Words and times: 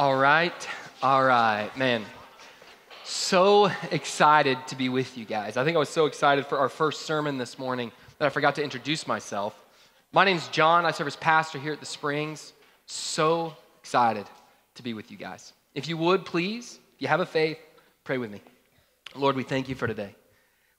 All 0.00 0.16
right, 0.16 0.66
all 1.02 1.22
right, 1.22 1.70
man. 1.76 2.06
So 3.04 3.70
excited 3.90 4.56
to 4.68 4.74
be 4.74 4.88
with 4.88 5.18
you 5.18 5.26
guys. 5.26 5.58
I 5.58 5.64
think 5.64 5.76
I 5.76 5.78
was 5.78 5.90
so 5.90 6.06
excited 6.06 6.46
for 6.46 6.56
our 6.56 6.70
first 6.70 7.02
sermon 7.02 7.36
this 7.36 7.58
morning 7.58 7.92
that 8.18 8.24
I 8.24 8.30
forgot 8.30 8.54
to 8.54 8.64
introduce 8.64 9.06
myself. 9.06 9.62
My 10.10 10.24
name's 10.24 10.48
John. 10.48 10.86
I 10.86 10.90
serve 10.92 11.06
as 11.06 11.16
pastor 11.16 11.58
here 11.58 11.74
at 11.74 11.80
the 11.80 11.84
Springs. 11.84 12.54
So 12.86 13.54
excited 13.78 14.24
to 14.76 14.82
be 14.82 14.94
with 14.94 15.10
you 15.10 15.18
guys. 15.18 15.52
If 15.74 15.86
you 15.86 15.98
would, 15.98 16.24
please, 16.24 16.78
if 16.94 17.02
you 17.02 17.08
have 17.08 17.20
a 17.20 17.26
faith, 17.26 17.58
pray 18.02 18.16
with 18.16 18.30
me. 18.30 18.40
Lord, 19.14 19.36
we 19.36 19.42
thank 19.42 19.68
you 19.68 19.74
for 19.74 19.86
today. 19.86 20.14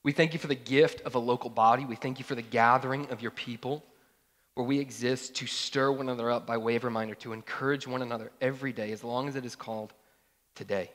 We 0.02 0.14
thank 0.14 0.34
you 0.34 0.40
for 0.40 0.48
the 0.48 0.56
gift 0.56 1.02
of 1.02 1.14
a 1.14 1.20
local 1.20 1.52
body. 1.52 1.86
We 1.86 1.96
thank 1.96 2.18
you 2.18 2.26
for 2.26 2.34
the 2.34 2.42
gathering 2.42 3.08
of 3.12 3.22
your 3.22 3.30
people 3.30 3.84
where 4.55 4.65
we 4.65 4.79
exist 4.79 5.36
to 5.36 5.47
stir 5.47 5.91
one 5.91 6.09
another 6.09 6.29
up 6.29 6.45
by 6.45 6.57
way 6.57 6.75
of 6.75 6.83
reminder, 6.83 7.15
to 7.15 7.33
encourage 7.33 7.88
one 7.88 8.01
another 8.01 8.31
every 8.41 8.73
day, 8.73 8.91
as 8.91 9.04
long 9.04 9.27
as 9.27 9.36
it 9.36 9.45
is 9.45 9.55
called 9.55 9.93
today. 10.55 10.92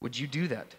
Would 0.00 0.18
you 0.18 0.26
do 0.26 0.48
that? 0.48 0.74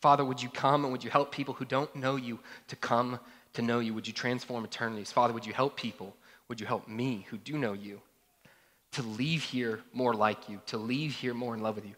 Father, 0.00 0.24
would 0.24 0.42
you 0.42 0.48
come 0.48 0.84
and 0.84 0.92
would 0.92 1.04
you 1.04 1.10
help 1.10 1.32
people 1.32 1.54
who 1.54 1.64
don't 1.64 1.94
know 1.94 2.16
you 2.16 2.38
to 2.68 2.76
come 2.76 3.18
to 3.54 3.62
know 3.62 3.80
you? 3.80 3.92
Would 3.92 4.06
you 4.06 4.12
transform 4.12 4.64
eternities? 4.64 5.12
Father, 5.12 5.34
would 5.34 5.44
you 5.44 5.52
help 5.52 5.76
people? 5.76 6.14
Would 6.48 6.60
you 6.60 6.66
help 6.66 6.88
me 6.88 7.26
who 7.28 7.36
do 7.36 7.58
know 7.58 7.72
you 7.72 8.00
to 8.92 9.02
leave 9.02 9.42
here 9.42 9.80
more 9.92 10.14
like 10.14 10.48
you, 10.48 10.60
to 10.66 10.78
leave 10.78 11.14
here 11.14 11.34
more 11.34 11.54
in 11.54 11.60
love 11.60 11.76
with 11.76 11.86
you, 11.86 11.94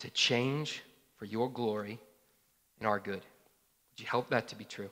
to 0.00 0.10
change 0.10 0.82
for 1.16 1.24
your 1.24 1.48
glory 1.48 1.98
and 2.80 2.88
our 2.88 2.98
good? 2.98 3.22
Would 3.90 4.00
you 4.00 4.06
help 4.06 4.28
that 4.30 4.48
to 4.48 4.56
be 4.56 4.64
true? 4.64 4.90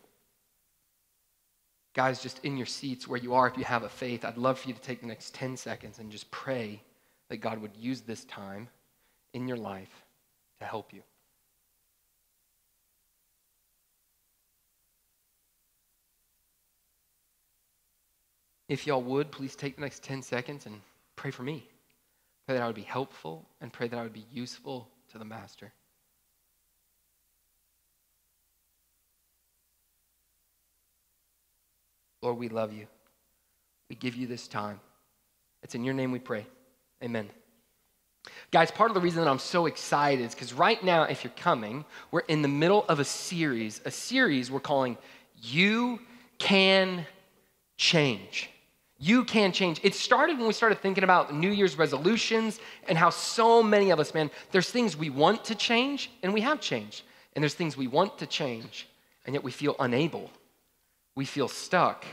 Guys, 1.96 2.20
just 2.20 2.44
in 2.44 2.58
your 2.58 2.66
seats 2.66 3.08
where 3.08 3.18
you 3.18 3.32
are, 3.32 3.48
if 3.48 3.56
you 3.56 3.64
have 3.64 3.82
a 3.82 3.88
faith, 3.88 4.22
I'd 4.22 4.36
love 4.36 4.58
for 4.58 4.68
you 4.68 4.74
to 4.74 4.80
take 4.82 5.00
the 5.00 5.06
next 5.06 5.32
10 5.32 5.56
seconds 5.56 5.98
and 5.98 6.10
just 6.10 6.30
pray 6.30 6.82
that 7.30 7.38
God 7.38 7.56
would 7.56 7.74
use 7.74 8.02
this 8.02 8.26
time 8.26 8.68
in 9.32 9.48
your 9.48 9.56
life 9.56 10.04
to 10.58 10.66
help 10.66 10.92
you. 10.92 11.02
If 18.68 18.86
y'all 18.86 19.00
would, 19.00 19.30
please 19.30 19.56
take 19.56 19.76
the 19.76 19.80
next 19.80 20.02
10 20.02 20.20
seconds 20.20 20.66
and 20.66 20.78
pray 21.14 21.30
for 21.30 21.44
me. 21.44 21.66
Pray 22.44 22.56
that 22.56 22.62
I 22.62 22.66
would 22.66 22.76
be 22.76 22.82
helpful 22.82 23.48
and 23.62 23.72
pray 23.72 23.88
that 23.88 23.98
I 23.98 24.02
would 24.02 24.12
be 24.12 24.26
useful 24.30 24.86
to 25.12 25.18
the 25.18 25.24
Master. 25.24 25.72
Lord, 32.22 32.38
we 32.38 32.48
love 32.48 32.72
you. 32.72 32.86
We 33.88 33.96
give 33.96 34.16
you 34.16 34.26
this 34.26 34.48
time. 34.48 34.80
It's 35.62 35.74
in 35.74 35.84
your 35.84 35.94
name 35.94 36.12
we 36.12 36.18
pray. 36.18 36.46
Amen. 37.02 37.30
Guys, 38.50 38.70
part 38.70 38.90
of 38.90 38.94
the 38.94 39.00
reason 39.00 39.22
that 39.22 39.30
I'm 39.30 39.38
so 39.38 39.66
excited 39.66 40.24
is 40.24 40.34
because 40.34 40.52
right 40.52 40.82
now, 40.82 41.04
if 41.04 41.22
you're 41.22 41.32
coming, 41.36 41.84
we're 42.10 42.20
in 42.20 42.42
the 42.42 42.48
middle 42.48 42.84
of 42.88 42.98
a 42.98 43.04
series, 43.04 43.80
a 43.84 43.90
series 43.90 44.50
we're 44.50 44.60
calling 44.60 44.96
You 45.40 46.00
Can 46.38 47.06
Change. 47.76 48.50
You 48.98 49.24
can 49.24 49.52
change. 49.52 49.80
It 49.82 49.94
started 49.94 50.38
when 50.38 50.46
we 50.46 50.54
started 50.54 50.80
thinking 50.80 51.04
about 51.04 51.34
New 51.34 51.50
Year's 51.50 51.76
resolutions 51.76 52.60
and 52.88 52.96
how 52.96 53.10
so 53.10 53.62
many 53.62 53.90
of 53.90 54.00
us, 54.00 54.14
man, 54.14 54.30
there's 54.52 54.70
things 54.70 54.96
we 54.96 55.10
want 55.10 55.44
to 55.44 55.54
change 55.54 56.10
and 56.22 56.32
we 56.32 56.40
have 56.40 56.60
changed. 56.60 57.02
And 57.34 57.42
there's 57.42 57.52
things 57.52 57.76
we 57.76 57.88
want 57.88 58.16
to 58.18 58.26
change 58.26 58.88
and 59.26 59.34
yet 59.34 59.44
we 59.44 59.52
feel 59.52 59.76
unable 59.78 60.30
we 61.16 61.24
feel 61.24 61.48
stuck. 61.48 62.04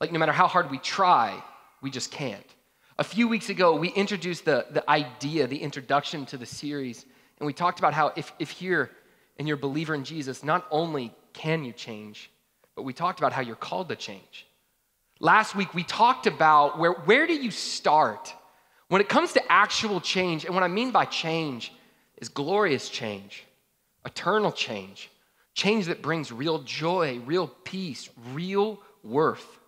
Like 0.00 0.12
no 0.12 0.18
matter 0.18 0.32
how 0.32 0.46
hard 0.46 0.70
we 0.70 0.78
try, 0.78 1.42
we 1.82 1.90
just 1.90 2.10
can't. 2.10 2.46
A 2.98 3.04
few 3.04 3.28
weeks 3.28 3.50
ago, 3.50 3.76
we 3.76 3.88
introduced 3.88 4.44
the, 4.44 4.66
the 4.70 4.88
idea, 4.88 5.46
the 5.46 5.58
introduction 5.58 6.24
to 6.26 6.38
the 6.38 6.46
series, 6.46 7.04
and 7.38 7.46
we 7.46 7.52
talked 7.52 7.78
about 7.78 7.92
how 7.92 8.12
if, 8.16 8.32
if 8.38 8.50
here 8.50 8.90
and 9.38 9.48
you're 9.48 9.56
a 9.56 9.60
believer 9.60 9.94
in 9.94 10.04
Jesus, 10.04 10.44
not 10.44 10.66
only 10.70 11.12
can 11.32 11.64
you 11.64 11.72
change, 11.72 12.30
but 12.76 12.84
we 12.84 12.92
talked 12.92 13.18
about 13.18 13.32
how 13.32 13.42
you're 13.42 13.56
called 13.56 13.88
to 13.88 13.96
change. 13.96 14.46
Last 15.20 15.54
week, 15.54 15.74
we 15.74 15.82
talked 15.84 16.26
about 16.26 16.78
where, 16.78 16.92
where 16.92 17.26
do 17.26 17.34
you 17.34 17.50
start 17.50 18.34
when 18.88 19.00
it 19.00 19.08
comes 19.08 19.32
to 19.32 19.52
actual 19.52 20.00
change, 20.00 20.44
and 20.44 20.54
what 20.54 20.62
I 20.62 20.68
mean 20.68 20.90
by 20.90 21.06
change 21.06 21.72
is 22.18 22.28
glorious 22.28 22.90
change, 22.90 23.44
eternal 24.04 24.52
change, 24.52 25.10
Change 25.54 25.86
that 25.86 26.02
brings 26.02 26.32
real 26.32 26.60
joy, 26.60 27.20
real 27.20 27.48
peace, 27.48 28.08
real 28.32 28.80
worth. 29.02 29.58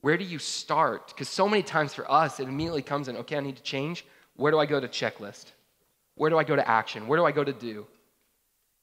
Where 0.00 0.16
do 0.16 0.24
you 0.24 0.38
start? 0.38 1.08
Because 1.08 1.28
so 1.28 1.48
many 1.48 1.62
times 1.62 1.92
for 1.92 2.10
us, 2.10 2.40
it 2.40 2.48
immediately 2.48 2.82
comes 2.82 3.08
in 3.08 3.16
okay, 3.18 3.36
I 3.36 3.40
need 3.40 3.56
to 3.56 3.62
change. 3.62 4.04
Where 4.36 4.52
do 4.52 4.58
I 4.58 4.66
go 4.66 4.78
to 4.80 4.88
checklist? 4.88 5.46
Where 6.14 6.30
do 6.30 6.38
I 6.38 6.44
go 6.44 6.56
to 6.56 6.66
action? 6.66 7.06
Where 7.06 7.18
do 7.18 7.24
I 7.24 7.32
go 7.32 7.44
to 7.44 7.52
do? 7.52 7.86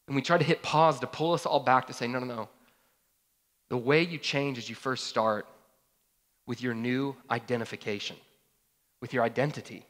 And 0.07 0.15
we 0.15 0.21
try 0.21 0.37
to 0.37 0.43
hit 0.43 0.61
pause 0.61 0.99
to 0.99 1.07
pull 1.07 1.33
us 1.33 1.45
all 1.45 1.59
back 1.59 1.87
to 1.87 1.93
say, 1.93 2.07
no, 2.07 2.19
no, 2.19 2.25
no. 2.25 2.49
The 3.69 3.77
way 3.77 4.03
you 4.03 4.17
change 4.17 4.57
is 4.57 4.69
you 4.69 4.75
first 4.75 5.07
start 5.07 5.47
with 6.45 6.61
your 6.61 6.73
new 6.73 7.15
identification, 7.31 8.17
with 9.01 9.13
your 9.13 9.23
identity. 9.23 9.85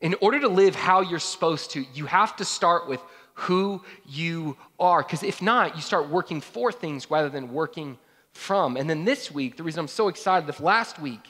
In 0.00 0.14
order 0.20 0.38
to 0.40 0.48
live 0.48 0.76
how 0.76 1.00
you're 1.00 1.18
supposed 1.18 1.72
to, 1.72 1.84
you 1.94 2.06
have 2.06 2.36
to 2.36 2.44
start 2.44 2.88
with 2.88 3.00
who 3.38 3.82
you 4.04 4.56
are. 4.80 5.02
Because 5.02 5.22
if 5.22 5.40
not, 5.40 5.76
you 5.76 5.82
start 5.82 6.08
working 6.08 6.40
for 6.40 6.72
things 6.72 7.08
rather 7.10 7.28
than 7.28 7.52
working 7.52 7.96
from. 8.32 8.76
And 8.76 8.90
then 8.90 9.04
this 9.04 9.30
week, 9.30 9.56
the 9.56 9.62
reason 9.62 9.80
I'm 9.80 9.88
so 9.88 10.08
excited, 10.08 10.48
this 10.48 10.60
last 10.60 10.98
week, 10.98 11.20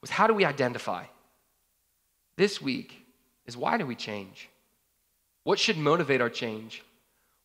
was 0.00 0.10
how 0.10 0.26
do 0.26 0.34
we 0.34 0.46
identify? 0.46 1.04
This 2.36 2.60
week 2.62 3.04
is 3.46 3.56
why 3.56 3.76
do 3.76 3.86
we 3.86 3.94
change? 3.94 4.48
What 5.44 5.58
should 5.58 5.76
motivate 5.76 6.22
our 6.22 6.30
change? 6.30 6.82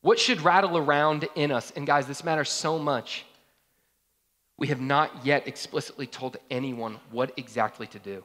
What 0.02 0.20
should 0.20 0.42
rattle 0.42 0.78
around 0.78 1.28
in 1.36 1.52
us? 1.52 1.74
And 1.76 1.86
guys, 1.86 2.08
this 2.08 2.24
matters 2.24 2.50
so 2.50 2.80
much. 2.80 3.26
We 4.58 4.68
have 4.68 4.80
not 4.80 5.26
yet 5.26 5.48
explicitly 5.48 6.08
told 6.08 6.38
anyone 6.50 6.98
what 7.12 7.34
exactly 7.36 7.88
to 7.88 8.00
do. 8.00 8.24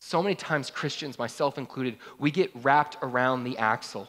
So 0.00 0.22
many 0.22 0.34
times, 0.34 0.70
Christians, 0.70 1.18
myself 1.18 1.58
included, 1.58 1.96
we 2.18 2.30
get 2.30 2.50
wrapped 2.62 2.96
around 3.02 3.44
the 3.44 3.58
axle 3.58 4.08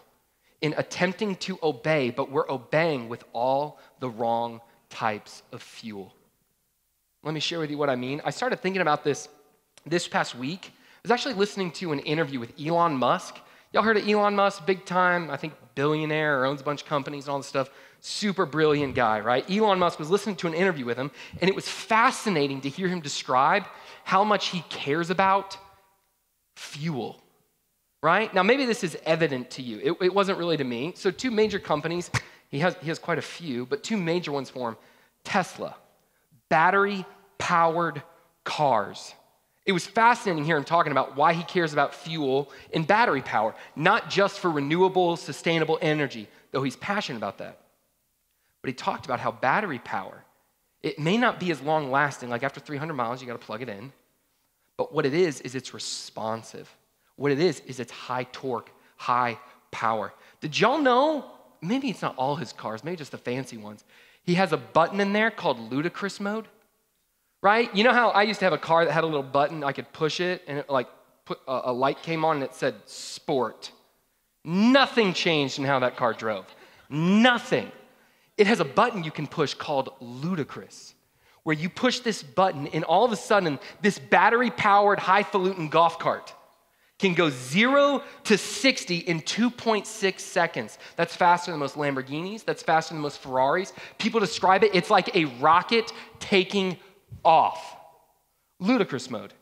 in 0.62 0.74
attempting 0.78 1.36
to 1.38 1.58
obey, 1.64 2.10
but 2.10 2.32
we're 2.32 2.50
obeying 2.50 3.10
with 3.10 3.24
all 3.34 3.80
the 4.00 4.10
wrong 4.10 4.62
types 4.90 5.44
of 5.52 5.62
fuel. 5.62 6.14
Let 7.24 7.34
me 7.34 7.40
share 7.40 7.60
with 7.60 7.70
you 7.70 7.78
what 7.78 7.90
I 7.90 7.96
mean. 7.96 8.22
I 8.26 8.30
started 8.30 8.62
thinking 8.62 8.82
about 8.82 9.04
this 9.04 9.30
this 9.86 10.08
past 10.08 10.36
week. 10.36 10.72
I 10.72 11.00
was 11.04 11.12
actually 11.12 11.36
listening 11.36 11.72
to 11.74 11.92
an 11.92 12.00
interview 12.00 12.40
with 12.40 12.54
Elon 12.60 12.96
Musk. 12.96 13.38
Y'all 13.72 13.84
heard 13.84 13.98
of 13.98 14.08
Elon 14.08 14.36
Musk? 14.36 14.66
Big 14.66 14.86
time, 14.86 15.30
I 15.30 15.38
think, 15.38 15.54
billionaire 15.76 16.46
owns 16.46 16.62
a 16.62 16.64
bunch 16.64 16.82
of 16.82 16.88
companies 16.88 17.26
and 17.26 17.32
all 17.32 17.38
this 17.40 17.48
stuff. 17.48 17.70
Super 18.02 18.46
brilliant 18.46 18.96
guy, 18.96 19.20
right? 19.20 19.50
Elon 19.50 19.80
Musk 19.80 20.00
was 20.00 20.10
listening 20.10 20.36
to 20.38 20.48
an 20.48 20.54
interview 20.54 20.86
with 20.86 20.98
him, 20.98 21.12
and 21.40 21.50
it 21.50 21.56
was 21.56 21.68
fascinating 21.68 22.62
to 22.62 22.70
hear 22.70 22.88
him 22.88 23.00
describe 23.00 23.66
how 24.04 24.24
much 24.24 24.48
he 24.48 24.62
cares 24.70 25.10
about 25.10 25.58
fuel 26.56 27.22
right? 28.02 28.34
Now, 28.34 28.44
maybe 28.44 28.66
this 28.66 28.84
is 28.84 28.98
evident 29.06 29.52
to 29.52 29.62
you. 29.62 29.80
It, 29.84 30.06
it, 30.06 30.14
wasn't 30.14 30.38
really 30.38 30.58
to 30.58 30.64
me. 30.64 30.94
So, 30.96 31.12
two 31.12 31.32
major 31.32 31.60
companies, 31.60 32.10
he 32.50 32.60
has, 32.60 32.76
he 32.82 32.88
has 32.88 33.00
quite 33.00 33.18
a 33.18 33.24
few, 33.24 33.66
but 33.66 33.84
two 33.84 33.98
major 33.98 34.32
ones 34.32 34.50
for 34.50 34.70
him 34.70 34.78
Tesla, 35.24 35.76
battery 36.50 37.06
powered 37.38 38.02
cars. 38.44 39.14
It 39.66 39.72
was 39.72 39.86
fascinating 39.86 40.46
hear 40.46 40.58
him 40.58 40.64
talking 40.64 40.92
about 40.92 41.16
why 41.16 41.34
he 41.34 41.44
cares 41.44 41.74
about 41.74 41.94
fuel 41.94 42.52
and 42.74 42.88
battery 42.88 43.22
power, 43.22 43.54
not 43.76 44.10
just 44.10 44.40
for 44.40 44.50
renewable, 44.50 45.16
sustainable 45.16 45.78
energy, 45.82 46.28
though 46.52 46.64
he's 46.64 46.76
passionate 46.76 47.18
about 47.18 47.38
that. 47.38 47.60
But 48.62 48.70
he 48.70 48.74
talked 48.74 49.06
about 49.06 49.20
how 49.20 49.32
battery 49.32 49.80
power, 49.80 50.24
it 50.82 50.98
may 50.98 51.18
not 51.18 51.40
be 51.40 51.52
as 51.52 51.62
long 51.62 51.92
lasting, 51.92 52.30
like 52.30 52.44
after 52.44 52.60
300 52.60 52.94
miles, 52.94 53.22
you 53.22 53.28
got 53.28 53.40
to 53.40 53.46
plug 53.46 53.62
it 53.62 53.70
in. 53.70 53.92
But 54.78 54.94
what 54.94 55.06
it 55.06 55.14
is, 55.14 55.42
is 55.42 55.56
it's 55.56 55.74
responsive. 55.74 56.74
What 57.20 57.34
it 57.34 57.40
is, 57.42 57.62
is 57.68 57.82
it's 57.82 57.92
high 57.92 58.24
torque, 58.32 58.72
high 58.96 59.38
power. 59.72 60.14
Did 60.40 60.58
y'all 60.58 60.78
know? 60.78 61.26
Maybe 61.62 61.90
it's 61.90 62.02
not 62.02 62.16
all 62.16 62.38
his 62.38 62.54
cars, 62.54 62.82
maybe 62.82 62.96
just 62.96 63.12
the 63.12 63.18
fancy 63.18 63.58
ones. 63.58 63.84
He 64.24 64.36
has 64.36 64.54
a 64.54 64.58
button 64.58 65.02
in 65.02 65.12
there 65.12 65.30
called 65.30 65.60
ludicrous 65.60 66.22
mode, 66.22 66.48
right? 67.44 67.76
You 67.76 67.84
know 67.84 67.92
how 67.92 68.12
I 68.12 68.24
used 68.24 68.40
to 68.40 68.46
have 68.46 68.54
a 68.54 68.58
car 68.58 68.86
that 68.86 68.94
had 68.94 69.04
a 69.04 69.08
little 69.08 69.22
button, 69.22 69.66
I 69.66 69.74
could 69.74 69.92
push 69.92 70.22
it, 70.22 70.44
and 70.48 70.60
it 70.60 70.70
like 70.70 70.88
put 71.26 71.40
a, 71.46 71.64
a 71.66 71.74
light 71.74 72.02
came 72.02 72.24
on 72.24 72.38
and 72.38 72.46
it 72.46 72.56
said 72.56 72.76
sport. 72.86 73.74
Nothing 74.46 75.12
changed 75.12 75.60
in 75.60 75.66
how 75.66 75.80
that 75.80 75.98
car 75.98 76.14
drove. 76.14 76.46
Nothing. 76.90 77.70
It 78.38 78.48
has 78.48 78.62
a 78.62 78.66
button 78.66 79.04
you 79.04 79.12
can 79.12 79.28
push 79.28 79.54
called 79.54 79.90
ludicrous, 80.00 80.96
where 81.44 81.54
you 81.54 81.70
push 81.70 82.00
this 82.00 82.24
button, 82.24 82.68
and 82.68 82.86
all 82.86 83.04
of 83.04 83.12
a 83.12 83.18
sudden, 83.18 83.60
this 83.82 84.00
battery 84.00 84.52
powered 84.52 85.00
highfalutin 85.00 85.68
golf 85.68 86.00
cart 86.00 86.34
can 87.00 87.14
go 87.14 87.30
zero 87.30 88.04
to 88.26 88.38
60 88.38 88.98
in 88.98 89.22
2.6 89.22 90.20
seconds. 90.20 90.78
That's 90.98 91.16
faster 91.16 91.52
than 91.52 91.60
most 91.60 91.76
Lamborghinis, 91.76 92.44
that's 92.46 92.62
faster 92.62 92.94
than 92.94 93.02
most 93.02 93.20
Ferraris. 93.20 93.74
People 93.98 94.20
describe 94.20 94.64
it, 94.64 94.76
it's 94.76 94.90
like 94.90 95.16
a 95.16 95.26
rocket 95.26 95.92
taking 96.20 96.78
off. 97.24 97.78
Ludicrous 98.60 99.10
mode. 99.10 99.34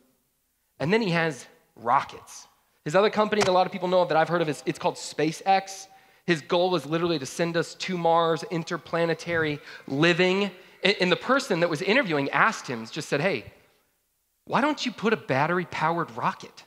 And 0.79 0.93
then 0.93 1.01
he 1.01 1.09
has 1.09 1.47
rockets. 1.75 2.47
His 2.85 2.95
other 2.95 3.09
company 3.09 3.41
that 3.41 3.49
a 3.49 3.51
lot 3.51 3.65
of 3.65 3.71
people 3.71 3.87
know 3.87 4.01
of 4.01 4.09
that 4.09 4.17
I've 4.17 4.29
heard 4.29 4.41
of 4.41 4.49
is 4.49 4.61
it's 4.65 4.79
called 4.79 4.95
SpaceX. 4.95 5.87
His 6.25 6.41
goal 6.41 6.75
is 6.75 6.85
literally 6.85 7.17
to 7.19 7.25
send 7.25 7.57
us 7.57 7.73
to 7.75 7.97
Mars, 7.97 8.43
interplanetary 8.51 9.59
living. 9.87 10.51
And 10.83 11.11
the 11.11 11.17
person 11.17 11.61
that 11.61 11.69
was 11.69 11.81
interviewing 11.81 12.29
asked 12.29 12.67
him, 12.67 12.85
just 12.85 13.09
said, 13.09 13.19
Hey, 13.19 13.45
why 14.45 14.61
don't 14.61 14.85
you 14.85 14.91
put 14.91 15.11
a 15.11 15.17
battery 15.17 15.65
powered 15.65 16.11
rocket? 16.11 16.63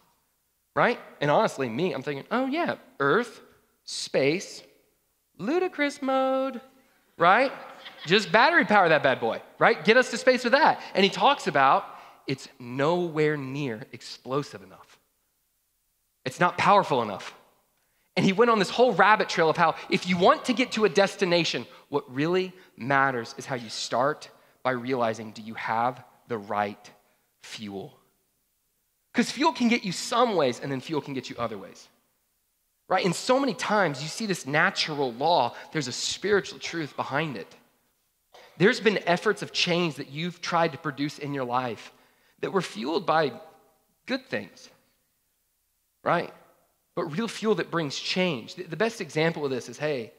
Right? 0.80 0.98
And 1.20 1.30
honestly, 1.30 1.68
me, 1.68 1.92
I'm 1.92 2.00
thinking, 2.00 2.24
Oh, 2.30 2.46
yeah, 2.46 2.76
Earth, 3.00 3.42
space, 3.84 4.62
ludicrous 5.36 6.00
mode, 6.00 6.58
right? 7.18 7.52
Just 8.06 8.32
battery 8.32 8.64
power 8.64 8.88
that 8.88 9.02
bad 9.02 9.20
boy, 9.20 9.42
right? 9.58 9.84
Get 9.84 9.98
us 9.98 10.10
to 10.10 10.16
space 10.16 10.42
with 10.42 10.54
that. 10.54 10.80
And 10.94 11.04
he 11.04 11.10
talks 11.10 11.46
about 11.46 11.84
it's 12.26 12.48
nowhere 12.58 13.36
near 13.36 13.82
explosive 13.92 14.62
enough. 14.62 14.98
It's 16.24 16.40
not 16.40 16.56
powerful 16.56 17.02
enough. 17.02 17.34
And 18.16 18.24
he 18.24 18.32
went 18.32 18.50
on 18.50 18.58
this 18.58 18.70
whole 18.70 18.94
rabbit 18.94 19.28
trail 19.28 19.50
of 19.50 19.58
how 19.58 19.74
if 19.90 20.08
you 20.08 20.16
want 20.16 20.46
to 20.46 20.54
get 20.54 20.72
to 20.72 20.86
a 20.86 20.88
destination, 20.88 21.66
what 21.90 22.10
really 22.10 22.54
matters 22.78 23.34
is 23.36 23.44
how 23.44 23.56
you 23.56 23.68
start 23.68 24.30
by 24.62 24.70
realizing 24.70 25.32
do 25.32 25.42
you 25.42 25.52
have 25.52 26.02
the 26.28 26.38
right 26.38 26.90
fuel? 27.42 27.99
Because 29.12 29.30
fuel 29.30 29.52
can 29.52 29.68
get 29.68 29.84
you 29.84 29.92
some 29.92 30.36
ways, 30.36 30.60
and 30.60 30.70
then 30.70 30.80
fuel 30.80 31.00
can 31.00 31.14
get 31.14 31.28
you 31.28 31.36
other 31.38 31.58
ways. 31.58 31.88
Right? 32.88 33.04
And 33.04 33.14
so 33.14 33.38
many 33.38 33.54
times 33.54 34.02
you 34.02 34.08
see 34.08 34.26
this 34.26 34.46
natural 34.46 35.12
law, 35.12 35.54
there's 35.72 35.88
a 35.88 35.92
spiritual 35.92 36.58
truth 36.58 36.96
behind 36.96 37.36
it. 37.36 37.54
There's 38.58 38.80
been 38.80 38.98
efforts 39.06 39.42
of 39.42 39.52
change 39.52 39.94
that 39.94 40.10
you've 40.10 40.40
tried 40.40 40.72
to 40.72 40.78
produce 40.78 41.18
in 41.18 41.32
your 41.32 41.44
life 41.44 41.92
that 42.40 42.52
were 42.52 42.62
fueled 42.62 43.06
by 43.06 43.32
good 44.06 44.26
things, 44.26 44.68
right? 46.04 46.32
But 46.94 47.04
real 47.16 47.28
fuel 47.28 47.54
that 47.56 47.70
brings 47.70 47.98
change. 47.98 48.56
The 48.56 48.76
best 48.76 49.00
example 49.00 49.44
of 49.44 49.50
this 49.50 49.68
is 49.68 49.78
hey, 49.78 50.12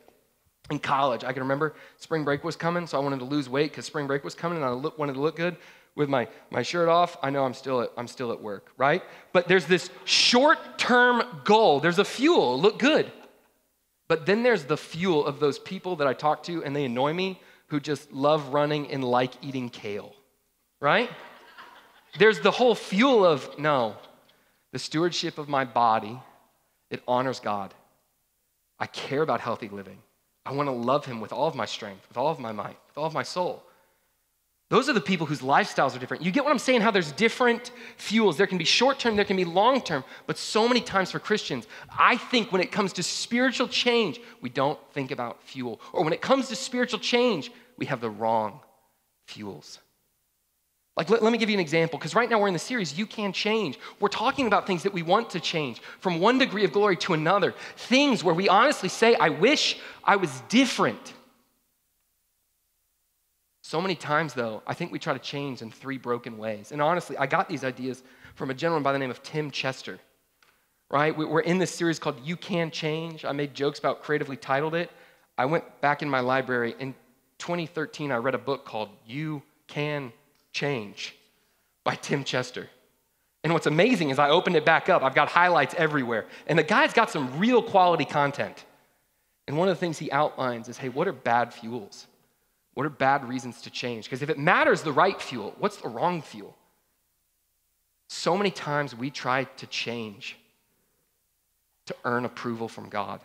in 0.69 0.79
college, 0.79 1.23
I 1.23 1.33
can 1.33 1.43
remember 1.43 1.75
spring 1.97 2.23
break 2.23 2.43
was 2.43 2.55
coming, 2.55 2.88
so 2.88 2.97
I 2.97 3.01
wanted 3.01 3.19
to 3.19 3.25
lose 3.25 3.49
weight 3.49 3.71
because 3.71 3.85
spring 3.85 4.07
break 4.07 4.23
was 4.23 4.33
coming 4.33 4.57
and 4.57 4.65
I 4.65 4.73
wanted 4.97 5.13
to 5.13 5.21
look 5.21 5.35
good 5.35 5.57
with 5.95 6.09
my, 6.09 6.27
my 6.49 6.61
shirt 6.61 6.89
off. 6.89 7.17
I 7.21 7.29
know 7.29 7.43
I'm 7.43 7.53
still, 7.53 7.81
at, 7.81 7.91
I'm 7.97 8.07
still 8.07 8.31
at 8.31 8.41
work, 8.41 8.71
right? 8.77 9.03
But 9.33 9.47
there's 9.47 9.65
this 9.65 9.89
short 10.05 10.77
term 10.77 11.23
goal, 11.43 11.79
there's 11.79 11.99
a 11.99 12.05
fuel, 12.05 12.59
look 12.59 12.79
good. 12.79 13.11
But 14.07 14.25
then 14.25 14.43
there's 14.43 14.65
the 14.65 14.77
fuel 14.77 15.25
of 15.25 15.39
those 15.39 15.57
people 15.57 15.95
that 15.97 16.07
I 16.07 16.13
talk 16.13 16.43
to 16.43 16.63
and 16.63 16.75
they 16.75 16.85
annoy 16.85 17.13
me 17.13 17.39
who 17.67 17.79
just 17.79 18.11
love 18.11 18.53
running 18.53 18.91
and 18.91 19.03
like 19.03 19.31
eating 19.41 19.69
kale, 19.69 20.13
right? 20.81 21.09
There's 22.19 22.41
the 22.41 22.51
whole 22.51 22.75
fuel 22.75 23.25
of 23.25 23.57
no, 23.57 23.95
the 24.73 24.79
stewardship 24.79 25.38
of 25.38 25.47
my 25.47 25.63
body, 25.63 26.19
it 26.89 27.01
honors 27.07 27.39
God. 27.39 27.73
I 28.79 28.88
care 28.88 29.21
about 29.21 29.39
healthy 29.39 29.69
living. 29.69 29.99
I 30.45 30.51
want 30.53 30.67
to 30.67 30.73
love 30.73 31.05
Him 31.05 31.21
with 31.21 31.31
all 31.31 31.47
of 31.47 31.55
my 31.55 31.65
strength, 31.65 32.07
with 32.09 32.17
all 32.17 32.29
of 32.29 32.39
my 32.39 32.51
might, 32.51 32.77
with 32.88 32.97
all 32.97 33.05
of 33.05 33.13
my 33.13 33.23
soul. 33.23 33.63
Those 34.71 34.88
are 34.88 34.94
the 34.94 35.01
people 35.01 35.27
whose 35.27 35.41
lifestyles 35.41 35.97
are 35.97 36.00
different. 36.00 36.23
You 36.23 36.31
get 36.31 36.45
what 36.45 36.51
I'm 36.51 36.57
saying? 36.57 36.79
How 36.79 36.91
there's 36.91 37.12
different 37.12 37.71
fuels. 37.97 38.38
There 38.38 38.47
can 38.47 38.57
be 38.57 38.63
short 38.63 39.00
term, 39.00 39.18
there 39.18 39.25
can 39.25 39.35
be 39.35 39.44
long 39.44 39.81
term, 39.81 40.06
but 40.27 40.38
so 40.38 40.65
many 40.65 40.79
times 40.79 41.12
for 41.12 41.19
Christians, 41.19 41.68
I 42.00 42.15
think 42.15 42.53
when 42.53 42.62
it 42.62 42.71
comes 42.71 42.94
to 42.94 43.03
spiritual 43.03 43.68
change, 43.68 44.21
we 44.39 44.50
don't 44.50 44.79
think 44.94 45.12
about 45.12 45.44
fuel. 45.44 45.81
Or 45.91 46.06
when 46.06 46.13
it 46.13 46.21
comes 46.21 46.47
to 46.47 46.56
spiritual 46.56 47.00
change, 47.00 47.51
we 47.75 47.85
have 47.88 48.00
the 48.00 48.09
wrong 48.09 48.62
fuels. 49.27 49.79
Like, 50.95 51.09
let, 51.09 51.21
let 51.21 51.33
me 51.33 51.38
give 51.38 51.50
you 51.50 51.57
an 51.57 51.59
example, 51.59 52.00
because 52.00 52.15
right 52.15 52.29
now 52.29 52.39
we're 52.39 52.47
in 52.47 52.53
the 52.53 52.59
series, 52.59 52.97
You 52.97 53.06
Can 53.06 53.33
Change. 53.33 53.77
We're 54.00 54.07
talking 54.07 54.47
about 54.47 54.67
things 54.67 54.83
that 54.83 54.94
we 54.94 55.01
want 55.01 55.31
to 55.31 55.41
change 55.41 55.81
from 56.00 56.21
one 56.21 56.38
degree 56.38 56.63
of 56.63 56.71
glory 56.71 56.95
to 56.97 57.13
another. 57.13 57.56
Things 57.75 58.24
where 58.24 58.35
we 58.35 58.47
honestly 58.47 58.88
say, 58.88 59.15
I 59.15 59.27
wish 59.27 59.79
I 60.06 60.15
was 60.15 60.41
different. 60.47 61.13
So 63.62 63.80
many 63.80 63.96
times, 63.96 64.34
though, 64.34 64.63
I 64.66 64.74
think 64.74 64.92
we 64.92 65.00
try 65.00 65.13
to 65.13 65.19
change 65.19 65.62
in 65.62 65.72
three 65.72 65.98
broken 65.98 66.38
ways. 66.38 66.72
And 66.72 66.81
honestly, 66.81 67.18
I 67.18 67.28
got 67.28 67.48
these 67.48 67.63
ideas 67.63 68.04
from 68.36 68.50
a 68.50 68.54
gentleman 68.54 68.84
by 68.84 68.92
the 68.92 69.00
name 69.00 69.12
of 69.12 69.22
Tim 69.22 69.52
Chester, 69.52 70.00
right? 70.90 71.16
We're 71.16 71.42
in 71.42 71.60
this 71.60 71.72
series 71.72 72.00
called 72.00 72.19
You 72.24 72.36
Can 72.36 72.72
Change. 72.72 73.24
I 73.24 73.31
made 73.31 73.54
jokes 73.54 73.78
about 73.78 74.02
creatively 74.02 74.36
titled 74.36 74.74
it. 74.74 74.90
I 75.38 75.46
went 75.46 75.80
back 75.80 76.02
in 76.02 76.10
my 76.10 76.22
library. 76.22 76.75
In 76.80 76.96
2013, 77.38 78.12
I 78.12 78.18
read 78.18 78.36
a 78.36 78.40
book 78.40 78.66
called 78.66 78.90
You 79.06 79.44
Can 79.68 80.12
Change 80.54 81.16
by 81.84 81.96
Tim 81.96 82.24
Chester. 82.24 82.68
And 83.44 83.54
what's 83.54 83.68
amazing 83.68 84.10
is 84.10 84.19
I 84.19 84.30
opened 84.30 84.56
it 84.56 84.66
back 84.66 84.90
up. 84.90 85.04
I've 85.04 85.16
got 85.16 85.30
highlights 85.30 85.74
everywhere. 85.78 86.25
And 86.48 86.58
the 86.58 86.63
guy's 86.63 86.94
got 86.94 87.10
some 87.10 87.40
real 87.40 87.62
quality 87.62 88.06
content. 88.06 88.66
And 89.48 89.58
one 89.58 89.68
of 89.68 89.75
the 89.75 89.80
things 89.80 89.98
he 89.98 90.12
outlines 90.12 90.68
is 90.69 90.78
hey, 90.78 90.90
what 90.90 91.08
are 91.08 91.13
bad 91.13 91.54
fuels? 91.54 92.08
What 92.73 92.85
are 92.85 92.89
bad 92.89 93.27
reasons 93.27 93.62
to 93.63 93.69
change? 93.69 94.06
Because 94.06 94.21
if 94.21 94.29
it 94.29 94.39
matters 94.39 94.81
the 94.81 94.91
right 94.91 95.21
fuel, 95.21 95.53
what's 95.59 95.77
the 95.77 95.89
wrong 95.89 96.21
fuel? 96.21 96.56
So 98.07 98.38
many 98.38 98.51
times 98.51 98.95
we 98.95 99.09
try 99.09 99.45
to 99.45 99.68
change 99.68 100.38
to 101.85 101.95
earn 102.06 102.25
approval 102.25 102.68
from 102.68 102.89
God. 102.89 103.21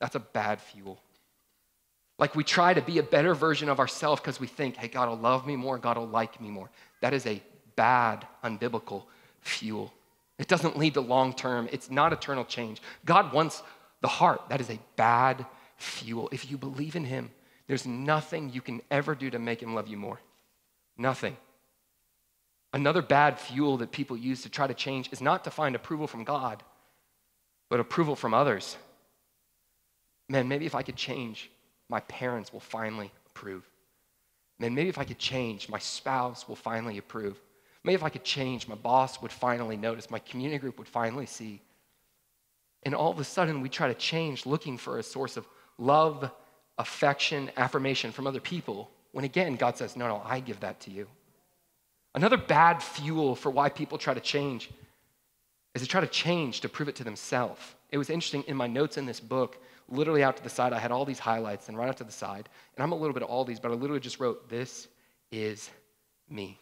That's 0.00 0.14
a 0.14 0.20
bad 0.20 0.60
fuel. 0.60 1.00
Like 2.18 2.36
we 2.36 2.44
try 2.44 2.74
to 2.74 2.82
be 2.82 2.98
a 2.98 3.02
better 3.02 3.34
version 3.34 3.68
of 3.68 3.80
ourselves 3.80 4.20
because 4.20 4.38
we 4.38 4.46
think, 4.46 4.76
hey, 4.76 4.88
God 4.88 5.08
will 5.08 5.18
love 5.18 5.46
me 5.46 5.56
more, 5.56 5.78
God 5.78 5.98
will 5.98 6.06
like 6.06 6.40
me 6.40 6.48
more. 6.48 6.70
That 7.00 7.12
is 7.12 7.26
a 7.26 7.42
bad, 7.74 8.26
unbiblical 8.44 9.04
fuel. 9.40 9.92
It 10.38 10.48
doesn't 10.48 10.76
lead 10.76 10.94
to 10.94 11.00
long 11.00 11.32
term, 11.32 11.68
it's 11.72 11.90
not 11.90 12.12
eternal 12.12 12.44
change. 12.44 12.80
God 13.04 13.32
wants 13.32 13.62
the 14.00 14.08
heart. 14.08 14.42
That 14.48 14.60
is 14.60 14.70
a 14.70 14.78
bad 14.96 15.44
fuel. 15.76 16.28
If 16.32 16.50
you 16.50 16.58
believe 16.58 16.96
in 16.96 17.04
Him, 17.04 17.30
there's 17.66 17.86
nothing 17.86 18.50
you 18.50 18.60
can 18.60 18.82
ever 18.90 19.14
do 19.14 19.30
to 19.30 19.38
make 19.38 19.62
Him 19.62 19.74
love 19.74 19.88
you 19.88 19.96
more. 19.96 20.20
Nothing. 20.96 21.36
Another 22.72 23.02
bad 23.02 23.38
fuel 23.38 23.76
that 23.78 23.92
people 23.92 24.16
use 24.16 24.42
to 24.42 24.48
try 24.48 24.66
to 24.66 24.74
change 24.74 25.08
is 25.12 25.20
not 25.20 25.44
to 25.44 25.50
find 25.50 25.74
approval 25.74 26.06
from 26.06 26.24
God, 26.24 26.62
but 27.70 27.80
approval 27.80 28.16
from 28.16 28.34
others. 28.34 28.76
Man, 30.28 30.48
maybe 30.48 30.66
if 30.66 30.74
I 30.74 30.82
could 30.82 30.96
change, 30.96 31.50
my 31.88 32.00
parents 32.00 32.52
will 32.52 32.60
finally 32.60 33.12
approve. 33.26 33.68
Man, 34.58 34.74
maybe 34.74 34.88
if 34.88 34.98
I 34.98 35.04
could 35.04 35.18
change, 35.18 35.68
my 35.68 35.78
spouse 35.78 36.48
will 36.48 36.56
finally 36.56 36.98
approve. 36.98 37.40
Maybe 37.84 37.94
if 37.94 38.02
I 38.02 38.08
could 38.08 38.24
change, 38.24 38.66
my 38.66 38.74
boss 38.74 39.20
would 39.20 39.32
finally 39.32 39.76
notice, 39.76 40.10
my 40.10 40.18
community 40.18 40.58
group 40.58 40.78
would 40.78 40.88
finally 40.88 41.26
see. 41.26 41.60
And 42.82 42.94
all 42.94 43.10
of 43.10 43.18
a 43.18 43.24
sudden, 43.24 43.60
we 43.60 43.68
try 43.68 43.88
to 43.88 43.94
change 43.94 44.46
looking 44.46 44.78
for 44.78 44.98
a 44.98 45.02
source 45.02 45.36
of 45.36 45.46
love, 45.78 46.30
affection, 46.78 47.50
affirmation 47.56 48.12
from 48.12 48.26
other 48.26 48.40
people, 48.40 48.90
when 49.12 49.24
again, 49.24 49.56
God 49.56 49.76
says, 49.76 49.96
No, 49.96 50.08
no, 50.08 50.22
I 50.24 50.40
give 50.40 50.60
that 50.60 50.80
to 50.80 50.90
you. 50.90 51.06
Another 52.14 52.36
bad 52.36 52.82
fuel 52.82 53.34
for 53.34 53.50
why 53.50 53.68
people 53.68 53.98
try 53.98 54.14
to 54.14 54.20
change 54.20 54.70
is 55.74 55.82
to 55.82 55.88
try 55.88 56.00
to 56.00 56.06
change 56.06 56.60
to 56.60 56.68
prove 56.68 56.88
it 56.88 56.96
to 56.96 57.04
themselves. 57.04 57.60
It 57.90 57.98
was 57.98 58.10
interesting 58.10 58.44
in 58.46 58.56
my 58.56 58.66
notes 58.66 58.96
in 58.96 59.06
this 59.06 59.20
book, 59.20 59.58
literally 59.88 60.22
out 60.22 60.36
to 60.36 60.42
the 60.42 60.48
side, 60.48 60.72
I 60.72 60.78
had 60.78 60.92
all 60.92 61.04
these 61.04 61.18
highlights, 61.18 61.68
and 61.68 61.76
right 61.76 61.88
out 61.88 61.96
to 61.98 62.04
the 62.04 62.12
side, 62.12 62.48
and 62.76 62.82
I'm 62.82 62.92
a 62.92 62.96
little 62.96 63.12
bit 63.12 63.22
of 63.22 63.28
all 63.28 63.44
these, 63.44 63.60
but 63.60 63.70
I 63.70 63.74
literally 63.74 64.00
just 64.00 64.20
wrote, 64.20 64.48
This 64.48 64.88
is 65.30 65.70
me. 66.28 66.58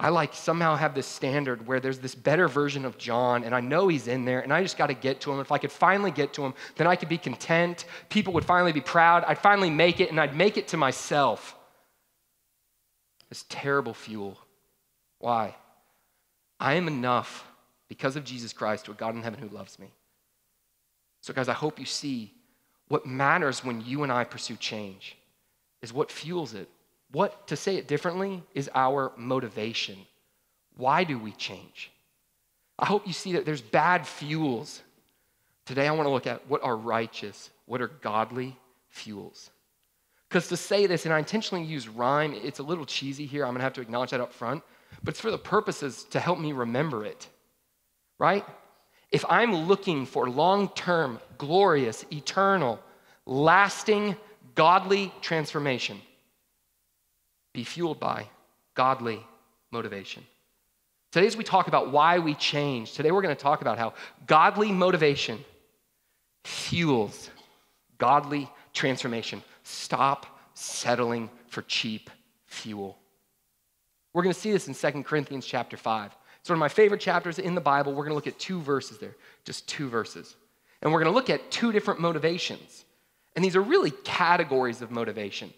I 0.00 0.10
like 0.10 0.32
somehow 0.32 0.76
have 0.76 0.94
this 0.94 1.08
standard 1.08 1.66
where 1.66 1.80
there's 1.80 1.98
this 1.98 2.14
better 2.14 2.46
version 2.46 2.84
of 2.84 2.98
John, 2.98 3.42
and 3.42 3.52
I 3.52 3.60
know 3.60 3.88
he's 3.88 4.06
in 4.06 4.24
there, 4.24 4.40
and 4.40 4.52
I 4.52 4.62
just 4.62 4.78
got 4.78 4.86
to 4.86 4.94
get 4.94 5.20
to 5.22 5.32
him. 5.32 5.40
If 5.40 5.50
I 5.50 5.58
could 5.58 5.72
finally 5.72 6.12
get 6.12 6.32
to 6.34 6.44
him, 6.44 6.54
then 6.76 6.86
I 6.86 6.94
could 6.94 7.08
be 7.08 7.18
content. 7.18 7.84
People 8.08 8.32
would 8.34 8.44
finally 8.44 8.70
be 8.70 8.80
proud. 8.80 9.24
I'd 9.26 9.38
finally 9.38 9.70
make 9.70 9.98
it, 10.00 10.10
and 10.10 10.20
I'd 10.20 10.36
make 10.36 10.56
it 10.56 10.68
to 10.68 10.76
myself. 10.76 11.56
This 13.28 13.44
terrible 13.48 13.92
fuel. 13.92 14.38
Why? 15.18 15.56
I 16.60 16.74
am 16.74 16.86
enough 16.86 17.44
because 17.88 18.14
of 18.14 18.22
Jesus 18.24 18.52
Christ 18.52 18.84
to 18.84 18.92
a 18.92 18.94
God 18.94 19.16
in 19.16 19.22
heaven 19.22 19.40
who 19.40 19.48
loves 19.48 19.80
me. 19.80 19.88
So, 21.22 21.32
guys, 21.32 21.48
I 21.48 21.54
hope 21.54 21.80
you 21.80 21.86
see 21.86 22.32
what 22.86 23.04
matters 23.04 23.64
when 23.64 23.80
you 23.80 24.04
and 24.04 24.12
I 24.12 24.22
pursue 24.22 24.56
change 24.56 25.16
is 25.82 25.92
what 25.92 26.12
fuels 26.12 26.54
it. 26.54 26.68
What, 27.10 27.48
to 27.48 27.56
say 27.56 27.76
it 27.76 27.88
differently, 27.88 28.42
is 28.54 28.70
our 28.74 29.12
motivation. 29.16 29.96
Why 30.76 31.04
do 31.04 31.18
we 31.18 31.32
change? 31.32 31.90
I 32.78 32.86
hope 32.86 33.06
you 33.06 33.12
see 33.12 33.32
that 33.32 33.44
there's 33.44 33.62
bad 33.62 34.06
fuels. 34.06 34.82
Today, 35.66 35.88
I 35.88 35.92
want 35.92 36.06
to 36.06 36.12
look 36.12 36.26
at 36.26 36.46
what 36.48 36.62
are 36.62 36.76
righteous, 36.76 37.50
what 37.66 37.80
are 37.80 37.88
godly 37.88 38.56
fuels. 38.90 39.50
Because 40.28 40.48
to 40.48 40.56
say 40.56 40.86
this, 40.86 41.06
and 41.06 41.14
I 41.14 41.18
intentionally 41.18 41.64
use 41.64 41.88
rhyme, 41.88 42.34
it's 42.34 42.58
a 42.58 42.62
little 42.62 42.84
cheesy 42.84 43.24
here. 43.24 43.44
I'm 43.44 43.52
going 43.52 43.60
to 43.60 43.64
have 43.64 43.72
to 43.74 43.80
acknowledge 43.80 44.10
that 44.10 44.20
up 44.20 44.32
front, 44.32 44.62
but 45.02 45.12
it's 45.12 45.20
for 45.20 45.30
the 45.30 45.38
purposes 45.38 46.04
to 46.10 46.20
help 46.20 46.38
me 46.38 46.52
remember 46.52 47.04
it, 47.04 47.26
right? 48.18 48.44
If 49.10 49.24
I'm 49.28 49.54
looking 49.66 50.04
for 50.04 50.28
long 50.28 50.68
term, 50.74 51.18
glorious, 51.38 52.04
eternal, 52.12 52.78
lasting, 53.24 54.16
godly 54.54 55.12
transformation, 55.22 56.00
be 57.58 57.64
fueled 57.64 57.98
by 57.98 58.24
godly 58.74 59.20
motivation. 59.72 60.22
Today, 61.10 61.26
as 61.26 61.36
we 61.36 61.42
talk 61.42 61.66
about 61.66 61.90
why 61.90 62.20
we 62.20 62.34
change, 62.34 62.92
today 62.92 63.10
we're 63.10 63.20
going 63.20 63.34
to 63.34 63.42
talk 63.42 63.62
about 63.62 63.78
how 63.78 63.94
godly 64.28 64.70
motivation 64.70 65.44
fuels 66.44 67.30
godly 67.98 68.48
transformation. 68.72 69.42
Stop 69.64 70.38
settling 70.54 71.28
for 71.48 71.62
cheap 71.62 72.10
fuel. 72.46 72.96
We're 74.12 74.22
going 74.22 74.34
to 74.34 74.40
see 74.40 74.52
this 74.52 74.68
in 74.68 74.74
2 74.92 75.02
Corinthians 75.02 75.44
chapter 75.44 75.76
5. 75.76 76.16
It's 76.38 76.48
one 76.48 76.58
of 76.58 76.60
my 76.60 76.68
favorite 76.68 77.00
chapters 77.00 77.40
in 77.40 77.56
the 77.56 77.60
Bible. 77.60 77.92
We're 77.92 78.04
going 78.04 78.10
to 78.10 78.14
look 78.14 78.28
at 78.28 78.38
two 78.38 78.60
verses 78.60 78.98
there, 78.98 79.16
just 79.44 79.66
two 79.66 79.88
verses. 79.88 80.36
And 80.80 80.92
we're 80.92 81.00
going 81.00 81.12
to 81.12 81.16
look 81.16 81.28
at 81.28 81.50
two 81.50 81.72
different 81.72 81.98
motivations. 81.98 82.84
And 83.34 83.44
these 83.44 83.56
are 83.56 83.62
really 83.62 83.90
categories 83.90 84.80
of 84.80 84.92
motivation. 84.92 85.52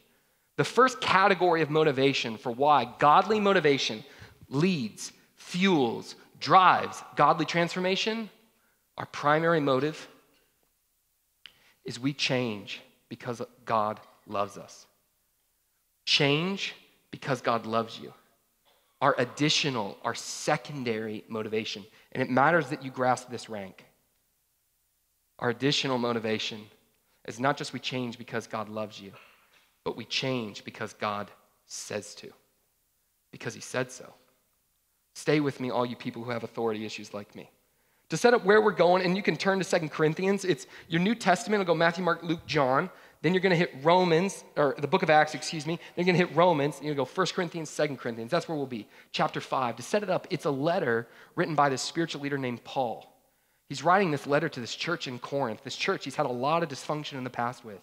The 0.56 0.64
first 0.64 1.00
category 1.00 1.62
of 1.62 1.70
motivation 1.70 2.36
for 2.36 2.52
why 2.52 2.92
godly 2.98 3.40
motivation 3.40 4.04
leads, 4.48 5.12
fuels, 5.36 6.16
drives 6.38 7.02
godly 7.16 7.44
transformation, 7.44 8.28
our 8.98 9.06
primary 9.06 9.60
motive 9.60 10.08
is 11.84 11.98
we 11.98 12.12
change 12.12 12.80
because 13.08 13.40
God 13.64 14.00
loves 14.26 14.58
us. 14.58 14.86
Change 16.04 16.74
because 17.10 17.40
God 17.40 17.66
loves 17.66 17.98
you. 17.98 18.12
Our 19.00 19.14
additional, 19.18 19.96
our 20.04 20.14
secondary 20.14 21.24
motivation. 21.28 21.84
And 22.12 22.22
it 22.22 22.28
matters 22.28 22.68
that 22.68 22.84
you 22.84 22.90
grasp 22.90 23.30
this 23.30 23.48
rank. 23.48 23.84
Our 25.38 25.50
additional 25.50 25.96
motivation 25.96 26.60
is 27.26 27.40
not 27.40 27.56
just 27.56 27.72
we 27.72 27.80
change 27.80 28.18
because 28.18 28.46
God 28.46 28.68
loves 28.68 29.00
you, 29.00 29.12
but 29.84 29.96
we 29.96 30.04
change 30.04 30.64
because 30.64 30.92
God 30.94 31.30
says 31.66 32.14
to, 32.16 32.30
because 33.30 33.54
He 33.54 33.60
said 33.60 33.90
so. 33.90 34.12
Stay 35.14 35.40
with 35.40 35.60
me, 35.60 35.70
all 35.70 35.84
you 35.84 35.96
people 35.96 36.22
who 36.22 36.30
have 36.30 36.44
authority 36.44 36.84
issues 36.84 37.12
like 37.12 37.34
me 37.34 37.50
to 38.10 38.16
set 38.16 38.34
up 38.34 38.44
where 38.44 38.60
we're 38.60 38.72
going, 38.72 39.04
and 39.04 39.16
you 39.16 39.22
can 39.22 39.36
turn 39.36 39.58
to 39.58 39.64
Second 39.64 39.90
Corinthians. 39.90 40.44
It's 40.44 40.66
your 40.88 41.00
New 41.00 41.14
Testament. 41.14 41.62
It'll 41.62 41.74
go 41.74 41.78
Matthew, 41.78 42.04
Mark, 42.04 42.22
Luke, 42.22 42.44
John. 42.44 42.90
Then 43.22 43.34
you're 43.34 43.40
going 43.40 43.50
to 43.50 43.56
hit 43.56 43.72
Romans, 43.82 44.44
or 44.56 44.74
the 44.78 44.88
book 44.88 45.02
of 45.02 45.10
Acts, 45.10 45.34
excuse 45.34 45.66
me. 45.66 45.78
Then 45.94 46.04
you're 46.04 46.12
going 46.12 46.20
to 46.20 46.26
hit 46.26 46.36
Romans. 46.36 46.78
And 46.80 46.88
to 46.88 46.94
go 46.94 47.04
1 47.04 47.26
Corinthians, 47.28 47.74
2 47.74 47.96
Corinthians. 47.96 48.30
That's 48.30 48.48
where 48.48 48.56
we'll 48.56 48.66
be. 48.66 48.88
Chapter 49.12 49.40
5. 49.40 49.76
To 49.76 49.82
set 49.82 50.02
it 50.02 50.10
up, 50.10 50.26
it's 50.30 50.44
a 50.44 50.50
letter 50.50 51.06
written 51.36 51.54
by 51.54 51.68
this 51.68 51.82
spiritual 51.82 52.22
leader 52.22 52.38
named 52.38 52.64
Paul. 52.64 53.06
He's 53.68 53.84
writing 53.84 54.10
this 54.10 54.26
letter 54.26 54.48
to 54.48 54.60
this 54.60 54.74
church 54.74 55.06
in 55.06 55.20
Corinth. 55.20 55.62
This 55.62 55.76
church 55.76 56.04
he's 56.04 56.16
had 56.16 56.26
a 56.26 56.30
lot 56.30 56.64
of 56.64 56.68
dysfunction 56.68 57.12
in 57.12 57.24
the 57.24 57.30
past 57.30 57.64
with, 57.64 57.80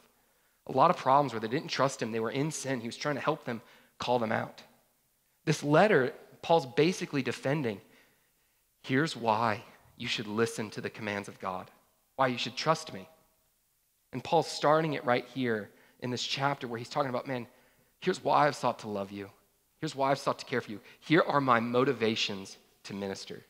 a 0.68 0.72
lot 0.72 0.90
of 0.90 0.98
problems 0.98 1.34
where 1.34 1.40
they 1.40 1.48
didn't 1.48 1.70
trust 1.70 2.02
him. 2.02 2.12
They 2.12 2.20
were 2.20 2.32
in 2.32 2.52
sin. 2.52 2.82
He 2.82 2.88
was 2.88 2.98
trying 2.98 3.16
to 3.16 3.22
help 3.22 3.46
them 3.46 3.62
call 3.98 4.20
them 4.20 4.32
out. 4.32 4.62
This 5.46 5.64
letter, 5.64 6.14
Paul's 6.42 6.66
basically 6.66 7.22
defending 7.22 7.82
here's 8.84 9.16
why 9.16 9.64
you 9.98 10.08
should 10.08 10.28
listen 10.28 10.70
to 10.72 10.82
the 10.82 10.90
commands 10.90 11.28
of 11.28 11.40
God, 11.40 11.70
why 12.16 12.28
you 12.28 12.38
should 12.38 12.56
trust 12.56 12.94
me. 12.94 13.08
And 14.14 14.24
Paul's 14.24 14.48
starting 14.48 14.94
it 14.94 15.04
right 15.06 15.26
here 15.34 15.70
in 16.00 16.10
this 16.10 16.24
chapter 16.24 16.68
where 16.68 16.78
he's 16.78 16.90
talking 16.90 17.10
about, 17.10 17.28
man, 17.28 17.48
here's 18.00 18.24
why 18.24 18.48
I've 18.48 18.56
sought 18.56 18.80
to 18.80 18.88
love 18.88 19.12
you. 19.12 19.30
Here's 19.80 19.96
why 19.96 20.12
I've 20.12 20.20
sought 20.20 20.40
to 20.40 20.46
care 20.46 20.62
for 20.62 20.72
you. 20.72 20.80
Here 21.02 21.24
are 21.28 21.42
my 21.42 21.60
motivations 21.60 22.58
to 22.84 22.94
minister. 22.94 23.44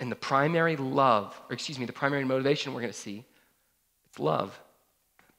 And 0.00 0.10
the 0.10 0.16
primary 0.16 0.76
love, 0.76 1.40
or 1.48 1.54
excuse 1.54 1.78
me, 1.78 1.86
the 1.86 1.92
primary 1.92 2.24
motivation 2.24 2.72
we're 2.72 2.80
going 2.80 2.92
to 2.92 2.98
see, 2.98 3.24
it's 4.08 4.18
love. 4.18 4.58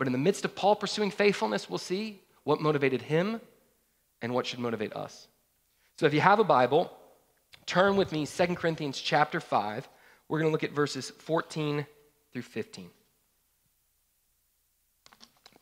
But 0.01 0.08
in 0.08 0.13
the 0.13 0.17
midst 0.17 0.46
of 0.46 0.55
Paul 0.55 0.75
pursuing 0.75 1.12
faithfulness, 1.12 1.70
we'll 1.70 1.77
see 1.77 2.24
what 2.43 2.60
motivated 2.60 3.03
him 3.03 3.39
and 4.24 4.34
what 4.34 4.48
should 4.48 4.58
motivate 4.58 4.93
us. 4.93 5.27
So 6.00 6.08
if 6.08 6.13
you 6.15 6.22
have 6.22 6.39
a 6.39 6.43
Bible, 6.43 6.91
turn 7.67 7.96
with 7.96 8.12
me 8.12 8.25
2 8.25 8.55
Corinthians 8.55 9.00
chapter 9.00 9.39
5. 9.39 9.88
We're 10.27 10.39
going 10.39 10.50
to 10.50 10.51
look 10.51 10.63
at 10.63 10.72
verses 10.72 11.12
14 11.12 11.86
through 12.34 12.41
15. 12.41 12.89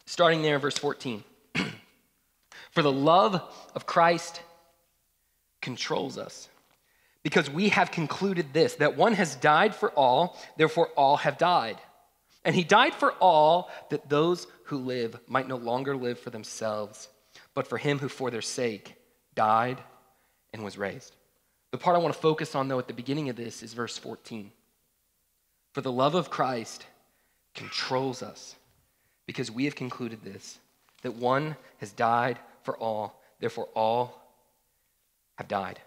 Starting 0.05 0.41
there, 0.41 0.57
verse 0.57 0.77
14. 0.77 1.21
For 2.71 2.81
the 2.81 2.93
love 2.93 3.43
of 3.75 3.85
Christ 3.85 4.41
controls 5.61 6.17
us, 6.17 6.47
because 7.23 7.49
we 7.49 7.67
have 7.67 7.91
concluded 7.91 8.53
this 8.53 8.75
that 8.75 8.95
one 8.95 9.15
has 9.15 9.35
died 9.35 9.75
for 9.75 9.91
all, 9.91 10.39
therefore 10.55 10.87
all 10.95 11.17
have 11.17 11.37
died. 11.37 11.75
And 12.49 12.55
he 12.55 12.63
died 12.63 12.95
for 12.95 13.11
all 13.21 13.69
that 13.91 14.09
those 14.09 14.47
who 14.63 14.79
live 14.79 15.19
might 15.27 15.47
no 15.47 15.57
longer 15.57 15.95
live 15.95 16.17
for 16.17 16.31
themselves, 16.31 17.07
but 17.53 17.67
for 17.67 17.77
him 17.77 17.99
who 17.99 18.09
for 18.09 18.31
their 18.31 18.41
sake 18.41 18.95
died 19.35 19.77
and 20.51 20.63
was 20.63 20.75
raised. 20.75 21.15
The 21.69 21.77
part 21.77 21.95
I 21.95 21.99
want 21.99 22.11
to 22.15 22.19
focus 22.19 22.55
on, 22.55 22.67
though, 22.67 22.79
at 22.79 22.87
the 22.87 22.93
beginning 22.95 23.29
of 23.29 23.35
this 23.35 23.61
is 23.61 23.73
verse 23.73 23.99
14. 23.99 24.51
For 25.73 25.81
the 25.81 25.91
love 25.91 26.15
of 26.15 26.31
Christ 26.31 26.87
controls 27.53 28.23
us 28.23 28.55
because 29.27 29.51
we 29.51 29.65
have 29.65 29.75
concluded 29.75 30.23
this 30.23 30.57
that 31.03 31.13
one 31.13 31.55
has 31.77 31.91
died 31.91 32.39
for 32.63 32.75
all, 32.77 33.21
therefore 33.39 33.69
all 33.75 34.33
have 35.37 35.47
died. 35.47 35.79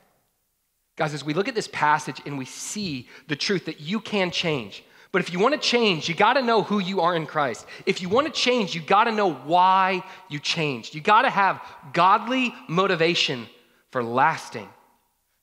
Guys, 0.95 1.13
as 1.13 1.25
we 1.25 1.35
look 1.35 1.49
at 1.49 1.57
this 1.57 1.67
passage 1.73 2.23
and 2.25 2.39
we 2.39 2.45
see 2.45 3.09
the 3.27 3.35
truth 3.35 3.65
that 3.65 3.81
you 3.81 3.99
can 3.99 4.31
change, 4.31 4.85
but 5.13 5.21
if 5.21 5.31
you 5.31 5.39
want 5.39 5.55
to 5.55 5.61
change, 5.61 6.09
you 6.09 6.15
got 6.15 6.35
to 6.35 6.43
know 6.43 6.63
who 6.63 6.79
you 6.79 7.03
are 7.03 7.15
in 7.15 7.27
Christ. 7.27 7.67
If 7.85 8.01
you 8.01 8.09
want 8.09 8.27
to 8.27 8.33
change, 8.33 8.75
you 8.75 8.81
got 8.81 9.05
to 9.05 9.13
know 9.13 9.35
why 9.35 10.03
you 10.31 10.39
changed. 10.39 10.95
You 10.95 11.03
got 11.03 11.23
to 11.23 11.31
have 11.31 11.61
godly 11.93 12.55
motivation 12.67 13.47
for 13.91 14.03
lasting 14.03 14.69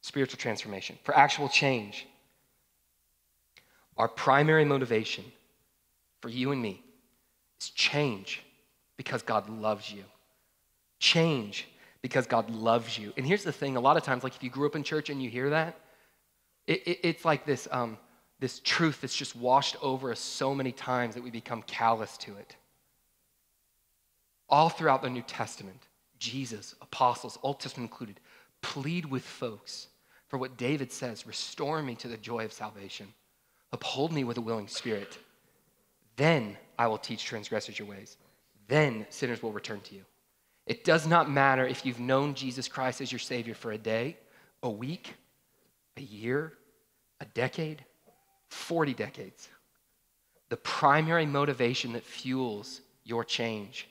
spiritual 0.02 0.40
transformation, 0.40 0.98
for 1.04 1.16
actual 1.16 1.48
change. 1.48 2.08
Our 3.96 4.08
primary 4.08 4.66
motivation 4.66 5.26
for 6.22 6.30
you 6.30 6.52
and 6.52 6.62
me 6.62 6.82
is 7.62 7.70
change 7.70 8.42
because 8.98 9.22
God 9.22 9.50
loves 9.50 9.92
you. 9.92 10.04
Change 11.00 11.68
because 12.02 12.26
God 12.26 12.50
loves 12.50 12.98
you. 12.98 13.14
And 13.18 13.26
here's 13.26 13.44
the 13.44 13.52
thing 13.52 13.76
a 13.76 13.80
lot 13.80 13.98
of 13.98 14.04
times, 14.04 14.24
like 14.24 14.36
if 14.36 14.44
you 14.44 14.50
grew 14.50 14.66
up 14.66 14.76
in 14.76 14.84
church 14.84 15.10
and 15.10 15.22
you 15.22 15.30
hear 15.30 15.52
that, 15.52 15.78
it, 16.66 16.88
it, 16.88 17.00
it's 17.04 17.26
like 17.26 17.46
this, 17.46 17.68
um, 17.72 17.98
this 18.40 18.60
truth 18.64 19.02
that's 19.02 19.16
just 19.16 19.36
washed 19.36 19.76
over 19.82 20.12
us 20.12 20.20
so 20.20 20.56
many 20.56 20.72
times 20.72 21.16
that 21.16 21.24
we 21.24 21.30
become 21.30 21.62
callous 21.64 22.18
to 22.18 22.36
it. 22.38 22.56
All 24.48 24.70
throughout 24.70 25.02
the 25.02 25.10
New 25.10 25.22
Testament, 25.22 25.88
Jesus, 26.18 26.76
apostles, 26.82 27.38
Old 27.44 27.60
Testament 27.60 27.92
included, 27.92 28.20
plead 28.62 29.06
with 29.06 29.24
folks 29.24 29.88
for 30.28 30.38
what 30.38 30.58
David 30.58 30.92
says 30.92 31.28
restore 31.28 31.82
me 31.82 31.96
to 31.96 32.08
the 32.08 32.18
joy 32.18 32.46
of 32.46 32.54
salvation. 32.54 33.08
Uphold 33.72 34.12
me 34.12 34.24
with 34.24 34.38
a 34.38 34.42
willing 34.42 34.68
spirit. 34.68 35.18
Then 36.16 36.58
I 36.78 36.88
will 36.88 36.98
teach 36.98 37.26
transgressors 37.26 37.78
your 37.78 37.88
ways. 37.88 38.18
Then 38.68 39.06
sinners 39.10 39.44
will 39.44 39.52
return 39.52 39.82
to 39.82 39.96
you. 39.96 40.02
It 40.66 40.84
does 40.84 41.08
not 41.08 41.30
matter 41.30 41.66
if 41.66 41.86
you've 41.86 42.00
known 42.00 42.36
Jesus 42.36 42.68
Christ 42.68 43.02
as 43.02 43.12
your 43.12 43.20
Savior 43.20 43.56
for 43.56 43.72
a 43.72 43.78
day, 43.78 44.18
a 44.62 44.70
week, 44.70 45.16
a 45.98 46.02
year, 46.02 46.54
a 47.20 47.26
decade, 47.26 47.84
40 48.50 48.94
decades. 48.94 49.48
The 50.50 50.58
primary 50.58 51.26
motivation 51.26 51.94
that 51.94 52.04
fuels 52.04 52.82
your 53.04 53.24
change 53.24 53.88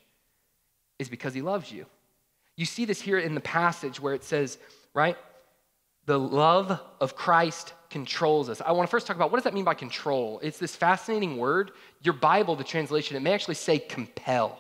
is 0.99 1.09
because 1.09 1.35
He 1.35 1.43
loves 1.43 1.71
you. 1.71 1.87
You 2.57 2.67
see 2.67 2.85
this 2.85 3.01
here 3.01 3.19
in 3.19 3.35
the 3.35 3.41
passage 3.41 4.01
where 4.01 4.15
it 4.15 4.25
says, 4.25 4.59
right? 4.93 5.17
The 6.07 6.19
love 6.19 6.81
of 7.01 7.15
Christ 7.15 7.75
controls 7.91 8.49
us. 8.49 8.61
I 8.61 8.73
want 8.73 8.89
to 8.89 8.91
first 8.91 9.07
talk 9.07 9.15
about 9.15 9.31
what 9.31 9.37
does 9.37 9.45
that 9.45 9.55
mean 9.55 9.65
by 9.65 9.75
control? 9.75 10.41
It's 10.43 10.59
this 10.59 10.75
fascinating 10.75 11.37
word. 11.37 11.71
Your 12.03 12.15
Bible, 12.15 12.57
the 12.57 12.65
translation, 12.65 13.17
it 13.17 13.21
may 13.21 13.33
actually 13.33 13.55
say 13.55 13.79
compel. 13.79 14.59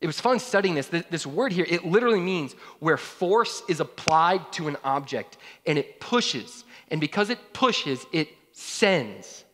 It 0.00 0.06
was 0.06 0.20
fun 0.20 0.38
studying 0.38 0.74
this. 0.74 0.88
This 0.88 1.26
word 1.26 1.52
here, 1.52 1.64
it 1.66 1.86
literally 1.86 2.20
means 2.20 2.52
where 2.78 2.98
force 2.98 3.62
is 3.68 3.80
applied 3.80 4.52
to 4.52 4.68
an 4.68 4.76
object 4.84 5.38
and 5.66 5.78
it 5.78 5.98
pushes. 5.98 6.64
And 6.90 7.00
because 7.00 7.30
it 7.30 7.38
pushes, 7.54 8.04
it 8.12 8.28
sends. 8.54 9.44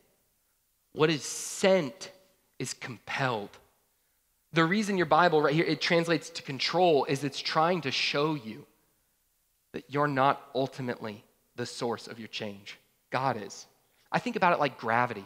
What 0.93 1.11
is 1.11 1.25
sent 1.25 2.13
is 2.59 2.75
compelled. 2.75 3.51
The 4.53 4.65
reason 4.65 4.97
your 4.97 5.07
Bible 5.07 5.43
right 5.43 5.55
here, 5.55 5.65
it 5.65 5.81
translates 5.81 6.31
to 6.31 6.43
control, 6.43 7.05
is 7.07 7.25
it's 7.25 7.41
trying 7.41 7.81
to 7.83 7.91
show 7.91 8.35
you 8.35 8.67
that 9.73 9.85
you're 9.89 10.09
not 10.09 10.43
ultimately 10.55 11.25
the 11.57 11.67
source 11.67 12.07
of 12.09 12.19
your 12.19 12.29
change. 12.29 12.79
God 13.11 13.41
is. 13.43 13.67
I 14.13 14.19
think 14.19 14.37
about 14.37 14.53
it 14.53 14.61
like 14.61 14.79
gravity. 14.79 15.25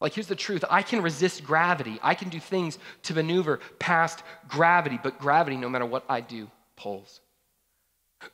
Like, 0.00 0.14
here's 0.14 0.28
the 0.28 0.36
truth 0.36 0.64
I 0.70 0.82
can 0.82 1.02
resist 1.02 1.44
gravity, 1.44 1.98
I 2.02 2.14
can 2.14 2.30
do 2.30 2.40
things 2.40 2.78
to 3.02 3.14
maneuver 3.14 3.60
past 3.78 4.22
gravity, 4.48 4.98
but 5.02 5.18
gravity, 5.18 5.56
no 5.56 5.68
matter 5.68 5.84
what 5.84 6.04
I 6.08 6.20
do, 6.20 6.50
pulls. 6.76 7.20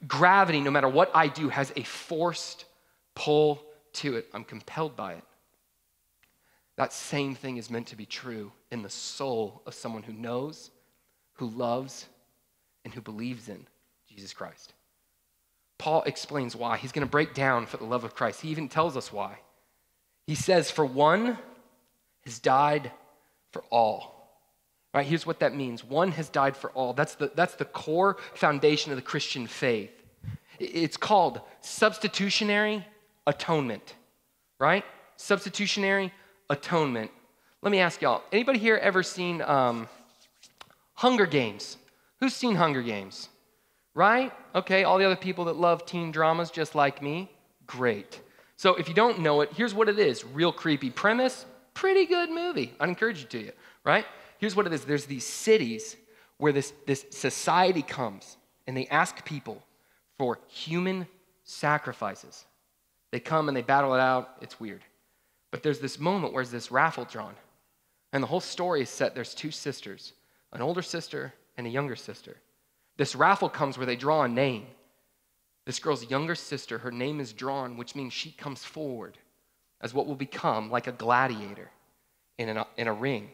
Gravity, 0.07 0.61
no 0.61 0.71
matter 0.71 0.89
what 0.89 1.11
I 1.15 1.29
do, 1.29 1.49
has 1.49 1.73
a 1.75 1.83
forced 1.83 2.65
pull 3.15 3.66
to 3.97 4.17
it. 4.17 4.29
I'm 4.33 4.45
compelled 4.45 4.97
by 4.97 5.15
it. 5.15 5.25
That 6.77 6.93
same 6.93 7.35
thing 7.35 7.57
is 7.57 7.71
meant 7.71 7.87
to 7.89 7.97
be 7.97 8.07
true 8.07 8.53
in 8.71 8.83
the 8.83 8.91
soul 8.91 9.63
of 9.67 9.75
someone 9.75 10.03
who 10.03 10.13
knows, 10.13 10.71
who 11.35 11.49
loves, 11.49 12.07
and 12.85 12.93
who 12.93 13.01
believes 13.01 13.49
in 13.49 13.67
Jesus 14.09 14.33
Christ. 14.33 14.75
Paul 15.79 16.03
explains 16.05 16.55
why. 16.55 16.77
He's 16.77 16.93
going 16.93 17.07
to 17.07 17.11
break 17.11 17.35
down 17.35 17.67
for 17.67 17.77
the 17.77 17.85
love 17.85 18.05
of 18.05 18.15
Christ. 18.15 18.41
He 18.41 18.49
even 18.49 18.69
tells 18.69 18.97
us 18.97 19.13
why. 19.13 19.39
He 20.27 20.35
says, 20.35 20.71
For 20.71 20.85
one 20.85 21.39
has 22.25 22.39
died 22.39 22.91
for 23.53 23.63
all. 23.71 24.15
Right, 24.95 25.07
here's 25.07 25.27
what 25.27 25.41
that 25.41 25.55
means. 25.55 25.85
One 25.85 26.13
has 26.13 26.31
died 26.31 26.57
for 26.57 26.71
all. 26.71 26.95
That's 26.95 27.15
the, 27.17 27.31
that's 27.35 27.55
the 27.55 27.67
core 27.67 28.17
foundation 28.35 28.93
of 28.93 28.97
the 28.97 29.03
Christian 29.03 29.47
faith. 29.47 29.91
It's 30.59 30.97
called 30.97 31.41
substitutionary 31.61 32.87
atonement, 33.27 33.95
right? 34.59 34.85
Substitutionary 35.17 36.13
atonement. 36.51 37.11
Let 37.63 37.71
me 37.71 37.79
ask 37.81 38.01
y'all, 38.01 38.23
anybody 38.33 38.59
here 38.59 38.77
ever 38.77 39.03
seen 39.03 39.43
um, 39.43 39.89
Hunger 40.95 41.27
Games? 41.27 41.77
Who's 42.21 42.35
seen 42.35 42.55
Hunger 42.55 42.83
Games? 42.83 43.29
Right? 43.95 44.33
Okay, 44.55 44.85
all 44.85 44.99
the 44.99 45.05
other 45.05 45.17
people 45.17 45.47
that 45.47 45.57
love 45.57 45.87
teen 45.87 46.13
dramas 46.13 46.51
just 46.51 46.75
like 46.75 47.03
me, 47.03 47.31
great. 47.67 48.21
So 48.57 48.75
if 48.77 48.89
you 48.89 48.95
don't 48.95 49.21
know 49.21 49.43
it, 49.43 49.53
here's 49.53 49.75
what 49.75 49.89
it 49.89 49.99
is 49.99 50.25
real 50.25 50.53
creepy 50.53 50.91
premise, 50.91 51.45
pretty 51.75 52.07
good 52.07 52.31
movie. 52.31 52.73
I'd 52.81 52.89
encourage 52.89 53.21
you 53.21 53.27
to 53.29 53.39
you, 53.39 53.53
right? 53.85 54.07
Here's 54.39 54.57
what 54.57 54.67
it 54.67 54.73
is 54.73 54.85
there's 54.85 55.07
these 55.07 55.27
cities 55.27 55.97
where 56.39 56.53
this, 56.53 56.73
this 56.87 57.05
society 57.11 57.83
comes 57.83 58.37
and 58.67 58.77
they 58.77 58.87
ask 58.87 59.25
people 59.25 59.63
for 60.19 60.39
human 60.49 61.07
sacrifices. 61.45 62.46
They 63.17 63.21
come 63.21 63.49
and 63.49 63.57
they 63.57 63.63
battle 63.63 63.95
it 63.95 63.99
out. 63.99 64.37
It's 64.43 64.61
weird. 64.61 64.85
But 65.51 65.63
there's 65.63 65.79
this 65.79 65.99
moment 65.99 66.35
where 66.35 66.45
this 66.45 66.71
raffle 66.71 67.07
drawn. 67.07 67.35
And 68.13 68.23
the 68.23 68.27
whole 68.27 68.41
story 68.41 68.83
is 68.83 68.91
set 68.91 69.15
there's 69.15 69.35
two 69.35 69.51
sisters, 69.51 70.13
an 70.53 70.61
older 70.61 70.83
sister 70.83 71.33
and 71.57 71.67
a 71.67 71.71
younger 71.71 71.97
sister. 71.97 72.37
This 72.99 73.17
raffle 73.17 73.49
comes 73.49 73.79
where 73.79 73.87
they 73.87 73.97
draw 73.97 74.25
a 74.25 74.29
name. 74.29 74.67
This 75.65 75.79
girl's 75.79 76.11
younger 76.11 76.35
sister, 76.35 76.77
her 76.77 76.93
name 76.93 77.19
is 77.19 77.33
drawn, 77.33 77.79
which 77.79 77.95
means 77.95 78.13
she 78.13 78.33
comes 78.33 78.63
forward 78.63 79.17
as 79.81 79.95
what 79.95 80.07
will 80.07 80.15
become 80.15 80.71
like 80.71 80.87
a 80.87 80.93
gladiator 80.93 81.71
in, 82.37 82.51
an, 82.51 82.65
in 82.77 82.87
a 82.87 82.93
ring, 82.93 83.31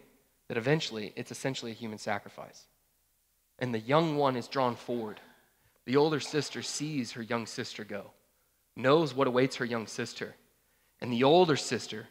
that 0.47 0.57
eventually 0.57 1.13
it's 1.17 1.33
essentially 1.33 1.73
a 1.73 1.75
human 1.75 1.99
sacrifice. 1.99 2.67
And 3.59 3.75
the 3.75 3.81
young 3.81 4.15
one 4.17 4.37
is 4.37 4.47
drawn 4.47 4.77
forward. 4.77 5.21
The 5.87 5.97
older 5.97 6.21
sister 6.21 6.63
sees 6.63 7.11
her 7.11 7.23
young 7.23 7.47
sister 7.47 7.83
go, 7.83 8.13
knows 8.77 9.15
what 9.15 9.27
awaits 9.27 9.57
her 9.57 9.65
young 9.65 9.87
sister. 9.87 10.35
And 11.01 11.13
the 11.13 11.25
older 11.25 11.57
sister 11.57 12.07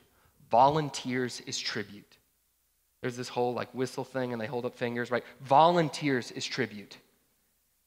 volunteers 0.50 1.42
is 1.48 1.58
tribute. 1.58 2.18
There's 3.02 3.18
this 3.18 3.30
whole 3.30 3.54
like 3.54 3.74
whistle 3.74 4.04
thing, 4.04 4.32
and 4.32 4.42
they 4.42 4.46
hold 4.46 4.66
up 4.66 4.76
fingers, 4.76 5.10
right? 5.10 5.24
Volunteers 5.42 6.32
is 6.32 6.46
tribute. 6.46 6.98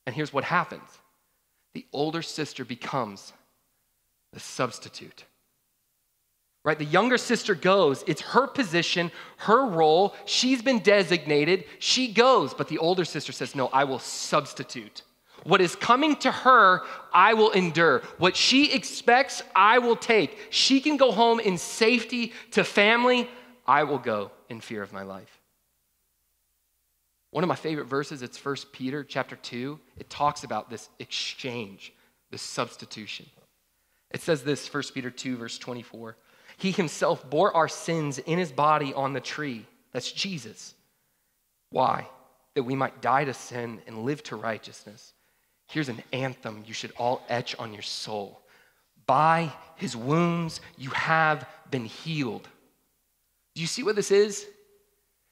And 0.07 0.15
here's 0.15 0.33
what 0.33 0.45
happens 0.45 0.89
the 1.75 1.87
older 1.93 2.23
sister 2.23 2.65
becomes 2.65 3.33
the 4.33 4.41
substitute. 4.41 5.25
Right? 6.65 6.79
The 6.79 6.85
younger 6.87 7.19
sister 7.19 7.55
goes. 7.55 8.03
It's 8.07 8.23
her 8.23 8.47
position, 8.47 9.11
her 9.37 9.67
role. 9.67 10.15
She's 10.25 10.63
been 10.63 10.79
designated. 10.79 11.65
She 11.79 12.11
goes. 12.11 12.55
But 12.55 12.69
the 12.69 12.79
older 12.79 13.05
sister 13.05 13.33
says, 13.33 13.55
No, 13.55 13.67
I 13.67 13.85
will 13.85 13.99
substitute. 13.99 15.03
What 15.45 15.61
is 15.61 15.77
coming 15.77 16.17
to 16.17 16.33
her, 16.33 16.81
I 17.13 17.35
will 17.35 17.51
endure. 17.51 18.01
What 18.19 18.35
she 18.37 18.73
expects, 18.73 19.43
I 19.55 19.79
will 19.79 19.97
take. 19.97 20.39
She 20.51 20.81
can 20.81 20.97
go 20.97 21.13
home 21.13 21.39
in 21.39 21.59
safety 21.59 22.33
to 22.53 22.65
family. 22.65 23.29
I 23.67 23.85
will 23.85 23.99
go 23.99 24.31
in 24.49 24.61
fear 24.61 24.83
of 24.83 24.93
my 24.93 25.03
life. 25.03 25.41
One 27.31 27.43
of 27.43 27.49
my 27.49 27.57
favorite 27.57 27.87
verses, 27.87 28.23
it's 28.23 28.43
1 28.43 28.57
Peter 28.73 29.03
chapter 29.03 29.37
2. 29.37 29.79
It 29.99 30.09
talks 30.09 30.45
about 30.45 30.71
this 30.71 30.89
exchange, 30.99 31.93
this 32.31 32.43
substitution. 32.43 33.27
It 34.13 34.23
says 34.23 34.45
this, 34.45 34.73
1 34.73 34.83
Peter 34.95 35.11
2, 35.11 35.37
verse 35.37 35.59
24. 35.59 36.17
He 36.57 36.71
himself 36.71 37.29
bore 37.29 37.55
our 37.55 37.67
sins 37.67 38.19
in 38.19 38.39
his 38.39 38.53
body 38.53 38.95
on 38.95 39.13
the 39.13 39.21
tree. 39.21 39.67
That's 39.91 40.13
Jesus. 40.13 40.75
Why? 41.71 42.07
That 42.55 42.63
we 42.63 42.77
might 42.77 43.03
die 43.03 43.25
to 43.25 43.35
sin 43.35 43.83
and 43.89 44.05
live 44.05 44.23
to 44.25 44.37
righteousness. 44.37 45.14
Here's 45.67 45.89
an 45.89 46.03
anthem 46.13 46.65
you 46.67 46.75
should 46.75 46.93
all 46.97 47.23
etch 47.29 47.57
on 47.57 47.73
your 47.73 47.83
soul. 47.83 48.41
By 49.07 49.53
his 49.77 49.97
wounds 49.97 50.61
you 50.77 50.91
have 50.91 51.47
been 51.71 51.85
healed. 51.85 52.49
Do 53.55 53.61
you 53.61 53.67
see 53.67 53.83
what 53.83 53.97
this 53.97 54.11
is? 54.11 54.47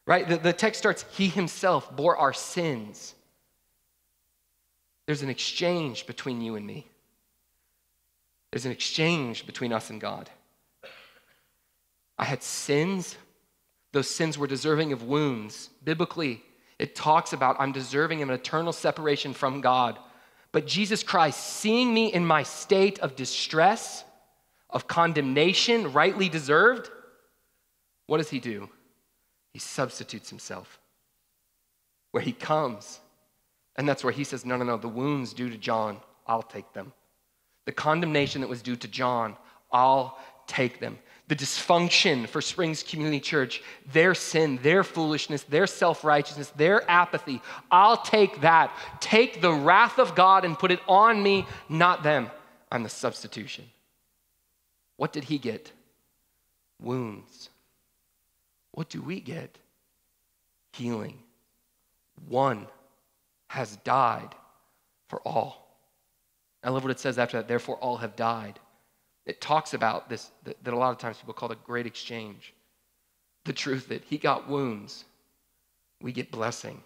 Right? 0.07 0.29
The, 0.29 0.37
the 0.37 0.53
text 0.53 0.79
starts, 0.79 1.05
He 1.12 1.29
Himself 1.29 1.95
bore 1.95 2.16
our 2.16 2.33
sins. 2.33 3.14
There's 5.07 5.23
an 5.23 5.31
exchange 5.31 6.07
between 6.07 6.40
you 6.40 6.57
and 6.57 6.66
me. 6.66 6.87
There's 8.51 8.66
an 8.66 8.73
exchange 8.73 9.47
between 9.47 9.73
us 9.73 9.90
and 9.90 10.01
God. 10.01 10.29
I 12.18 12.25
had 12.25 12.42
sins. 12.42 13.16
Those 13.92 14.09
sins 14.09 14.38
were 14.38 14.47
deserving 14.47 14.92
of 14.92 15.03
wounds. 15.03 15.71
Biblically, 15.85 16.42
it 16.79 16.95
talks 16.95 17.33
about 17.33 17.57
I'm 17.59 17.73
deserving 17.73 18.23
of 18.23 18.29
an 18.29 18.35
eternal 18.35 18.73
separation 18.73 19.33
from 19.33 19.61
God. 19.61 19.99
But 20.53 20.67
Jesus 20.67 21.03
Christ, 21.03 21.41
seeing 21.41 21.93
me 21.93 22.12
in 22.12 22.27
my 22.27 22.43
state 22.43 22.99
of 22.99 23.17
distress, 23.17 24.05
of 24.69 24.87
condemnation, 24.87 25.93
rightly 25.93 26.29
deserved, 26.29 26.91
what 28.07 28.19
does 28.19 28.31
he 28.31 28.38
do? 28.38 28.69
He 29.53 29.59
substitutes 29.59 30.29
himself. 30.29 30.79
Where 32.11 32.23
he 32.23 32.33
comes, 32.33 33.01
and 33.77 33.88
that's 33.88 34.05
where 34.05 34.12
he 34.12 34.25
says, 34.25 34.45
No, 34.45 34.57
no, 34.57 34.65
no, 34.65 34.77
the 34.77 34.88
wounds 34.88 35.33
due 35.33 35.49
to 35.49 35.57
John, 35.57 35.99
I'll 36.27 36.43
take 36.43 36.71
them. 36.75 36.93
The 37.65 37.73
condemnation 37.73 38.43
that 38.43 38.49
was 38.49 38.61
due 38.61 38.77
to 38.77 38.88
John, 38.88 39.37
I'll 39.71 40.19
take 40.47 40.79
them. 40.79 40.99
The 41.33 41.45
dysfunction 41.47 42.29
for 42.29 42.42
Springs 42.42 42.83
Community 42.83 43.18
Church, 43.18 43.62
their 43.90 44.14
sin, 44.14 44.59
their 44.61 44.85
foolishness, 44.85 45.45
their 45.45 45.66
self 45.66 46.05
righteousness, 46.05 46.53
their 46.57 46.83
apathy, 46.90 47.40
I'll 47.71 47.97
take 47.97 48.42
that. 48.42 48.71
Take 49.01 49.40
the 49.40 49.51
wrath 49.51 49.99
of 49.99 50.14
God 50.14 50.45
and 50.45 50.59
put 50.59 50.71
it 50.71 50.81
on 50.87 51.23
me, 51.23 51.47
not 51.71 52.03
them. 52.03 52.31
I'm 52.71 52.83
the 52.83 52.90
substitution. 52.90 53.64
What 54.99 55.14
did 55.14 55.25
he 55.25 55.38
get? 55.38 55.73
Wounds. 56.79 57.49
What 58.73 58.90
do 58.90 59.01
we 59.01 59.18
get? 59.18 59.57
Healing. 60.75 61.18
One 62.29 62.66
has 63.49 63.77
died 63.77 64.35
for 65.09 65.23
all. 65.27 65.79
I 66.62 66.68
love 66.68 66.83
what 66.83 66.90
it 66.90 67.01
says 67.01 67.18
after 67.18 67.38
that, 67.38 67.49
therefore 67.49 67.77
all 67.77 67.97
have 67.97 68.16
died. 68.16 68.59
It 69.25 69.41
talks 69.41 69.75
about 69.75 70.09
this, 70.09 70.31
that, 70.45 70.63
that 70.65 70.75
a 70.75 70.77
lot 70.77 70.91
of 70.91 70.99
times 70.99 71.19
people 71.19 71.35
call 71.35 71.49
the 71.49 71.57
great 71.57 71.87
exchange. 71.87 72.55
The 73.45 73.53
truth 73.53 73.89
that 73.89 74.05
he 74.05 74.19
got 74.19 74.49
wounds, 74.49 75.05
we 76.01 76.13
get 76.13 76.31
blessing. 76.31 76.83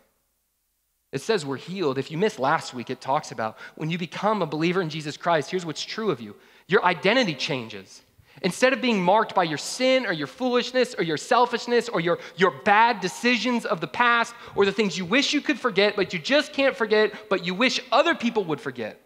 It 1.13 1.23
says 1.23 1.47
we're 1.47 1.57
healed. 1.57 1.99
If 1.99 2.11
you 2.11 2.19
missed 2.19 2.39
last 2.39 2.75
week, 2.75 2.91
it 2.91 3.01
talks 3.01 3.31
about 3.31 3.57
when 3.77 3.89
you 3.89 3.97
become 3.97 4.43
a 4.43 4.47
believer 4.47 4.83
in 4.83 4.91
Jesus 4.91 5.17
Christ, 5.17 5.51
here's 5.51 5.65
what's 5.65 5.83
true 5.83 6.11
of 6.11 6.21
you 6.21 6.35
your 6.69 6.85
identity 6.85 7.35
changes. 7.35 8.03
Instead 8.43 8.75
of 8.75 8.83
being 8.83 9.03
marked 9.03 9.35
by 9.35 9.45
your 9.45 9.57
sin 9.57 10.05
or 10.05 10.13
your 10.13 10.27
foolishness 10.27 10.95
or 10.99 11.03
your 11.03 11.17
selfishness 11.17 11.89
or 11.89 12.01
your, 12.01 12.19
your 12.37 12.51
bad 12.51 13.01
decisions 13.01 13.65
of 13.65 13.81
the 13.81 13.87
past 13.87 14.35
or 14.55 14.67
the 14.67 14.73
things 14.73 14.99
you 14.99 15.07
wish 15.07 15.33
you 15.33 15.41
could 15.41 15.59
forget, 15.59 15.97
but 15.97 16.13
you 16.13 16.19
just 16.19 16.53
can't 16.53 16.77
forget, 16.77 17.31
but 17.31 17.47
you 17.47 17.55
wish 17.55 17.81
other 17.91 18.15
people 18.15 18.45
would 18.45 18.61
forget. 18.61 19.01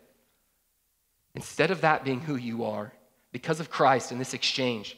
Instead 1.37 1.71
of 1.71 1.83
that 1.83 2.03
being 2.03 2.21
who 2.21 2.35
you 2.35 2.65
are, 2.65 2.93
because 3.33 3.61
of 3.61 3.71
Christ 3.71 4.11
and 4.11 4.21
this 4.21 4.35
exchange, 4.35 4.97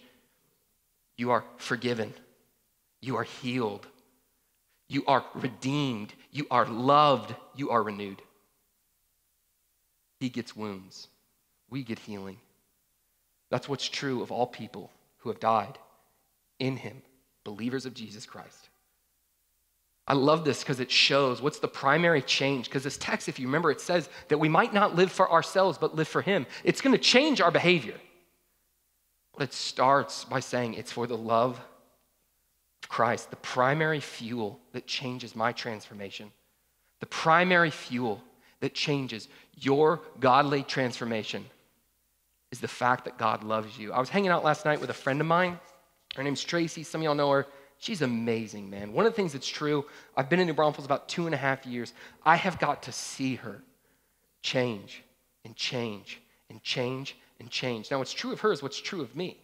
you 1.16 1.31
are 1.31 1.45
forgiven, 1.57 2.14
you 3.01 3.16
are 3.16 3.25
healed, 3.25 3.87
you 4.88 5.05
are 5.07 5.25
redeemed, 5.35 6.12
you 6.31 6.47
are 6.51 6.66
loved, 6.66 7.35
you 7.55 7.71
are 7.71 7.83
renewed. 7.83 8.23
He 10.21 10.29
gets 10.29 10.57
wounds, 10.57 11.09
we 11.68 11.83
get 11.83 11.99
healing. 11.99 12.38
That's 13.51 13.68
what's 13.68 13.88
true 13.88 14.23
of 14.23 14.33
all 14.33 14.47
people 14.47 14.90
who 15.18 15.29
have 15.29 15.40
died 15.40 15.79
in 16.59 16.77
him, 16.77 17.03
believers 17.45 17.85
of 17.85 17.92
Jesus 17.92 18.25
Christ. 18.25 18.71
I 20.07 20.14
love 20.14 20.45
this 20.45 20.61
because 20.61 20.81
it 20.81 20.90
shows 20.90 21.40
what's 21.40 21.61
the 21.61 21.68
primary 21.68 22.23
change. 22.23 22.66
Because 22.66 22.83
this 22.83 22.99
text, 22.99 23.29
if 23.29 23.38
you 23.38 23.47
remember, 23.47 23.71
it 23.71 23.81
says 23.81 24.09
that 24.29 24.38
we 24.38 24.49
might 24.49 24.75
not 24.75 24.97
live 24.97 25.12
for 25.12 25.31
ourselves, 25.31 25.79
but 25.79 25.95
live 25.95 26.09
for 26.09 26.23
Him. 26.23 26.47
It's 26.64 26.81
going 26.81 26.97
to 26.97 27.03
change 27.03 27.40
our 27.40 27.51
behavior. 27.51 27.95
But 29.35 29.45
it 29.45 29.53
starts 29.53 30.25
by 30.25 30.40
saying 30.40 30.75
it's 30.75 30.92
for 30.92 31.07
the 31.07 31.16
love 31.16 31.59
of 32.83 32.88
Christ, 32.88 33.31
the 33.31 33.37
primary 33.37 34.01
fuel 34.01 34.61
that 34.73 34.87
changes 34.87 35.35
my 35.35 35.53
transformation, 35.53 36.31
the 37.01 37.07
primary 37.07 37.71
fuel 37.71 38.23
that 38.61 38.75
changes 38.75 39.29
your 39.57 40.01
godly 40.21 40.62
transformation 40.62 41.45
is 42.51 42.61
the 42.61 42.68
fact 42.68 43.07
that 43.07 43.18
God 43.18 43.42
loves 43.42 43.79
you. 43.79 43.92
I 43.92 43.99
was 43.99 44.11
hanging 44.11 44.31
out 44.31 44.45
last 44.45 44.64
night 44.64 44.81
with 44.81 44.90
a 44.90 44.95
friend 44.95 45.21
of 45.21 45.27
mine. 45.27 45.59
Her 46.14 46.23
name's 46.23 46.45
Tracy. 46.45 46.83
Some 46.83 47.01
of 47.01 47.05
y'all 47.05 47.14
know 47.14 47.31
her. 47.31 47.47
She's 47.79 48.03
amazing, 48.03 48.71
man. 48.71 48.92
One 48.92 49.07
of 49.07 49.12
the 49.12 49.16
things 49.16 49.33
that's 49.33 49.49
true, 49.49 49.87
I've 50.16 50.29
been 50.29 50.38
in 50.38 50.47
New 50.47 50.53
Braunfels 50.53 50.85
about 50.85 51.09
two 51.09 51.27
and 51.27 51.35
a 51.35 51.38
half 51.38 51.66
years. 51.66 51.92
I 52.25 52.37
have 52.37 52.61
got 52.61 52.85
to 52.85 52.92
see 52.92 53.35
her 53.37 53.62
change 54.42 55.03
and 55.45 55.57
change 55.57 56.21
and 56.49 56.62
change 56.62 57.16
and 57.42 57.50
change. 57.50 57.90
Now, 57.90 57.98
what's 57.98 58.12
true 58.12 58.33
of 58.33 58.40
her 58.40 58.52
is 58.52 58.62
what's 58.62 58.81
true 58.81 59.02
of 59.02 59.14
me. 59.14 59.37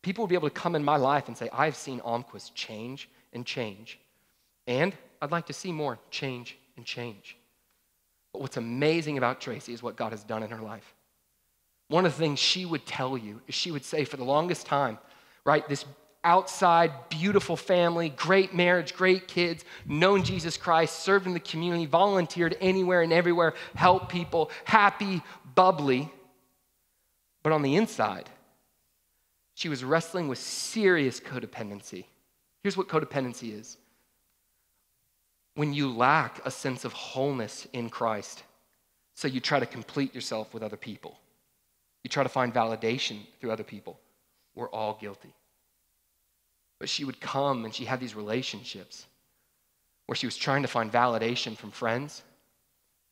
People 0.00 0.22
would 0.22 0.30
be 0.30 0.34
able 0.34 0.48
to 0.48 0.54
come 0.54 0.74
in 0.74 0.84
my 0.84 0.96
life 0.96 1.28
and 1.28 1.36
say, 1.36 1.50
I've 1.52 1.76
seen 1.76 2.00
Almquist 2.00 2.54
change 2.54 3.08
and 3.32 3.44
change. 3.44 3.98
And 4.66 4.94
I'd 5.20 5.32
like 5.32 5.46
to 5.46 5.52
see 5.52 5.72
more 5.72 5.98
change 6.10 6.56
and 6.76 6.86
change. 6.86 7.36
But 8.32 8.40
what's 8.42 8.56
amazing 8.56 9.18
about 9.18 9.40
Tracy 9.40 9.74
is 9.74 9.82
what 9.82 9.96
God 9.96 10.12
has 10.12 10.24
done 10.24 10.42
in 10.42 10.50
her 10.50 10.62
life. 10.62 10.94
One 11.88 12.06
of 12.06 12.12
the 12.12 12.18
things 12.18 12.38
she 12.38 12.64
would 12.64 12.86
tell 12.86 13.18
you 13.18 13.40
is 13.46 13.54
she 13.54 13.70
would 13.70 13.84
say, 13.84 14.04
for 14.04 14.16
the 14.16 14.24
longest 14.24 14.66
time, 14.66 14.98
right, 15.44 15.68
this 15.68 15.84
outside, 16.24 16.92
beautiful 17.08 17.56
family, 17.56 18.08
great 18.10 18.54
marriage, 18.54 18.94
great 18.94 19.26
kids, 19.26 19.64
known 19.86 20.22
Jesus 20.22 20.56
Christ, 20.56 21.00
served 21.00 21.26
in 21.26 21.34
the 21.34 21.40
community, 21.40 21.84
volunteered 21.86 22.56
anywhere 22.60 23.02
and 23.02 23.12
everywhere, 23.12 23.54
helped 23.74 24.08
people, 24.08 24.50
happy, 24.64 25.20
bubbly. 25.54 26.10
But 27.42 27.52
on 27.52 27.62
the 27.62 27.76
inside, 27.76 28.30
she 29.54 29.68
was 29.68 29.84
wrestling 29.84 30.28
with 30.28 30.38
serious 30.38 31.20
codependency. 31.20 32.04
Here's 32.62 32.76
what 32.76 32.88
codependency 32.88 33.58
is 33.58 33.76
when 35.54 35.72
you 35.74 35.90
lack 35.90 36.44
a 36.46 36.50
sense 36.50 36.84
of 36.84 36.92
wholeness 36.92 37.66
in 37.72 37.90
Christ, 37.90 38.42
so 39.14 39.28
you 39.28 39.40
try 39.40 39.60
to 39.60 39.66
complete 39.66 40.14
yourself 40.14 40.54
with 40.54 40.62
other 40.62 40.76
people, 40.76 41.18
you 42.02 42.08
try 42.08 42.22
to 42.22 42.28
find 42.28 42.54
validation 42.54 43.18
through 43.38 43.50
other 43.50 43.64
people. 43.64 44.00
We're 44.54 44.70
all 44.70 44.98
guilty. 45.00 45.34
But 46.78 46.88
she 46.88 47.04
would 47.04 47.20
come 47.20 47.64
and 47.64 47.74
she 47.74 47.84
had 47.84 48.00
these 48.00 48.14
relationships 48.14 49.06
where 50.06 50.16
she 50.16 50.26
was 50.26 50.36
trying 50.36 50.62
to 50.62 50.68
find 50.68 50.90
validation 50.90 51.56
from 51.56 51.70
friends, 51.70 52.22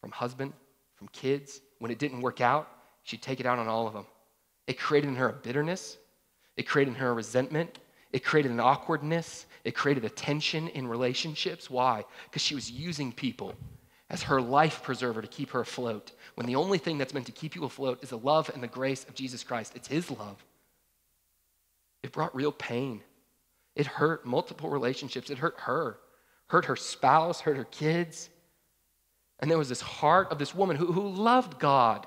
from 0.01 0.11
husband, 0.11 0.53
from 0.97 1.09
kids. 1.09 1.61
When 1.79 1.91
it 1.91 1.99
didn't 1.99 2.21
work 2.21 2.41
out, 2.41 2.69
she'd 3.05 3.23
take 3.23 3.41
it 3.41 3.47
out 3.47 3.59
on 3.59 3.69
all 3.69 3.87
of 3.87 3.93
them. 3.93 4.07
It 4.71 4.79
created 4.79 5.09
in 5.09 5.17
her 5.17 5.31
a 5.31 5.33
bitterness, 5.33 5.99
it 6.57 6.63
created 6.63 6.93
in 6.93 7.01
her 7.01 7.09
a 7.09 7.13
resentment, 7.13 7.81
it 8.13 8.23
created 8.23 8.53
an 8.53 8.61
awkwardness, 8.61 9.47
it 9.65 9.75
created 9.75 10.05
a 10.05 10.09
tension 10.09 10.69
in 10.69 10.87
relationships. 10.87 11.69
Why? 11.69 12.05
Because 12.27 12.43
she 12.43 12.55
was 12.55 12.71
using 12.71 13.11
people 13.11 13.57
as 14.11 14.23
her 14.23 14.41
life 14.41 14.85
preserver 14.85 15.23
to 15.23 15.27
keep 15.27 15.51
her 15.51 15.63
afloat. 15.63 16.13
When 16.37 16.47
the 16.47 16.55
only 16.55 16.79
thing 16.79 16.99
that's 16.99 17.13
meant 17.13 17.27
to 17.27 17.33
keep 17.33 17.57
you 17.57 17.65
afloat 17.65 17.99
is 18.01 18.11
the 18.11 18.19
love 18.19 18.49
and 18.55 18.63
the 18.63 18.69
grace 18.69 19.03
of 19.09 19.15
Jesus 19.15 19.43
Christ, 19.43 19.73
it's 19.75 19.89
His 19.89 20.09
love. 20.09 20.37
It 22.05 22.13
brought 22.13 22.33
real 22.33 22.53
pain. 22.53 23.03
It 23.75 23.89
hurt 23.89 24.25
multiple 24.25 24.71
relationships. 24.71 25.31
It 25.31 25.39
hurt 25.39 25.59
her, 25.59 25.99
hurt 26.47 26.67
her 26.67 26.77
spouse, 26.77 27.41
hurt 27.41 27.57
her 27.57 27.65
kids. 27.65 28.31
And 29.41 29.51
there 29.51 29.59
was 29.59 29.69
this 29.69 29.81
heart 29.81 30.31
of 30.31 30.39
this 30.39 30.55
woman 30.55 30.77
who, 30.77 30.93
who 30.93 31.09
loved 31.09 31.59
God, 31.59 32.07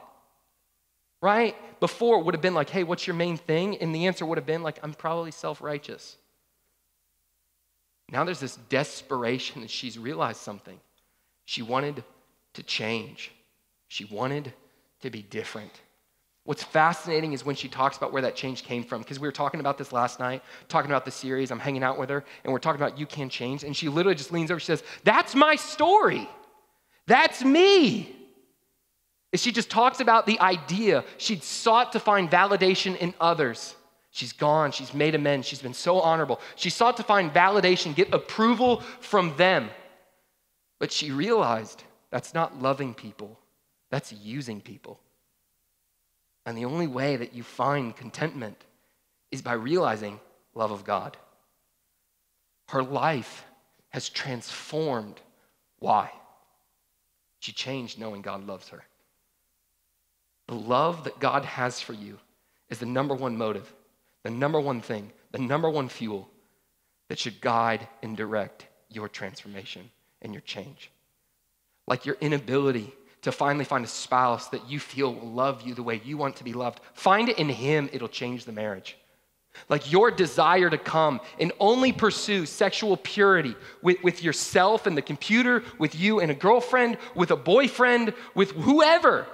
right? 1.24 1.56
Before 1.80 2.20
it 2.20 2.26
would 2.26 2.36
have 2.36 2.42
been 2.42 2.54
like, 2.54 2.70
hey, 2.70 2.84
what's 2.84 3.08
your 3.08 3.16
main 3.16 3.38
thing? 3.38 3.78
And 3.78 3.96
the 3.96 4.08
answer 4.08 4.26
would 4.26 4.38
have 4.38 4.46
been 4.46 4.62
like, 4.62 4.78
I'm 4.84 4.94
probably 4.94 5.32
self 5.32 5.62
righteous. 5.62 6.18
Now 8.12 8.26
there's 8.26 8.42
this 8.42 8.58
desperation 8.68 9.62
that 9.62 9.72
she's 9.72 9.98
realized 9.98 10.42
something. 10.42 10.80
She 11.46 11.62
wanted 11.62 12.04
to 12.54 12.64
change, 12.64 13.32
she 13.88 14.06
wanted 14.06 14.54
to 15.02 15.10
be 15.10 15.22
different. 15.24 15.72
What's 16.46 16.62
fascinating 16.62 17.32
is 17.32 17.46
when 17.46 17.56
she 17.56 17.70
talks 17.70 17.96
about 17.96 18.12
where 18.12 18.24
that 18.24 18.36
change 18.36 18.64
came 18.64 18.84
from, 18.84 19.02
because 19.02 19.18
we 19.18 19.26
were 19.30 19.32
talking 19.32 19.62
about 19.62 19.78
this 19.78 19.94
last 19.94 20.20
night, 20.20 20.44
talking 20.68 20.92
about 20.92 21.06
the 21.06 21.12
series. 21.12 21.52
I'm 21.52 21.60
hanging 21.60 21.84
out 21.84 21.98
with 21.98 22.10
her, 22.10 22.26
and 22.44 22.52
we're 22.52 22.60
talking 22.60 22.82
about 22.82 23.00
You 23.00 23.06
Can 23.06 23.30
Change. 23.30 23.64
And 23.64 23.74
she 23.74 23.88
literally 23.88 24.16
just 24.16 24.34
leans 24.34 24.52
over, 24.52 24.60
she 24.60 24.66
says, 24.66 24.84
That's 25.06 25.36
my 25.36 25.56
story. 25.56 26.30
That's 27.08 27.46
me. 27.46 28.14
And 29.34 29.40
she 29.40 29.52
just 29.52 29.72
talks 29.72 30.00
about 30.00 30.28
the 30.28 30.40
idea 30.40 31.04
she'd 31.18 31.44
sought 31.44 31.94
to 31.94 32.00
find 32.00 32.30
validation 32.30 32.96
in 32.96 33.16
others. 33.20 33.76
She's 34.12 34.32
gone, 34.32 34.72
she's 34.72 34.94
made 34.94 35.16
amends, 35.16 35.48
she's 35.48 35.62
been 35.62 35.74
so 35.74 36.00
honorable. 36.00 36.40
She 36.56 36.70
sought 36.70 36.98
to 36.98 37.04
find 37.04 37.34
validation, 37.34 37.96
get 37.96 38.14
approval 38.14 38.82
from 39.00 39.36
them. 39.36 39.72
But 40.80 40.92
she 40.92 41.10
realized 41.10 41.84
that's 42.12 42.36
not 42.36 42.62
loving 42.62 42.94
people, 42.94 43.40
that's 43.90 44.14
using 44.14 44.62
people. 44.62 45.00
And 46.46 46.56
the 46.56 46.66
only 46.66 46.88
way 46.88 47.16
that 47.16 47.34
you 47.34 47.42
find 47.42 47.96
contentment 47.96 48.64
is 49.32 49.42
by 49.42 49.54
realizing 49.54 50.20
love 50.54 50.70
of 50.70 50.84
God. 50.84 51.18
Her 52.68 52.84
life 52.84 53.46
has 53.90 54.10
transformed. 54.10 55.20
Why? 55.80 56.12
She 57.40 57.52
changed 57.52 58.00
knowing 58.00 58.22
God 58.22 58.46
loves 58.46 58.70
her. 58.70 58.84
The 60.48 60.56
love 60.56 61.06
that 61.06 61.20
God 61.20 61.46
has 61.46 61.80
for 61.80 61.94
you 61.94 62.20
is 62.70 62.80
the 62.80 62.86
number 62.86 63.16
one 63.16 63.38
motive, 63.38 63.72
the 64.24 64.30
number 64.30 64.60
one 64.60 64.82
thing, 64.82 65.12
the 65.32 65.40
number 65.40 65.70
one 65.70 65.90
fuel 65.90 66.30
that 67.10 67.20
should 67.20 67.42
guide 67.42 67.88
and 68.02 68.18
direct 68.18 68.68
your 68.90 69.08
transformation 69.08 69.90
and 70.22 70.34
your 70.34 70.42
change. 70.42 70.92
Like 71.88 72.06
your 72.06 72.18
inability 72.22 72.94
to 73.24 73.32
finally 73.32 73.66
find 73.66 73.86
a 73.86 73.88
spouse 73.88 74.50
that 74.50 74.70
you 74.70 74.80
feel 74.80 75.14
will 75.14 75.32
love 75.32 75.62
you 75.62 75.74
the 75.74 75.84
way 75.84 76.02
you 76.04 76.18
want 76.18 76.36
to 76.38 76.44
be 76.44 76.54
loved. 76.54 76.80
Find 76.94 77.30
it 77.30 77.40
in 77.40 77.50
Him, 77.50 77.90
it'll 77.94 78.08
change 78.08 78.46
the 78.46 78.52
marriage. 78.52 78.98
Like 79.70 79.92
your 79.92 80.12
desire 80.12 80.70
to 80.70 80.78
come 80.78 81.22
and 81.40 81.52
only 81.60 81.92
pursue 81.92 82.46
sexual 82.46 82.98
purity 82.98 83.56
with, 83.82 84.02
with 84.04 84.24
yourself 84.24 84.88
and 84.88 84.98
the 84.98 85.02
computer, 85.02 85.64
with 85.78 85.96
you 85.96 86.20
and 86.20 86.32
a 86.32 86.36
girlfriend, 86.36 86.98
with 87.16 87.32
a 87.32 87.36
boyfriend, 87.36 88.14
with 88.34 88.52
whoever. 88.52 89.28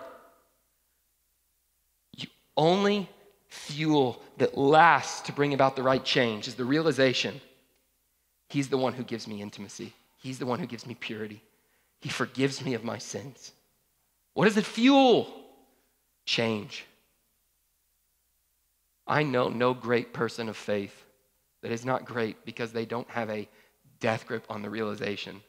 Only 2.60 3.10
fuel 3.48 4.22
that 4.38 4.58
lasts 4.58 5.22
to 5.22 5.32
bring 5.32 5.54
about 5.54 5.78
the 5.78 5.82
right 5.82 6.04
change 6.04 6.45
is 6.45 6.56
the 6.56 6.65
realization 6.65 7.39
He's 8.50 8.67
the 8.67 8.78
one 8.78 8.93
who 8.93 9.04
gives 9.04 9.28
me 9.28 9.41
intimacy, 9.41 9.93
He's 10.17 10.39
the 10.39 10.45
one 10.45 10.60
who 10.60 10.65
gives 10.65 10.86
me 10.86 10.93
purity. 10.93 11.41
He 12.02 12.10
forgives 12.10 12.63
me 12.63 12.74
of 12.74 12.84
my 12.84 12.98
sins. 12.98 13.54
What 14.34 14.45
does 14.45 14.58
it 14.58 14.65
fuel? 14.65 15.34
Change. 16.26 16.86
I 19.08 19.24
know 19.24 19.48
no 19.48 19.74
great 19.74 20.12
person 20.13 20.50
of 20.50 20.58
faith 20.58 21.06
that 21.62 21.72
is 21.72 21.86
not 21.86 22.06
great 22.06 22.43
because 22.43 22.74
they 22.74 22.86
don't 22.86 23.10
have 23.10 23.30
a 23.30 23.48
death 24.02 24.28
grip 24.28 24.45
on 24.50 24.62
the 24.62 24.69
realization 24.69 25.41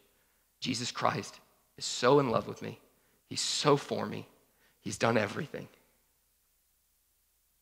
Jesus 0.60 0.92
Christ 0.92 1.40
is 1.76 1.84
so 1.84 2.20
in 2.20 2.30
love 2.30 2.46
with 2.46 2.62
me. 2.62 2.78
He's 3.26 3.40
so 3.40 3.76
for 3.76 4.06
me. 4.06 4.28
He's 4.80 4.98
done 4.98 5.18
everything. 5.18 5.66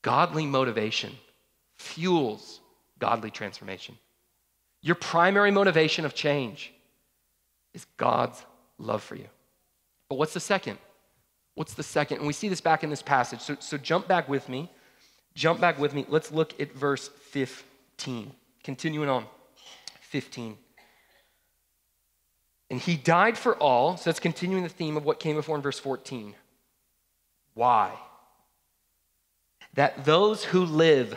Godly 0.09 0.47
motivation 0.47 1.13
fuels 1.77 2.61
godly 2.99 3.31
transformation. 3.31 3.95
Your 4.81 4.95
primary 4.95 5.51
motivation 5.51 6.07
of 6.07 6.15
change 6.15 6.73
is 7.75 7.85
God's 7.99 8.43
love 8.79 9.03
for 9.03 9.17
you. 9.17 9.27
But 10.09 10.17
what's 10.17 10.33
the 10.33 10.41
second? 10.41 10.79
What's 11.57 11.75
the 11.75 11.83
second? 11.83 12.17
And 12.19 12.27
we 12.27 12.33
see 12.33 12.49
this 12.49 12.63
back 12.63 12.83
in 12.83 12.89
this 12.89 13.03
passage. 13.03 13.43
So, 13.43 13.59
so 13.61 13.77
jump 13.77 14.09
back 14.09 14.31
with 14.31 14.49
me. 14.49 14.71
Jump 15.35 15.61
back 15.61 15.79
with 15.79 15.93
me. 15.93 16.07
Let's 16.09 16.33
look 16.33 16.59
at 16.59 16.73
verse 16.73 17.09
15. 17.09 18.33
Continuing 18.65 19.11
on. 19.11 19.27
15. 20.01 20.57
And 22.71 22.81
he 22.81 22.97
died 22.97 23.37
for 23.37 23.57
all. 23.57 23.99
So 23.99 24.09
that's 24.09 24.21
continuing 24.21 24.63
the 24.63 24.71
theme 24.71 24.97
of 24.97 25.05
what 25.05 25.21
came 25.21 25.37
before 25.37 25.57
in 25.57 25.61
verse 25.61 25.79
14. 25.79 26.35
Why? 27.53 27.93
That 29.79 30.05
those 30.05 30.43
who 30.43 30.65
live 30.65 31.17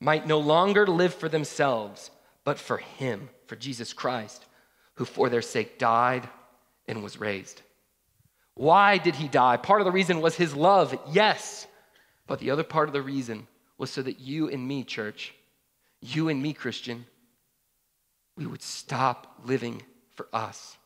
might 0.00 0.26
no 0.26 0.38
longer 0.38 0.86
live 0.86 1.12
for 1.12 1.28
themselves, 1.28 2.10
but 2.44 2.58
for 2.58 2.78
him, 2.78 3.28
for 3.46 3.56
Jesus 3.56 3.92
Christ, 3.92 4.46
who 4.94 5.04
for 5.04 5.28
their 5.28 5.42
sake 5.42 5.78
died 5.78 6.26
and 6.88 7.02
was 7.02 7.20
raised. 7.20 7.60
Why 8.54 8.96
did 8.96 9.16
he 9.16 9.28
die? 9.28 9.58
Part 9.58 9.82
of 9.82 9.84
the 9.84 9.92
reason 9.92 10.22
was 10.22 10.34
his 10.34 10.54
love, 10.54 10.98
yes. 11.10 11.66
But 12.26 12.38
the 12.38 12.52
other 12.52 12.62
part 12.62 12.88
of 12.88 12.94
the 12.94 13.02
reason 13.02 13.46
was 13.76 13.90
so 13.90 14.00
that 14.00 14.18
you 14.18 14.48
and 14.48 14.66
me, 14.66 14.82
church, 14.82 15.34
you 16.00 16.30
and 16.30 16.42
me, 16.42 16.54
Christian, 16.54 17.04
we 18.34 18.46
would 18.46 18.62
stop 18.62 19.42
living 19.44 19.82
for 20.14 20.26
us 20.32 20.78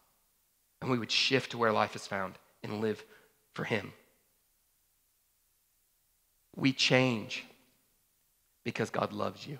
and 0.82 0.90
we 0.90 0.98
would 0.98 1.12
shift 1.12 1.52
to 1.52 1.58
where 1.58 1.70
life 1.70 1.94
is 1.94 2.08
found 2.08 2.34
and 2.64 2.80
live 2.80 3.04
for 3.52 3.62
him. 3.62 3.92
We 6.56 6.72
change 6.72 7.44
because 8.64 8.90
God 8.90 9.12
loves 9.12 9.46
you. 9.46 9.58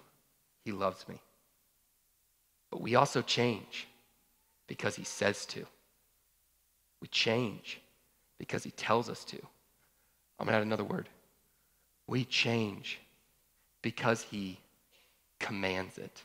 He 0.65 0.73
loves 0.73 1.07
me. 1.09 1.21
But 2.71 2.81
we 2.81 2.95
also 2.95 3.23
change 3.23 3.87
because 4.67 4.97
he 4.97 5.05
says 5.05 5.47
to. 5.47 5.67
We 7.01 7.09
change 7.09 7.81
because 8.39 8.65
he 8.65 8.71
tells 8.71 9.11
us 9.11 9.25
to. 9.25 9.39
I'm 10.39 10.47
going 10.47 10.55
to 10.55 10.57
add 10.57 10.63
another 10.63 10.85
word. 10.85 11.09
We 12.07 12.25
change 12.25 12.99
because 13.83 14.23
he 14.23 14.59
commands 15.39 15.99
it. 15.99 16.23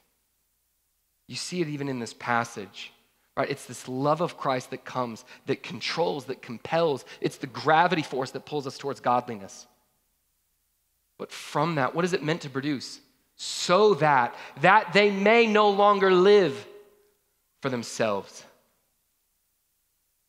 You 1.28 1.36
see 1.36 1.62
it 1.62 1.68
even 1.68 1.90
in 1.90 2.00
this 2.00 2.14
passage 2.14 2.92
Right? 3.40 3.50
It's 3.50 3.68
this 3.68 3.88
love 3.88 4.20
of 4.20 4.38
Christ 4.38 4.72
that 4.72 4.84
comes, 4.84 5.24
that 5.46 5.64
controls, 5.64 6.26
that 6.26 6.42
compels. 6.42 7.06
It's 7.22 7.38
the 7.38 7.48
gravity 7.48 8.02
force 8.02 8.32
that 8.32 8.46
pulls 8.46 8.68
us 8.68 8.78
towards 8.78 9.00
godliness. 9.00 9.66
But 11.20 11.32
from 11.32 11.76
that, 11.76 11.94
what 11.94 12.06
is 12.06 12.14
it 12.14 12.24
meant 12.24 12.42
to 12.42 12.50
produce? 12.50 13.00
So 13.36 13.94
that 13.96 14.36
that 14.62 14.94
they 14.94 15.12
may 15.12 15.46
no 15.46 15.70
longer 15.70 16.12
live 16.12 16.68
for 17.62 17.70
themselves. 17.70 18.44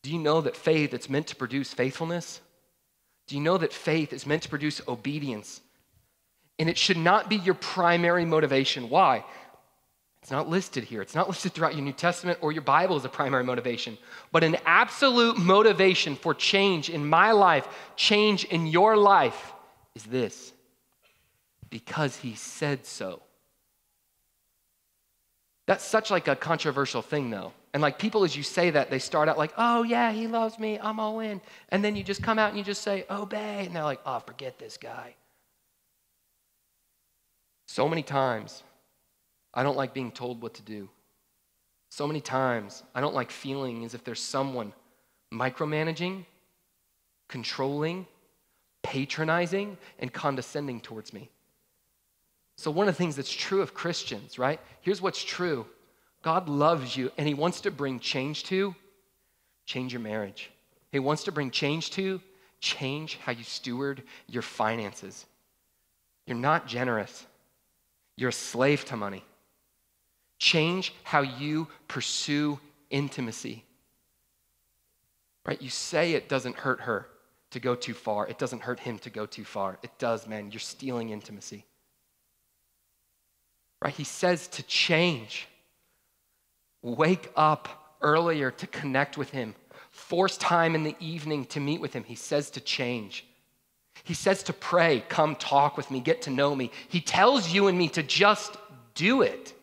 Do 0.02 0.12
you 0.12 0.18
know 0.18 0.42
that 0.42 0.56
faith 0.56 0.92
is 0.92 1.08
meant 1.08 1.28
to 1.28 1.36
produce 1.36 1.72
faithfulness? 1.72 2.40
Do 3.28 3.36
you 3.36 3.40
know 3.40 3.56
that 3.58 3.72
faith 3.72 4.12
is 4.12 4.26
meant 4.26 4.42
to 4.42 4.48
produce 4.48 4.80
obedience? 4.88 5.60
And 6.58 6.68
it 6.68 6.76
should 6.76 6.96
not 6.96 7.30
be 7.30 7.36
your 7.36 7.54
primary 7.54 8.24
motivation. 8.24 8.90
Why? 8.90 9.24
It's 10.22 10.30
not 10.30 10.48
listed 10.48 10.84
here. 10.84 11.00
It's 11.00 11.14
not 11.14 11.28
listed 11.28 11.52
throughout 11.52 11.74
your 11.74 11.84
New 11.84 11.92
Testament 11.92 12.38
or 12.42 12.52
your 12.52 12.62
Bible 12.62 12.96
as 12.96 13.04
a 13.04 13.08
primary 13.08 13.44
motivation. 13.44 13.96
But 14.32 14.44
an 14.44 14.56
absolute 14.66 15.38
motivation 15.38 16.16
for 16.16 16.34
change 16.34 16.90
in 16.90 17.08
my 17.08 17.32
life, 17.32 17.66
change 17.96 18.44
in 18.44 18.66
your 18.66 18.96
life, 18.96 19.52
is 19.94 20.04
this 20.04 20.52
because 21.70 22.16
he 22.16 22.34
said 22.34 22.84
so. 22.84 23.22
That's 25.66 25.84
such 25.84 26.10
like 26.10 26.26
a 26.26 26.34
controversial 26.34 27.00
thing 27.00 27.30
though. 27.30 27.52
And 27.72 27.80
like 27.80 27.98
people 27.98 28.24
as 28.24 28.36
you 28.36 28.42
say 28.42 28.70
that, 28.70 28.90
they 28.90 28.98
start 28.98 29.28
out 29.28 29.38
like, 29.38 29.52
"Oh 29.56 29.84
yeah, 29.84 30.10
he 30.10 30.26
loves 30.26 30.58
me. 30.58 30.78
I'm 30.80 30.98
all 30.98 31.20
in." 31.20 31.40
And 31.68 31.84
then 31.84 31.94
you 31.94 32.02
just 32.02 32.22
come 32.22 32.38
out 32.38 32.48
and 32.48 32.58
you 32.58 32.64
just 32.64 32.82
say, 32.82 33.04
"Obey." 33.08 33.66
And 33.66 33.76
they're 33.76 33.84
like, 33.84 34.00
"Oh, 34.04 34.18
forget 34.18 34.58
this 34.58 34.76
guy." 34.76 35.14
So 37.66 37.88
many 37.88 38.02
times 38.02 38.64
I 39.54 39.62
don't 39.62 39.76
like 39.76 39.94
being 39.94 40.10
told 40.10 40.42
what 40.42 40.54
to 40.54 40.62
do. 40.62 40.88
So 41.88 42.06
many 42.06 42.20
times, 42.20 42.82
I 42.94 43.00
don't 43.00 43.14
like 43.14 43.30
feeling 43.30 43.84
as 43.84 43.94
if 43.94 44.04
there's 44.04 44.22
someone 44.22 44.72
micromanaging, 45.32 46.24
controlling, 47.28 48.06
patronizing, 48.82 49.76
and 49.98 50.12
condescending 50.12 50.80
towards 50.80 51.12
me. 51.12 51.30
So, 52.60 52.70
one 52.70 52.88
of 52.88 52.94
the 52.94 52.98
things 52.98 53.16
that's 53.16 53.32
true 53.32 53.62
of 53.62 53.72
Christians, 53.72 54.38
right? 54.38 54.60
Here's 54.82 55.00
what's 55.00 55.24
true 55.24 55.64
God 56.20 56.46
loves 56.46 56.94
you 56.94 57.10
and 57.16 57.26
He 57.26 57.32
wants 57.32 57.62
to 57.62 57.70
bring 57.70 57.98
change 57.98 58.44
to 58.44 58.74
change 59.64 59.94
your 59.94 60.02
marriage. 60.02 60.50
He 60.92 60.98
wants 60.98 61.24
to 61.24 61.32
bring 61.32 61.50
change 61.50 61.90
to 61.92 62.20
change 62.60 63.16
how 63.16 63.32
you 63.32 63.44
steward 63.44 64.02
your 64.26 64.42
finances. 64.42 65.24
You're 66.26 66.36
not 66.36 66.66
generous, 66.66 67.24
you're 68.16 68.28
a 68.28 68.32
slave 68.32 68.84
to 68.86 68.96
money. 68.96 69.24
Change 70.36 70.92
how 71.02 71.22
you 71.22 71.66
pursue 71.88 72.60
intimacy. 72.90 73.64
Right? 75.46 75.62
You 75.62 75.70
say 75.70 76.12
it 76.12 76.28
doesn't 76.28 76.56
hurt 76.56 76.82
her 76.82 77.06
to 77.52 77.58
go 77.58 77.74
too 77.74 77.94
far. 77.94 78.28
It 78.28 78.38
doesn't 78.38 78.60
hurt 78.60 78.80
him 78.80 78.98
to 78.98 79.08
go 79.08 79.24
too 79.24 79.44
far. 79.44 79.78
It 79.82 79.98
does, 79.98 80.26
man. 80.28 80.50
You're 80.50 80.60
stealing 80.60 81.08
intimacy. 81.08 81.64
Right? 83.82 83.94
He 83.94 84.04
says 84.04 84.48
to 84.48 84.62
change. 84.62 85.48
Wake 86.82 87.30
up 87.36 87.96
earlier 88.00 88.50
to 88.50 88.66
connect 88.66 89.18
with 89.18 89.30
him. 89.30 89.54
Force 89.90 90.36
time 90.36 90.74
in 90.74 90.84
the 90.84 90.96
evening 91.00 91.44
to 91.46 91.60
meet 91.60 91.80
with 91.80 91.92
him. 91.92 92.04
He 92.04 92.14
says 92.14 92.50
to 92.50 92.60
change. 92.60 93.26
He 94.04 94.14
says 94.14 94.42
to 94.44 94.52
pray, 94.52 95.04
come 95.08 95.36
talk 95.36 95.76
with 95.76 95.90
me, 95.90 96.00
get 96.00 96.22
to 96.22 96.30
know 96.30 96.54
me. 96.54 96.70
He 96.88 97.00
tells 97.00 97.52
you 97.52 97.68
and 97.68 97.76
me 97.76 97.88
to 97.90 98.02
just 98.02 98.56
do 98.94 99.22
it. 99.22 99.54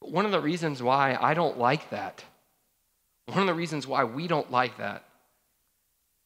One 0.00 0.26
of 0.26 0.32
the 0.32 0.40
reasons 0.40 0.82
why 0.82 1.16
I 1.18 1.32
don't 1.32 1.58
like 1.58 1.90
that, 1.90 2.22
one 3.26 3.40
of 3.40 3.46
the 3.46 3.54
reasons 3.54 3.86
why 3.86 4.04
we 4.04 4.28
don't 4.28 4.50
like 4.50 4.76
that, 4.78 5.04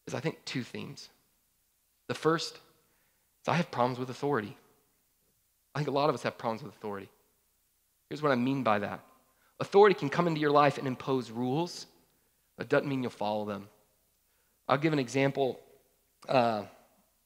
is 0.06 0.14
I 0.14 0.20
think 0.20 0.44
two 0.44 0.64
themes. 0.64 1.08
The 2.08 2.14
first 2.14 2.54
is 2.54 3.48
I 3.48 3.54
have 3.54 3.70
problems 3.70 3.98
with 4.00 4.10
authority. 4.10 4.56
I 5.74 5.78
think 5.78 5.88
a 5.88 5.92
lot 5.92 6.08
of 6.08 6.14
us 6.14 6.22
have 6.22 6.38
problems 6.38 6.62
with 6.62 6.74
authority. 6.74 7.08
Here's 8.08 8.22
what 8.22 8.32
I 8.32 8.36
mean 8.36 8.62
by 8.62 8.78
that 8.80 9.00
authority 9.60 9.94
can 9.94 10.08
come 10.08 10.28
into 10.28 10.40
your 10.40 10.52
life 10.52 10.78
and 10.78 10.86
impose 10.86 11.30
rules, 11.30 11.86
but 12.56 12.66
it 12.66 12.70
doesn't 12.70 12.88
mean 12.88 13.02
you'll 13.02 13.10
follow 13.10 13.44
them. 13.44 13.68
I'll 14.68 14.78
give 14.78 14.92
an 14.92 14.98
example. 15.00 15.58
Uh, 16.28 16.62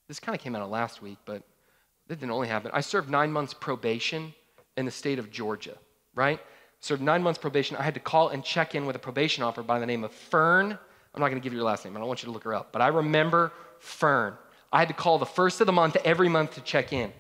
this 0.08 0.18
kind 0.18 0.34
of 0.34 0.42
came 0.42 0.56
out 0.56 0.62
of 0.62 0.70
last 0.70 1.02
week, 1.02 1.18
but 1.26 1.42
that 2.08 2.20
didn't 2.20 2.30
only 2.30 2.48
happen. 2.48 2.70
I 2.72 2.80
served 2.80 3.10
nine 3.10 3.32
months 3.32 3.54
probation 3.54 4.34
in 4.76 4.86
the 4.86 4.90
state 4.90 5.18
of 5.18 5.30
Georgia 5.30 5.76
right? 6.14 6.40
Served 6.80 7.02
nine 7.02 7.22
months 7.22 7.38
probation. 7.38 7.76
I 7.76 7.82
had 7.82 7.94
to 7.94 8.00
call 8.00 8.28
and 8.28 8.44
check 8.44 8.74
in 8.74 8.86
with 8.86 8.96
a 8.96 8.98
probation 8.98 9.42
officer 9.42 9.62
by 9.62 9.78
the 9.78 9.86
name 9.86 10.04
of 10.04 10.12
Fern. 10.12 10.72
I'm 11.14 11.20
not 11.20 11.28
going 11.28 11.40
to 11.40 11.44
give 11.44 11.52
you 11.52 11.58
her 11.60 11.64
last 11.64 11.84
name. 11.84 11.96
I 11.96 12.00
don't 12.00 12.08
want 12.08 12.22
you 12.22 12.26
to 12.26 12.32
look 12.32 12.44
her 12.44 12.54
up. 12.54 12.72
But 12.72 12.82
I 12.82 12.88
remember 12.88 13.52
Fern. 13.78 14.34
I 14.72 14.78
had 14.78 14.88
to 14.88 14.94
call 14.94 15.18
the 15.18 15.26
first 15.26 15.60
of 15.60 15.66
the 15.66 15.72
month 15.72 15.96
every 16.04 16.28
month 16.28 16.54
to 16.54 16.60
check 16.62 16.92
in. 16.92 17.12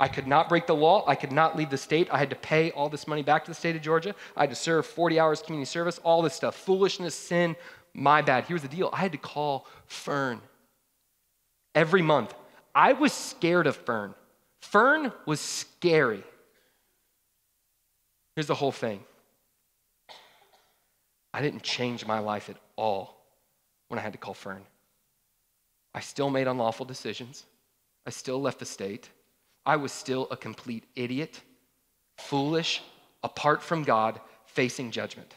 I 0.00 0.08
could 0.08 0.26
not 0.26 0.48
break 0.48 0.66
the 0.66 0.74
law. 0.74 1.04
I 1.06 1.14
could 1.14 1.32
not 1.32 1.56
leave 1.56 1.70
the 1.70 1.78
state. 1.78 2.08
I 2.12 2.18
had 2.18 2.30
to 2.30 2.36
pay 2.36 2.70
all 2.70 2.88
this 2.88 3.08
money 3.08 3.22
back 3.22 3.44
to 3.44 3.50
the 3.50 3.54
state 3.54 3.74
of 3.74 3.82
Georgia. 3.82 4.14
I 4.36 4.42
had 4.42 4.50
to 4.50 4.56
serve 4.56 4.86
40 4.86 5.18
hours 5.18 5.42
community 5.42 5.66
service, 5.66 5.98
all 6.04 6.22
this 6.22 6.34
stuff. 6.34 6.54
Foolishness, 6.54 7.14
sin, 7.14 7.56
my 7.94 8.22
bad. 8.22 8.44
Here's 8.44 8.62
the 8.62 8.68
deal 8.68 8.90
I 8.92 8.98
had 8.98 9.12
to 9.12 9.18
call 9.18 9.66
Fern 9.86 10.40
every 11.74 12.02
month. 12.02 12.34
I 12.74 12.92
was 12.92 13.12
scared 13.12 13.66
of 13.66 13.76
Fern. 13.76 14.14
Fern 14.60 15.12
was 15.26 15.40
scary. 15.40 16.22
Here's 18.36 18.46
the 18.46 18.54
whole 18.54 18.72
thing 18.72 19.02
I 21.34 21.42
didn't 21.42 21.62
change 21.62 22.06
my 22.06 22.20
life 22.20 22.48
at 22.48 22.56
all 22.76 23.20
when 23.88 23.98
I 23.98 24.02
had 24.02 24.12
to 24.12 24.18
call 24.18 24.34
Fern. 24.34 24.62
I 25.92 26.00
still 26.00 26.30
made 26.30 26.46
unlawful 26.46 26.86
decisions. 26.86 27.44
I 28.06 28.10
still 28.10 28.40
left 28.40 28.60
the 28.60 28.64
state. 28.64 29.10
I 29.68 29.76
was 29.76 29.92
still 29.92 30.26
a 30.30 30.36
complete 30.36 30.84
idiot, 30.96 31.42
foolish, 32.16 32.82
apart 33.22 33.62
from 33.62 33.84
God, 33.84 34.18
facing 34.46 34.90
judgment. 34.90 35.34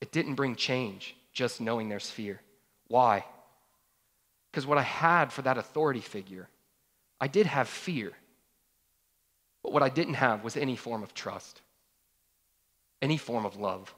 It 0.00 0.10
didn't 0.10 0.34
bring 0.34 0.56
change 0.56 1.14
just 1.32 1.60
knowing 1.60 1.88
there's 1.88 2.10
fear. 2.10 2.40
Why? 2.88 3.24
Because 4.50 4.66
what 4.66 4.76
I 4.76 4.82
had 4.82 5.32
for 5.32 5.42
that 5.42 5.56
authority 5.56 6.00
figure, 6.00 6.48
I 7.20 7.28
did 7.28 7.46
have 7.46 7.68
fear. 7.68 8.10
But 9.62 9.72
what 9.72 9.84
I 9.84 9.88
didn't 9.88 10.14
have 10.14 10.42
was 10.42 10.56
any 10.56 10.74
form 10.74 11.04
of 11.04 11.14
trust, 11.14 11.60
any 13.00 13.18
form 13.18 13.46
of 13.46 13.54
love. 13.54 13.94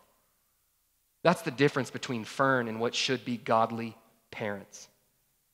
That's 1.23 1.41
the 1.41 1.51
difference 1.51 1.91
between 1.91 2.25
Fern 2.25 2.69
and 2.69 2.79
what 2.79 2.95
should 2.95 3.25
be 3.25 3.39
godly 3.39 3.97
parents, 4.31 4.87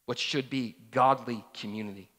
what 0.07 0.19
should 0.19 0.51
be 0.51 0.75
godly 0.90 1.45
community. 1.55 2.11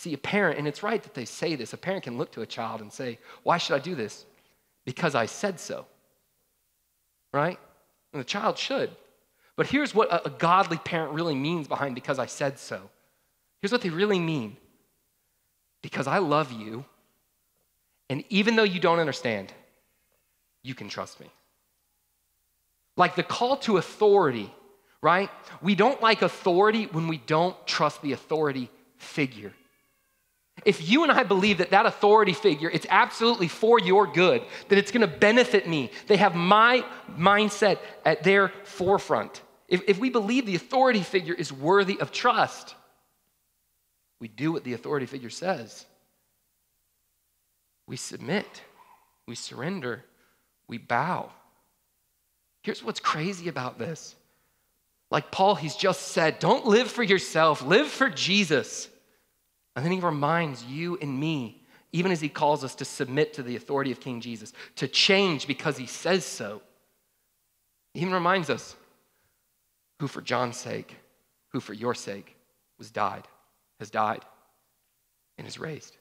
See, 0.00 0.14
a 0.14 0.18
parent, 0.18 0.58
and 0.58 0.66
it's 0.66 0.82
right 0.82 1.02
that 1.02 1.12
they 1.12 1.26
say 1.26 1.56
this, 1.56 1.74
a 1.74 1.76
parent 1.76 2.04
can 2.04 2.16
look 2.16 2.32
to 2.32 2.40
a 2.40 2.46
child 2.46 2.80
and 2.80 2.90
say, 2.90 3.18
Why 3.42 3.58
should 3.58 3.74
I 3.74 3.80
do 3.80 3.94
this? 3.94 4.24
Because 4.86 5.14
I 5.14 5.26
said 5.26 5.60
so. 5.60 5.84
Right? 7.34 7.58
And 8.14 8.20
the 8.20 8.24
child 8.24 8.56
should. 8.56 8.88
But 9.56 9.66
here's 9.66 9.94
what 9.94 10.10
a, 10.10 10.26
a 10.26 10.30
godly 10.30 10.78
parent 10.78 11.12
really 11.12 11.34
means 11.34 11.68
behind 11.68 11.94
because 11.94 12.18
I 12.18 12.24
said 12.24 12.58
so. 12.58 12.80
Here's 13.60 13.72
what 13.72 13.82
they 13.82 13.90
really 13.90 14.18
mean 14.18 14.56
because 15.82 16.06
I 16.06 16.16
love 16.16 16.50
you 16.50 16.86
and 18.08 18.24
even 18.30 18.56
though 18.56 18.62
you 18.62 18.80
don't 18.80 19.00
understand, 19.00 19.52
you 20.62 20.74
can 20.74 20.88
trust 20.88 21.20
me. 21.20 21.28
Like 22.96 23.16
the 23.16 23.22
call 23.22 23.58
to 23.58 23.76
authority, 23.76 24.50
right? 25.02 25.28
We 25.60 25.74
don't 25.74 26.00
like 26.00 26.22
authority 26.22 26.86
when 26.86 27.06
we 27.06 27.18
don't 27.18 27.54
trust 27.66 28.00
the 28.00 28.12
authority 28.12 28.70
figure. 28.96 29.52
If 30.64 30.88
you 30.88 31.02
and 31.02 31.12
I 31.12 31.22
believe 31.22 31.58
that 31.58 31.70
that 31.70 31.86
authority 31.86 32.32
figure 32.32 32.70
it's 32.70 32.86
absolutely 32.90 33.48
for 33.48 33.78
your 33.78 34.06
good, 34.06 34.42
that 34.68 34.78
it's 34.78 34.90
going 34.90 35.00
to 35.00 35.18
benefit 35.18 35.68
me, 35.68 35.90
they 36.06 36.16
have 36.16 36.34
my 36.34 36.84
mindset 37.10 37.78
at 38.04 38.22
their 38.22 38.48
forefront. 38.64 39.42
If, 39.68 39.82
if 39.86 39.98
we 39.98 40.10
believe 40.10 40.46
the 40.46 40.56
authority 40.56 41.02
figure 41.02 41.34
is 41.34 41.52
worthy 41.52 41.98
of 42.00 42.12
trust, 42.12 42.74
we 44.20 44.28
do 44.28 44.52
what 44.52 44.64
the 44.64 44.74
authority 44.74 45.06
figure 45.06 45.30
says. 45.30 45.86
We 47.86 47.96
submit, 47.96 48.46
we 49.26 49.34
surrender, 49.34 50.04
we 50.68 50.78
bow. 50.78 51.30
Here's 52.62 52.84
what's 52.84 53.00
crazy 53.00 53.48
about 53.48 53.78
this. 53.78 54.14
Like 55.10 55.32
Paul, 55.32 55.54
he's 55.54 55.74
just 55.74 56.08
said, 56.08 56.38
don't 56.38 56.66
live 56.66 56.90
for 56.90 57.02
yourself, 57.02 57.62
live 57.62 57.88
for 57.88 58.08
Jesus. 58.08 58.88
And 59.76 59.84
then 59.84 59.92
he 59.92 60.00
reminds 60.00 60.64
you 60.64 60.98
and 61.00 61.18
me, 61.18 61.62
even 61.92 62.12
as 62.12 62.20
he 62.20 62.28
calls 62.28 62.64
us 62.64 62.74
to 62.76 62.84
submit 62.84 63.34
to 63.34 63.42
the 63.42 63.56
authority 63.56 63.92
of 63.92 64.00
King 64.00 64.20
Jesus, 64.20 64.52
to 64.76 64.88
change 64.88 65.46
because 65.46 65.76
he 65.76 65.86
says 65.86 66.24
so. 66.24 66.62
He 67.94 68.00
even 68.00 68.14
reminds 68.14 68.50
us 68.50 68.76
who, 69.98 70.08
for 70.08 70.20
John's 70.20 70.56
sake, 70.56 70.96
who 71.48 71.60
for 71.60 71.74
your 71.74 71.94
sake 71.94 72.36
was 72.78 72.90
died, 72.90 73.26
has 73.78 73.90
died, 73.90 74.24
and 75.38 75.46
is 75.46 75.58
raised. 75.58 75.96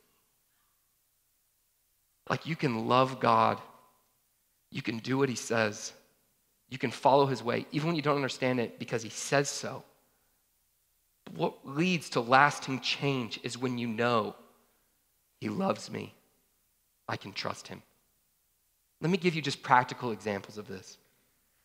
Like 2.30 2.46
you 2.46 2.56
can 2.56 2.88
love 2.88 3.20
God 3.20 3.60
you 4.72 4.82
can 4.82 5.00
do 5.00 5.18
what 5.18 5.30
he 5.30 5.36
says. 5.36 5.94
You 6.70 6.78
can 6.78 6.92
follow 6.92 7.26
his 7.26 7.44
way, 7.44 7.66
even 7.72 7.88
when 7.88 7.96
you 7.96 8.02
don't 8.02 8.16
understand 8.16 8.60
it, 8.60 8.78
because 8.78 9.02
he 9.02 9.10
says 9.10 9.50
so. 9.50 9.84
What 11.36 11.66
leads 11.66 12.10
to 12.12 12.22
lasting 12.22 12.82
change 12.82 13.40
is 13.44 13.58
when 13.58 13.78
you 13.78 13.88
know 13.88 14.36
he 15.40 15.50
loves 15.50 15.90
me. 15.92 16.14
I 17.08 17.18
can 17.18 17.34
trust 17.34 17.68
him. 17.68 17.82
Let 19.02 19.10
me 19.10 19.18
give 19.18 19.36
you 19.36 19.42
just 19.42 19.64
practical 19.64 20.12
examples 20.12 20.58
of 20.58 20.68
this, 20.68 20.98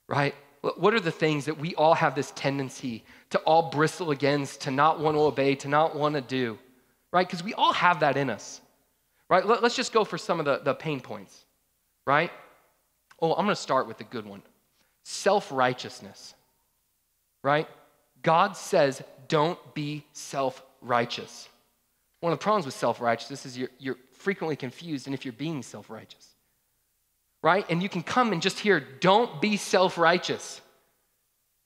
right? 0.08 0.34
What 0.76 0.94
are 0.94 1.00
the 1.00 1.10
things 1.10 1.44
that 1.44 1.58
we 1.58 1.74
all 1.74 1.94
have 1.94 2.14
this 2.14 2.30
tendency 2.32 3.04
to 3.30 3.38
all 3.40 3.70
bristle 3.70 4.12
against, 4.12 4.62
to 4.62 4.70
not 4.70 5.00
want 5.00 5.16
to 5.16 5.20
obey, 5.20 5.54
to 5.56 5.68
not 5.68 5.94
want 5.94 6.14
to 6.14 6.20
do, 6.20 6.58
right? 7.12 7.26
Because 7.26 7.44
we 7.44 7.52
all 7.54 7.72
have 7.72 8.00
that 8.00 8.16
in 8.16 8.30
us, 8.30 8.60
right? 9.28 9.44
Let's 9.44 9.76
just 9.76 9.92
go 9.92 10.04
for 10.04 10.16
some 10.16 10.38
of 10.38 10.46
the, 10.46 10.58
the 10.58 10.74
pain 10.74 11.00
points, 11.00 11.44
right? 12.06 12.30
Oh, 13.20 13.32
I'm 13.32 13.44
going 13.44 13.48
to 13.48 13.60
start 13.60 13.86
with 13.86 13.98
the 13.98 14.04
good 14.04 14.24
one 14.24 14.42
self 15.02 15.52
righteousness, 15.52 16.34
right? 17.42 17.68
God 18.24 18.56
says, 18.56 19.02
don't 19.28 19.58
be 19.74 20.04
self 20.12 20.62
righteous. 20.80 21.48
One 22.20 22.32
of 22.32 22.38
the 22.38 22.42
problems 22.42 22.64
with 22.66 22.74
self 22.74 23.00
righteousness 23.00 23.46
is 23.46 23.56
you're, 23.56 23.70
you're 23.78 23.98
frequently 24.12 24.56
confused 24.56 25.06
and 25.06 25.14
if 25.14 25.24
you're 25.24 25.32
being 25.32 25.62
self 25.62 25.88
righteous, 25.88 26.26
right? 27.42 27.64
And 27.68 27.82
you 27.82 27.88
can 27.88 28.02
come 28.02 28.32
and 28.32 28.42
just 28.42 28.58
hear, 28.58 28.80
don't 29.00 29.40
be 29.40 29.56
self 29.56 29.96
righteous. 29.98 30.60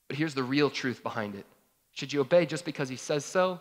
But 0.08 0.16
here's 0.16 0.34
the 0.34 0.42
real 0.42 0.68
truth 0.68 1.02
behind 1.02 1.34
it 1.34 1.46
should 1.92 2.12
you 2.12 2.20
obey 2.20 2.44
just 2.44 2.64
because 2.64 2.88
he 2.88 2.96
says 2.96 3.24
so? 3.24 3.60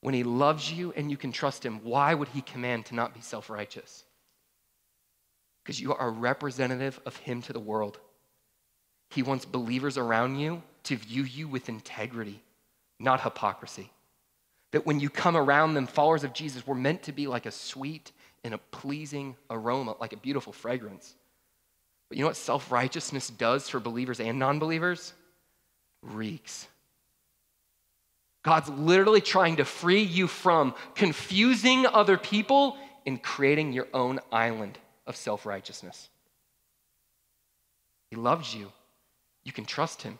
When 0.00 0.14
he 0.14 0.24
loves 0.24 0.72
you 0.72 0.92
and 0.96 1.10
you 1.10 1.16
can 1.16 1.30
trust 1.30 1.64
him, 1.64 1.80
why 1.84 2.12
would 2.12 2.28
he 2.28 2.40
command 2.40 2.86
to 2.86 2.94
not 2.94 3.14
be 3.14 3.20
self 3.20 3.48
righteous? 3.50 4.04
Because 5.62 5.80
you 5.80 5.94
are 5.94 6.08
a 6.08 6.10
representative 6.10 6.98
of 7.06 7.16
him 7.16 7.40
to 7.42 7.52
the 7.52 7.60
world. 7.60 7.98
He 9.12 9.22
wants 9.22 9.44
believers 9.44 9.98
around 9.98 10.38
you 10.38 10.62
to 10.84 10.96
view 10.96 11.24
you 11.24 11.46
with 11.46 11.68
integrity, 11.68 12.42
not 12.98 13.20
hypocrisy. 13.20 13.90
That 14.70 14.86
when 14.86 15.00
you 15.00 15.10
come 15.10 15.36
around 15.36 15.74
them, 15.74 15.86
followers 15.86 16.24
of 16.24 16.32
Jesus, 16.32 16.66
we're 16.66 16.74
meant 16.74 17.02
to 17.04 17.12
be 17.12 17.26
like 17.26 17.44
a 17.44 17.50
sweet 17.50 18.10
and 18.42 18.54
a 18.54 18.58
pleasing 18.58 19.36
aroma, 19.50 19.96
like 20.00 20.14
a 20.14 20.16
beautiful 20.16 20.52
fragrance. 20.52 21.14
But 22.08 22.16
you 22.16 22.24
know 22.24 22.28
what 22.28 22.36
self 22.36 22.72
righteousness 22.72 23.28
does 23.28 23.68
for 23.68 23.80
believers 23.80 24.18
and 24.18 24.38
non 24.38 24.58
believers? 24.58 25.12
Reeks. 26.02 26.66
God's 28.42 28.70
literally 28.70 29.20
trying 29.20 29.56
to 29.56 29.64
free 29.66 30.02
you 30.02 30.26
from 30.26 30.74
confusing 30.94 31.86
other 31.86 32.16
people 32.16 32.78
and 33.06 33.22
creating 33.22 33.74
your 33.74 33.88
own 33.92 34.20
island 34.32 34.78
of 35.06 35.16
self 35.16 35.44
righteousness. 35.44 36.08
He 38.10 38.16
loves 38.16 38.54
you. 38.54 38.72
You 39.44 39.52
can 39.52 39.64
trust 39.64 40.02
him. 40.02 40.18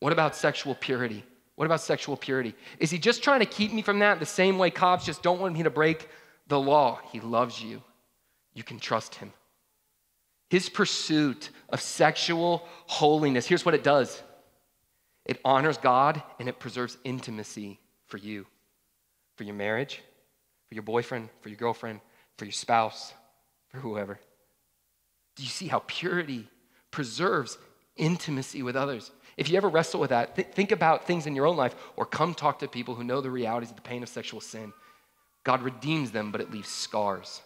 What 0.00 0.12
about 0.12 0.36
sexual 0.36 0.74
purity? 0.74 1.24
What 1.56 1.66
about 1.66 1.80
sexual 1.80 2.16
purity? 2.16 2.54
Is 2.78 2.90
he 2.90 2.98
just 2.98 3.22
trying 3.22 3.40
to 3.40 3.46
keep 3.46 3.72
me 3.72 3.82
from 3.82 4.00
that 4.00 4.18
the 4.18 4.26
same 4.26 4.58
way 4.58 4.70
cops 4.70 5.06
just 5.06 5.22
don't 5.22 5.40
want 5.40 5.54
me 5.54 5.62
to 5.62 5.70
break 5.70 6.08
the 6.48 6.58
law? 6.58 7.00
He 7.12 7.20
loves 7.20 7.62
you. 7.62 7.82
You 8.54 8.62
can 8.62 8.78
trust 8.78 9.14
him. 9.16 9.32
His 10.50 10.68
pursuit 10.68 11.50
of 11.68 11.80
sexual 11.80 12.66
holiness, 12.86 13.46
here's 13.46 13.64
what 13.64 13.74
it 13.74 13.84
does 13.84 14.22
it 15.24 15.40
honors 15.44 15.78
God 15.78 16.22
and 16.38 16.48
it 16.48 16.58
preserves 16.58 16.98
intimacy 17.04 17.80
for 18.06 18.18
you, 18.18 18.46
for 19.36 19.44
your 19.44 19.54
marriage, 19.54 20.02
for 20.68 20.74
your 20.74 20.82
boyfriend, 20.82 21.30
for 21.40 21.48
your 21.48 21.56
girlfriend, 21.56 22.00
for 22.36 22.44
your 22.44 22.52
spouse, 22.52 23.14
for 23.68 23.78
whoever. 23.78 24.18
Do 25.36 25.42
you 25.42 25.48
see 25.48 25.66
how 25.66 25.82
purity 25.86 26.48
preserves 26.90 27.58
intimacy 27.96 28.62
with 28.62 28.76
others? 28.76 29.10
If 29.36 29.48
you 29.48 29.56
ever 29.56 29.68
wrestle 29.68 30.00
with 30.00 30.10
that, 30.10 30.36
th- 30.36 30.48
think 30.48 30.70
about 30.70 31.06
things 31.06 31.26
in 31.26 31.34
your 31.34 31.46
own 31.46 31.56
life 31.56 31.74
or 31.96 32.06
come 32.06 32.34
talk 32.34 32.60
to 32.60 32.68
people 32.68 32.94
who 32.94 33.04
know 33.04 33.20
the 33.20 33.30
realities 33.30 33.70
of 33.70 33.76
the 33.76 33.82
pain 33.82 34.02
of 34.02 34.08
sexual 34.08 34.40
sin. 34.40 34.72
God 35.42 35.62
redeems 35.62 36.10
them, 36.10 36.32
but 36.32 36.40
it 36.40 36.50
leaves 36.50 36.68
scars. 36.68 37.42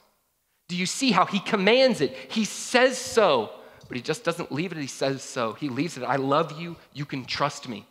Do 0.68 0.76
you 0.76 0.86
see 0.86 1.10
how 1.10 1.24
he 1.24 1.40
commands 1.40 2.00
it? 2.00 2.14
He 2.28 2.44
says 2.44 2.98
so, 2.98 3.50
but 3.88 3.96
he 3.96 4.02
just 4.02 4.22
doesn't 4.22 4.52
leave 4.52 4.70
it, 4.70 4.78
he 4.78 4.86
says 4.86 5.22
so. 5.22 5.54
He 5.54 5.68
leaves 5.68 5.96
it, 5.96 6.04
I 6.04 6.16
love 6.16 6.60
you, 6.60 6.76
you 6.92 7.06
can 7.06 7.24
trust 7.24 7.68
me. 7.68 7.86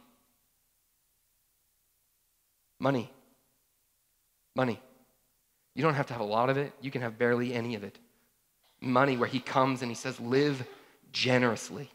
Money. 2.80 3.12
Money. 4.56 4.80
You 5.74 5.84
don't 5.84 5.96
have 5.96 6.08
to 6.08 6.14
have 6.14 6.22
a 6.22 6.26
lot 6.26 6.50
of 6.50 6.58
it, 6.58 6.72
you 6.82 6.92
can 6.92 7.02
have 7.02 7.18
barely 7.18 7.54
any 7.54 7.76
of 7.76 7.84
it. 7.84 7.98
Money, 8.80 9.18
where 9.18 9.28
he 9.28 9.40
comes 9.40 9.82
and 9.82 9.90
he 9.90 9.96
says, 9.96 10.20
live 10.20 10.64
generously. 11.12 11.90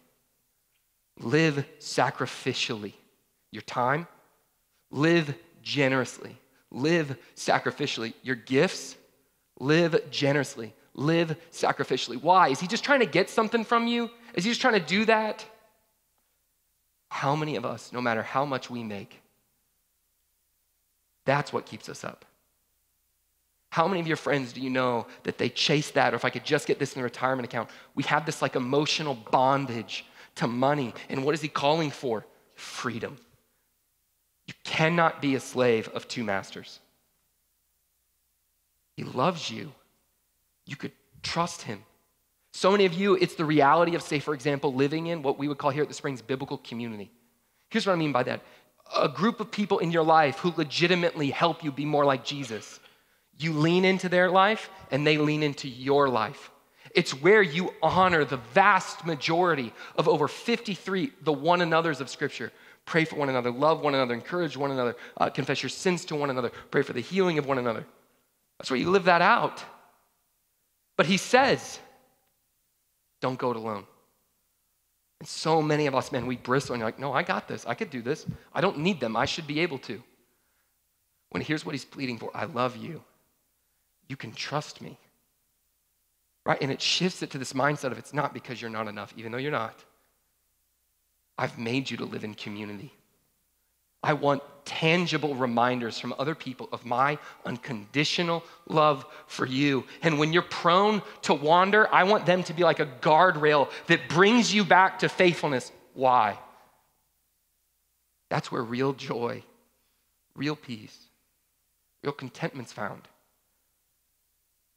Live 1.18 1.66
sacrificially. 1.78 2.94
Your 3.50 3.62
time, 3.62 4.06
live 4.90 5.34
generously. 5.62 6.36
Live 6.70 7.16
sacrificially. 7.36 8.14
Your 8.22 8.36
gifts, 8.36 8.96
live 9.60 10.10
generously. 10.10 10.74
Live 10.94 11.36
sacrificially. 11.50 12.20
Why? 12.20 12.48
Is 12.48 12.60
he 12.60 12.66
just 12.66 12.84
trying 12.84 13.00
to 13.00 13.06
get 13.06 13.30
something 13.30 13.64
from 13.64 13.86
you? 13.86 14.10
Is 14.34 14.44
he 14.44 14.50
just 14.50 14.60
trying 14.60 14.74
to 14.74 14.86
do 14.86 15.04
that? 15.06 15.44
How 17.08 17.36
many 17.36 17.56
of 17.56 17.66
us, 17.66 17.92
no 17.92 18.00
matter 18.00 18.22
how 18.22 18.44
much 18.44 18.70
we 18.70 18.82
make, 18.82 19.20
that's 21.24 21.52
what 21.52 21.66
keeps 21.66 21.88
us 21.88 22.04
up? 22.04 22.24
How 23.68 23.88
many 23.88 24.00
of 24.00 24.06
your 24.06 24.16
friends 24.16 24.52
do 24.52 24.60
you 24.60 24.70
know 24.70 25.06
that 25.22 25.38
they 25.38 25.48
chase 25.48 25.90
that, 25.92 26.12
or 26.12 26.16
if 26.16 26.24
I 26.24 26.30
could 26.30 26.44
just 26.44 26.66
get 26.66 26.78
this 26.78 26.94
in 26.94 27.00
the 27.00 27.04
retirement 27.04 27.46
account? 27.46 27.70
We 27.94 28.02
have 28.04 28.26
this 28.26 28.42
like 28.42 28.56
emotional 28.56 29.14
bondage 29.30 30.04
to 30.36 30.46
money. 30.46 30.94
And 31.08 31.24
what 31.24 31.34
is 31.34 31.40
he 31.40 31.48
calling 31.48 31.90
for? 31.90 32.24
Freedom. 32.54 33.16
You 34.46 34.54
cannot 34.64 35.22
be 35.22 35.34
a 35.34 35.40
slave 35.40 35.88
of 35.88 36.08
two 36.08 36.24
masters. 36.24 36.80
He 38.96 39.04
loves 39.04 39.50
you. 39.50 39.72
You 40.66 40.76
could 40.76 40.92
trust 41.22 41.62
him. 41.62 41.82
So 42.52 42.70
many 42.70 42.84
of 42.84 42.92
you, 42.92 43.16
it's 43.16 43.34
the 43.34 43.44
reality 43.44 43.94
of, 43.94 44.02
say, 44.02 44.18
for 44.18 44.34
example, 44.34 44.74
living 44.74 45.06
in 45.06 45.22
what 45.22 45.38
we 45.38 45.48
would 45.48 45.58
call 45.58 45.70
here 45.70 45.82
at 45.82 45.88
the 45.88 45.94
Springs 45.94 46.20
biblical 46.20 46.58
community. 46.58 47.10
Here's 47.70 47.86
what 47.86 47.94
I 47.94 47.96
mean 47.96 48.12
by 48.12 48.22
that 48.24 48.42
a 48.94 49.08
group 49.08 49.40
of 49.40 49.50
people 49.50 49.78
in 49.78 49.90
your 49.90 50.02
life 50.02 50.38
who 50.38 50.52
legitimately 50.56 51.30
help 51.30 51.64
you 51.64 51.72
be 51.72 51.86
more 51.86 52.04
like 52.04 52.24
Jesus. 52.24 52.78
You 53.38 53.54
lean 53.54 53.84
into 53.84 54.08
their 54.08 54.30
life 54.30 54.68
and 54.90 55.06
they 55.06 55.16
lean 55.16 55.42
into 55.42 55.68
your 55.68 56.08
life. 56.08 56.51
It's 56.94 57.12
where 57.12 57.42
you 57.42 57.72
honor 57.82 58.24
the 58.24 58.36
vast 58.36 59.06
majority 59.06 59.72
of 59.96 60.08
over 60.08 60.28
53, 60.28 61.12
the 61.22 61.32
one 61.32 61.62
another's 61.62 62.00
of 62.00 62.10
Scripture. 62.10 62.52
Pray 62.84 63.04
for 63.04 63.16
one 63.16 63.28
another, 63.28 63.50
love 63.50 63.80
one 63.80 63.94
another, 63.94 64.14
encourage 64.14 64.56
one 64.56 64.70
another, 64.70 64.96
uh, 65.16 65.30
confess 65.30 65.62
your 65.62 65.70
sins 65.70 66.04
to 66.06 66.16
one 66.16 66.30
another, 66.30 66.50
pray 66.70 66.82
for 66.82 66.92
the 66.92 67.00
healing 67.00 67.38
of 67.38 67.46
one 67.46 67.58
another. 67.58 67.86
That's 68.58 68.70
where 68.70 68.78
you 68.78 68.90
live 68.90 69.04
that 69.04 69.22
out. 69.22 69.64
But 70.96 71.06
he 71.06 71.16
says, 71.16 71.78
don't 73.20 73.38
go 73.38 73.50
it 73.52 73.56
alone. 73.56 73.86
And 75.20 75.28
so 75.28 75.62
many 75.62 75.86
of 75.86 75.94
us, 75.94 76.10
man, 76.10 76.26
we 76.26 76.36
bristle 76.36 76.74
and 76.74 76.80
you're 76.80 76.88
like, 76.88 76.98
no, 76.98 77.12
I 77.12 77.22
got 77.22 77.46
this. 77.46 77.64
I 77.64 77.74
could 77.74 77.90
do 77.90 78.02
this. 78.02 78.26
I 78.52 78.60
don't 78.60 78.78
need 78.78 78.98
them. 79.00 79.16
I 79.16 79.24
should 79.24 79.46
be 79.46 79.60
able 79.60 79.78
to. 79.78 80.02
When 81.30 81.42
here's 81.42 81.64
what 81.64 81.72
he's 81.74 81.84
pleading 81.84 82.18
for 82.18 82.30
I 82.34 82.44
love 82.44 82.76
you. 82.76 83.02
You 84.08 84.16
can 84.16 84.32
trust 84.32 84.82
me 84.82 84.98
right? 86.44 86.58
And 86.60 86.70
it 86.70 86.80
shifts 86.80 87.22
it 87.22 87.30
to 87.30 87.38
this 87.38 87.52
mindset 87.52 87.92
of 87.92 87.98
it's 87.98 88.14
not 88.14 88.34
because 88.34 88.60
you're 88.60 88.70
not 88.70 88.88
enough, 88.88 89.12
even 89.16 89.32
though 89.32 89.38
you're 89.38 89.52
not. 89.52 89.84
I've 91.38 91.58
made 91.58 91.90
you 91.90 91.96
to 91.98 92.04
live 92.04 92.24
in 92.24 92.34
community. 92.34 92.92
I 94.02 94.14
want 94.14 94.42
tangible 94.64 95.34
reminders 95.34 95.98
from 95.98 96.14
other 96.18 96.34
people 96.34 96.68
of 96.72 96.84
my 96.84 97.18
unconditional 97.44 98.42
love 98.68 99.04
for 99.26 99.46
you. 99.46 99.84
And 100.02 100.18
when 100.18 100.32
you're 100.32 100.42
prone 100.42 101.02
to 101.22 101.34
wander, 101.34 101.92
I 101.92 102.04
want 102.04 102.26
them 102.26 102.42
to 102.44 102.52
be 102.52 102.64
like 102.64 102.80
a 102.80 102.86
guardrail 102.86 103.70
that 103.86 104.08
brings 104.08 104.52
you 104.52 104.64
back 104.64 105.00
to 105.00 105.08
faithfulness. 105.08 105.70
Why? 105.94 106.38
That's 108.28 108.50
where 108.50 108.62
real 108.62 108.92
joy, 108.92 109.44
real 110.34 110.56
peace, 110.56 110.96
real 112.02 112.12
contentment's 112.12 112.72
found. 112.72 113.02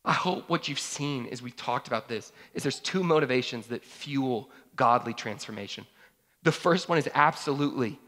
I 0.05 0.13
hope 0.13 0.47
what 0.49 0.67
you've 0.67 0.79
seen 0.79 1.27
as 1.31 1.41
we've 1.41 1.55
talked 1.55 1.87
about 1.87 2.07
this 2.07 2.31
is 2.53 2.63
there's 2.63 2.79
two 2.79 3.03
motivations 3.03 3.67
that 3.67 3.83
fuel 3.83 4.49
godly 4.75 5.13
transformation. 5.13 5.85
The 6.43 6.51
first 6.51 6.87
one 6.87 6.99
is 6.99 7.09
absolutely 7.13 7.99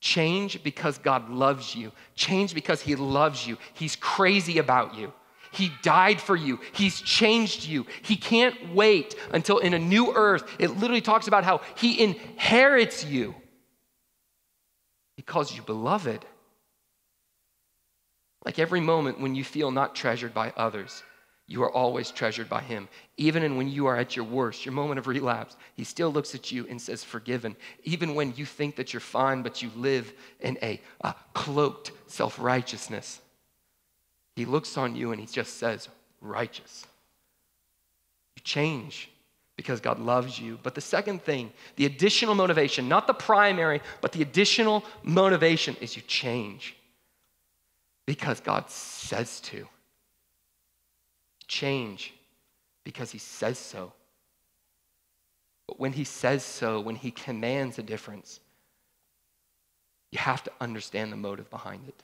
change 0.00 0.62
because 0.64 0.98
God 0.98 1.30
loves 1.30 1.74
you, 1.74 1.92
change 2.16 2.54
because 2.54 2.82
He 2.82 2.96
loves 2.96 3.46
you. 3.46 3.56
He's 3.72 3.94
crazy 3.96 4.58
about 4.58 4.96
you. 4.96 5.12
He 5.52 5.70
died 5.82 6.20
for 6.20 6.34
you. 6.34 6.58
He's 6.72 7.00
changed 7.00 7.64
you. 7.64 7.86
He 8.02 8.16
can't 8.16 8.74
wait 8.74 9.14
until 9.30 9.58
in 9.58 9.72
a 9.72 9.78
new 9.78 10.12
earth, 10.12 10.42
it 10.58 10.70
literally 10.72 11.00
talks 11.00 11.28
about 11.28 11.44
how 11.44 11.60
He 11.76 12.02
inherits 12.02 13.04
you. 13.04 13.34
He 15.16 15.22
calls 15.22 15.54
you 15.54 15.62
beloved. 15.62 16.24
Like 18.44 18.58
every 18.58 18.80
moment 18.80 19.20
when 19.20 19.36
you 19.36 19.44
feel 19.44 19.70
not 19.70 19.94
treasured 19.94 20.34
by 20.34 20.52
others, 20.56 21.02
you 21.46 21.62
are 21.62 21.70
always 21.70 22.10
treasured 22.10 22.48
by 22.48 22.62
him. 22.62 22.88
Even 23.16 23.42
in 23.42 23.56
when 23.56 23.68
you 23.68 23.86
are 23.86 23.96
at 23.96 24.16
your 24.16 24.24
worst, 24.24 24.64
your 24.64 24.72
moment 24.72 24.98
of 24.98 25.06
relapse, 25.06 25.56
he 25.74 25.84
still 25.84 26.10
looks 26.10 26.34
at 26.34 26.50
you 26.50 26.66
and 26.68 26.80
says, 26.80 27.04
Forgiven. 27.04 27.54
Even 27.82 28.14
when 28.14 28.32
you 28.36 28.46
think 28.46 28.76
that 28.76 28.92
you're 28.92 29.00
fine, 29.00 29.42
but 29.42 29.60
you 29.60 29.70
live 29.76 30.12
in 30.40 30.56
a, 30.62 30.80
a 31.02 31.14
cloaked 31.34 31.92
self 32.06 32.38
righteousness, 32.38 33.20
he 34.36 34.46
looks 34.46 34.78
on 34.78 34.96
you 34.96 35.12
and 35.12 35.20
he 35.20 35.26
just 35.26 35.58
says, 35.58 35.88
Righteous. 36.22 36.86
You 38.36 38.42
change 38.42 39.10
because 39.56 39.80
God 39.80 40.00
loves 40.00 40.38
you. 40.38 40.58
But 40.62 40.74
the 40.74 40.80
second 40.80 41.22
thing, 41.22 41.52
the 41.76 41.84
additional 41.84 42.34
motivation, 42.34 42.88
not 42.88 43.06
the 43.06 43.14
primary, 43.14 43.82
but 44.00 44.12
the 44.12 44.22
additional 44.22 44.82
motivation 45.02 45.76
is 45.82 45.94
you 45.94 46.02
change 46.02 46.74
because 48.06 48.40
God 48.40 48.70
says 48.70 49.40
to 49.40 49.68
change 51.46 52.14
because 52.84 53.10
he 53.10 53.18
says 53.18 53.58
so. 53.58 53.92
But 55.66 55.80
when 55.80 55.92
he 55.92 56.04
says 56.04 56.44
so, 56.44 56.80
when 56.80 56.96
he 56.96 57.10
commands 57.10 57.78
a 57.78 57.82
difference, 57.82 58.40
you 60.12 60.18
have 60.18 60.44
to 60.44 60.52
understand 60.60 61.12
the 61.12 61.16
motive 61.16 61.50
behind 61.50 61.88
it. 61.88 62.02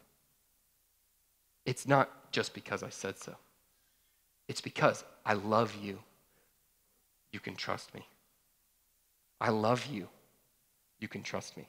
It's 1.67 1.87
not 1.87 2.33
just 2.33 2.55
because 2.55 2.83
I 2.83 2.89
said 2.89 3.19
so, 3.19 3.37
it's 4.49 4.61
because 4.61 5.05
I 5.25 5.35
love 5.35 5.77
you. 5.81 5.99
You 7.33 7.39
can 7.39 7.55
trust 7.55 7.95
me. 7.95 8.05
I 9.41 9.51
love 9.51 9.87
you. 9.87 10.09
You 10.99 11.09
can 11.09 11.23
trust 11.23 11.57
me. 11.57 11.69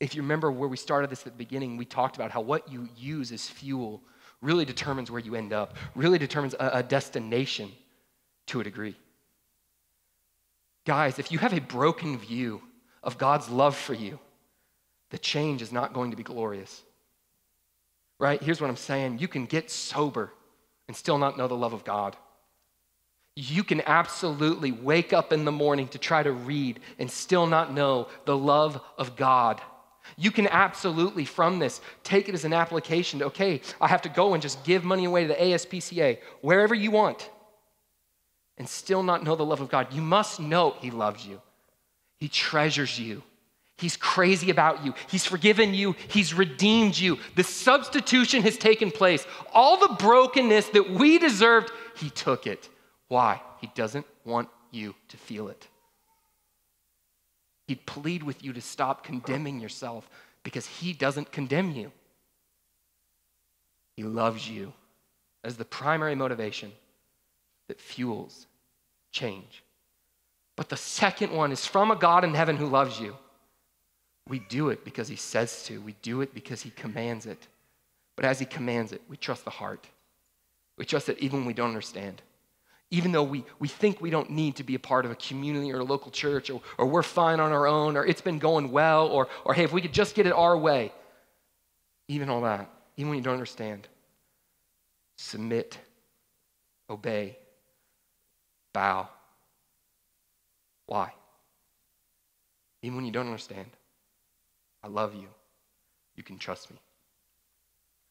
If 0.00 0.14
you 0.14 0.22
remember 0.22 0.50
where 0.50 0.68
we 0.68 0.76
started 0.76 1.08
this 1.08 1.20
at 1.20 1.32
the 1.32 1.38
beginning, 1.38 1.76
we 1.76 1.84
talked 1.84 2.16
about 2.16 2.30
how 2.30 2.40
what 2.40 2.70
you 2.70 2.88
use 2.96 3.30
as 3.32 3.48
fuel 3.48 4.02
really 4.44 4.64
determines 4.64 5.10
where 5.10 5.20
you 5.20 5.34
end 5.34 5.52
up, 5.52 5.74
really 5.94 6.18
determines 6.18 6.54
a, 6.54 6.70
a 6.74 6.82
destination 6.82 7.72
to 8.46 8.60
a 8.60 8.64
degree. 8.64 8.94
Guys, 10.84 11.18
if 11.18 11.32
you 11.32 11.38
have 11.38 11.54
a 11.54 11.60
broken 11.60 12.18
view 12.18 12.60
of 13.02 13.16
God's 13.16 13.48
love 13.48 13.74
for 13.74 13.94
you, 13.94 14.18
the 15.10 15.18
change 15.18 15.62
is 15.62 15.72
not 15.72 15.92
going 15.92 16.10
to 16.10 16.16
be 16.16 16.22
glorious. 16.22 16.82
Right? 18.20 18.42
Here's 18.42 18.60
what 18.60 18.70
I'm 18.70 18.76
saying 18.76 19.18
you 19.18 19.28
can 19.28 19.46
get 19.46 19.70
sober 19.70 20.32
and 20.86 20.96
still 20.96 21.18
not 21.18 21.38
know 21.38 21.48
the 21.48 21.56
love 21.56 21.72
of 21.72 21.84
God. 21.84 22.16
You 23.36 23.64
can 23.64 23.80
absolutely 23.86 24.70
wake 24.70 25.12
up 25.12 25.32
in 25.32 25.44
the 25.44 25.50
morning 25.50 25.88
to 25.88 25.98
try 25.98 26.22
to 26.22 26.30
read 26.30 26.78
and 26.98 27.10
still 27.10 27.46
not 27.46 27.72
know 27.72 28.08
the 28.26 28.36
love 28.36 28.80
of 28.96 29.16
God. 29.16 29.60
You 30.16 30.30
can 30.30 30.46
absolutely, 30.48 31.24
from 31.24 31.58
this, 31.58 31.80
take 32.02 32.28
it 32.28 32.34
as 32.34 32.44
an 32.44 32.52
application 32.52 33.18
to, 33.18 33.26
okay, 33.26 33.60
I 33.80 33.88
have 33.88 34.02
to 34.02 34.08
go 34.08 34.34
and 34.34 34.42
just 34.42 34.62
give 34.64 34.84
money 34.84 35.04
away 35.04 35.22
to 35.22 35.28
the 35.28 35.34
ASPCA, 35.34 36.18
wherever 36.40 36.74
you 36.74 36.90
want, 36.90 37.30
and 38.58 38.68
still 38.68 39.02
not 39.02 39.24
know 39.24 39.36
the 39.36 39.44
love 39.44 39.60
of 39.60 39.68
God. 39.68 39.92
You 39.92 40.02
must 40.02 40.40
know 40.40 40.76
He 40.80 40.90
loves 40.90 41.26
you, 41.26 41.40
He 42.18 42.28
treasures 42.28 42.98
you. 42.98 43.22
He's 43.76 43.96
crazy 43.96 44.50
about 44.50 44.84
you. 44.84 44.94
He's 45.10 45.26
forgiven 45.26 45.74
you. 45.74 45.96
He's 46.06 46.32
redeemed 46.32 46.96
you. 46.96 47.18
The 47.34 47.42
substitution 47.42 48.42
has 48.42 48.56
taken 48.56 48.92
place. 48.92 49.26
All 49.52 49.76
the 49.76 49.96
brokenness 49.96 50.68
that 50.68 50.90
we 50.90 51.18
deserved, 51.18 51.72
He 51.96 52.08
took 52.10 52.46
it. 52.46 52.68
Why? 53.08 53.42
He 53.60 53.68
doesn't 53.74 54.06
want 54.24 54.48
you 54.70 54.94
to 55.08 55.16
feel 55.16 55.48
it. 55.48 55.66
He'd 57.66 57.86
plead 57.86 58.22
with 58.22 58.44
you 58.44 58.52
to 58.52 58.60
stop 58.60 59.04
condemning 59.04 59.60
yourself 59.60 60.08
because 60.42 60.66
he 60.66 60.92
doesn't 60.92 61.32
condemn 61.32 61.72
you. 61.72 61.90
He 63.96 64.02
loves 64.02 64.48
you 64.48 64.72
as 65.42 65.56
the 65.56 65.64
primary 65.64 66.14
motivation 66.14 66.72
that 67.68 67.80
fuels 67.80 68.46
change. 69.12 69.62
But 70.56 70.68
the 70.68 70.76
second 70.76 71.32
one 71.32 71.52
is 71.52 71.66
from 71.66 71.90
a 71.90 71.96
God 71.96 72.24
in 72.24 72.34
heaven 72.34 72.56
who 72.56 72.66
loves 72.66 73.00
you. 73.00 73.16
We 74.28 74.38
do 74.38 74.70
it 74.70 74.84
because 74.84 75.08
he 75.08 75.16
says 75.16 75.64
to, 75.64 75.80
we 75.80 75.94
do 76.02 76.20
it 76.20 76.34
because 76.34 76.62
he 76.62 76.70
commands 76.70 77.26
it. 77.26 77.46
But 78.16 78.24
as 78.24 78.38
he 78.38 78.46
commands 78.46 78.92
it, 78.92 79.02
we 79.08 79.16
trust 79.16 79.44
the 79.44 79.50
heart. 79.50 79.86
We 80.76 80.84
trust 80.84 81.06
that 81.06 81.18
even 81.18 81.40
when 81.40 81.46
we 81.46 81.54
don't 81.54 81.68
understand 81.68 82.22
even 82.94 83.10
though 83.10 83.24
we, 83.24 83.44
we 83.58 83.66
think 83.66 84.00
we 84.00 84.08
don't 84.08 84.30
need 84.30 84.54
to 84.54 84.62
be 84.62 84.76
a 84.76 84.78
part 84.78 85.04
of 85.04 85.10
a 85.10 85.16
community 85.16 85.72
or 85.72 85.80
a 85.80 85.84
local 85.84 86.12
church, 86.12 86.48
or, 86.48 86.62
or 86.78 86.86
we're 86.86 87.02
fine 87.02 87.40
on 87.40 87.50
our 87.50 87.66
own, 87.66 87.96
or 87.96 88.06
it's 88.06 88.20
been 88.20 88.38
going 88.38 88.70
well, 88.70 89.08
or, 89.08 89.26
or 89.44 89.52
hey, 89.52 89.64
if 89.64 89.72
we 89.72 89.82
could 89.82 89.92
just 89.92 90.14
get 90.14 90.28
it 90.28 90.32
our 90.32 90.56
way, 90.56 90.92
even 92.06 92.28
all 92.30 92.42
that, 92.42 92.70
even 92.96 93.10
when 93.10 93.18
you 93.18 93.24
don't 93.24 93.34
understand, 93.34 93.88
submit, 95.16 95.76
obey, 96.88 97.36
bow. 98.72 99.08
Why? 100.86 101.12
Even 102.82 102.94
when 102.94 103.06
you 103.06 103.12
don't 103.12 103.26
understand, 103.26 103.66
I 104.84 104.86
love 104.86 105.14
you. 105.16 105.26
You 106.14 106.22
can 106.22 106.38
trust 106.38 106.70
me. 106.70 106.76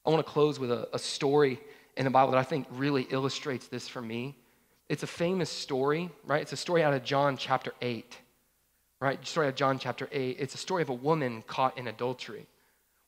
I 0.06 0.10
want 0.10 0.26
to 0.26 0.30
close 0.30 0.60
with 0.60 0.72
a, 0.74 0.90
a 0.92 1.00
story 1.00 1.62
in 1.96 2.04
the 2.04 2.12
Bible 2.12 2.32
that 2.32 2.40
I 2.40 2.44
think 2.44 2.68
really 2.72 3.04
illustrates 3.04 3.68
this 3.68 3.88
for 3.88 4.02
me 4.02 4.36
it's 4.90 5.04
a 5.04 5.08
famous 5.08 5.50
story, 5.50 6.10
right? 6.26 6.42
It's 6.42 6.54
a 6.54 6.58
story 6.58 6.84
out 6.84 6.94
of 6.94 7.04
John 7.04 7.38
chapter 7.38 7.74
8, 7.82 8.18
right? 9.00 9.26
Story 9.26 9.48
of 9.48 9.56
John 9.56 9.80
chapter 9.80 10.10
8. 10.12 10.38
It's 10.40 10.56
a 10.56 10.58
story 10.58 10.82
of 10.82 10.90
a 10.90 10.94
woman 10.94 11.44
caught 11.48 11.78
in 11.78 11.88
adultery. 11.88 12.46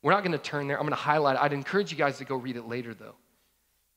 We're 0.02 0.12
not 0.12 0.24
going 0.24 0.32
to 0.32 0.38
turn 0.38 0.68
there. 0.68 0.78
I'm 0.78 0.84
going 0.84 0.92
to 0.92 0.96
highlight 0.96 1.36
it. 1.36 1.42
I'd 1.42 1.54
encourage 1.54 1.92
you 1.92 1.98
guys 1.98 2.18
to 2.20 2.26
go 2.26 2.36
read 2.36 2.56
it 2.56 2.68
later, 2.68 2.94
though. 2.94 3.16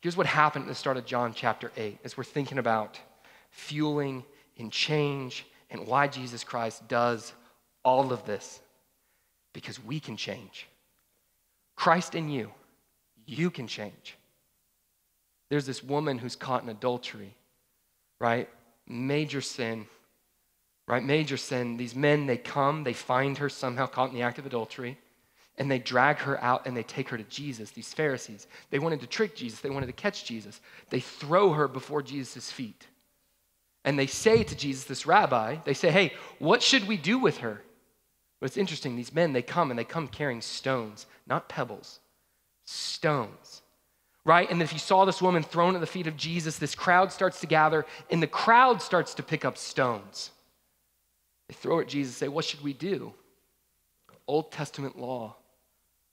Here's 0.00 0.16
what 0.16 0.26
happened 0.26 0.64
at 0.64 0.68
the 0.68 0.74
start 0.74 0.96
of 0.96 1.04
John 1.04 1.34
chapter 1.34 1.70
8 1.76 1.98
as 2.04 2.16
we're 2.16 2.24
thinking 2.24 2.58
about 2.58 2.98
fueling 3.50 4.24
and 4.56 4.72
change 4.72 5.44
and 5.70 5.86
why 5.86 6.08
Jesus 6.08 6.44
Christ 6.44 6.86
does 6.88 7.32
all 7.84 8.12
of 8.12 8.24
this. 8.24 8.60
Because 9.52 9.82
we 9.82 9.98
can 9.98 10.16
change. 10.16 10.68
Christ 11.74 12.14
in 12.14 12.28
you, 12.28 12.50
you 13.26 13.50
can 13.50 13.66
change. 13.66 14.16
There's 15.48 15.66
this 15.66 15.82
woman 15.82 16.18
who's 16.18 16.36
caught 16.36 16.62
in 16.62 16.68
adultery 16.68 17.34
right? 18.20 18.48
Major 18.86 19.40
sin, 19.40 19.86
right? 20.86 21.04
Major 21.04 21.36
sin. 21.36 21.76
These 21.76 21.94
men, 21.94 22.26
they 22.26 22.36
come, 22.36 22.84
they 22.84 22.92
find 22.92 23.38
her 23.38 23.48
somehow 23.48 23.86
caught 23.86 24.10
in 24.10 24.14
the 24.14 24.22
act 24.22 24.38
of 24.38 24.46
adultery, 24.46 24.98
and 25.56 25.70
they 25.70 25.78
drag 25.78 26.18
her 26.18 26.42
out 26.42 26.66
and 26.66 26.76
they 26.76 26.82
take 26.82 27.08
her 27.08 27.16
to 27.18 27.24
Jesus. 27.24 27.70
These 27.70 27.92
Pharisees, 27.92 28.46
they 28.70 28.78
wanted 28.78 29.00
to 29.00 29.06
trick 29.06 29.34
Jesus, 29.34 29.60
they 29.60 29.70
wanted 29.70 29.86
to 29.86 29.92
catch 29.92 30.24
Jesus. 30.24 30.60
They 30.90 31.00
throw 31.00 31.52
her 31.52 31.68
before 31.68 32.02
Jesus' 32.02 32.50
feet. 32.50 32.86
And 33.84 33.98
they 33.98 34.06
say 34.06 34.42
to 34.42 34.56
Jesus, 34.56 34.84
this 34.84 35.06
rabbi, 35.06 35.56
they 35.64 35.74
say, 35.74 35.90
hey, 35.90 36.12
what 36.38 36.62
should 36.62 36.86
we 36.86 36.96
do 36.96 37.18
with 37.18 37.38
her? 37.38 37.62
But 38.40 38.46
it's 38.46 38.56
interesting, 38.56 38.96
these 38.96 39.14
men, 39.14 39.32
they 39.32 39.42
come 39.42 39.70
and 39.70 39.78
they 39.78 39.84
come 39.84 40.08
carrying 40.08 40.42
stones, 40.42 41.06
not 41.26 41.48
pebbles, 41.48 42.00
stones 42.64 43.57
right? 44.28 44.50
And 44.50 44.60
if 44.60 44.74
you 44.74 44.78
saw 44.78 45.06
this 45.06 45.22
woman 45.22 45.42
thrown 45.42 45.74
at 45.74 45.80
the 45.80 45.86
feet 45.86 46.06
of 46.06 46.14
Jesus, 46.14 46.58
this 46.58 46.74
crowd 46.74 47.10
starts 47.10 47.40
to 47.40 47.46
gather, 47.46 47.86
and 48.10 48.22
the 48.22 48.26
crowd 48.26 48.82
starts 48.82 49.14
to 49.14 49.22
pick 49.22 49.42
up 49.42 49.56
stones. 49.56 50.32
They 51.48 51.54
throw 51.54 51.80
at 51.80 51.88
Jesus, 51.88 52.14
say, 52.14 52.28
What 52.28 52.44
should 52.44 52.60
we 52.60 52.74
do? 52.74 53.14
Old 54.26 54.52
Testament 54.52 54.98
law 54.98 55.36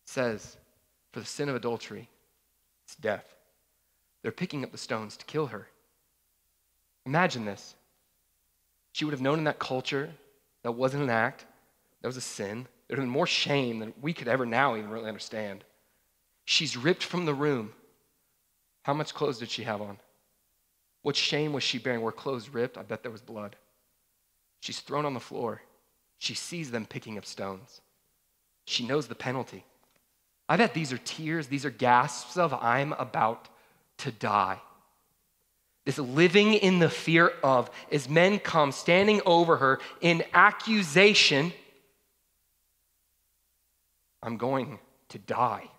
says 0.06 0.56
for 1.12 1.20
the 1.20 1.26
sin 1.26 1.50
of 1.50 1.58
adultery, 1.58 2.08
it's 2.86 2.96
death. 2.96 3.26
They're 4.22 4.32
picking 4.32 4.64
up 4.64 4.72
the 4.72 4.78
stones 4.78 5.18
to 5.18 5.26
kill 5.26 5.48
her. 5.48 5.68
Imagine 7.06 7.44
this. 7.44 7.76
She 8.94 9.04
would 9.04 9.12
have 9.14 9.22
known 9.22 9.40
in 9.40 9.44
that 9.44 9.60
culture 9.60 10.10
that 10.64 10.72
wasn't 10.72 11.04
an 11.04 11.10
act, 11.10 11.46
that 12.02 12.08
was 12.08 12.16
a 12.16 12.22
sin. 12.22 12.66
There 12.88 12.96
would 12.96 13.00
have 13.00 13.08
been 13.08 13.10
more 13.10 13.28
shame 13.28 13.80
than 13.80 13.94
we 14.02 14.14
could 14.14 14.30
ever 14.30 14.46
now 14.46 14.78
even 14.78 14.90
really 14.90 15.10
understand. 15.10 15.66
She's 16.46 16.78
ripped 16.78 17.04
from 17.04 17.26
the 17.26 17.34
room 17.34 17.74
how 18.86 18.94
much 18.94 19.16
clothes 19.16 19.40
did 19.40 19.50
she 19.50 19.64
have 19.64 19.82
on? 19.82 19.98
What 21.02 21.16
shame 21.16 21.54
was 21.54 21.64
she 21.64 21.80
bearing? 21.80 22.02
Were 22.02 22.12
clothes 22.12 22.50
ripped? 22.50 22.78
I 22.78 22.84
bet 22.84 23.02
there 23.02 23.12
was 23.12 23.20
blood. 23.20 23.56
She's 24.60 24.80
thrown 24.80 25.08
on 25.08 25.16
the 25.16 25.20
floor. 25.20 25.64
She 26.20 26.36
sees 26.36 26.70
them 26.70 26.86
picking 26.86 27.18
up 27.18 27.26
stones. 27.26 27.82
She 28.66 28.86
knows 28.86 29.08
the 29.08 29.16
penalty. 29.16 29.66
I 30.48 30.56
bet 30.58 30.76
these 30.76 30.94
are 30.94 31.00
tears, 31.00 31.48
these 31.48 31.66
are 31.66 31.72
gasps 31.72 32.38
of, 32.38 32.54
I'm 32.54 32.94
about 32.94 33.50
to 33.98 34.12
die. 34.12 34.62
This 35.86 35.98
living 35.98 36.54
in 36.54 36.78
the 36.78 36.90
fear 36.90 37.34
of, 37.44 37.72
as 37.92 38.08
men 38.08 38.38
come 38.38 38.72
standing 38.72 39.20
over 39.26 39.58
her 39.58 39.80
in 40.00 40.24
accusation, 40.32 41.54
I'm 44.22 44.38
going 44.38 44.78
to 45.10 45.18
die. 45.18 45.72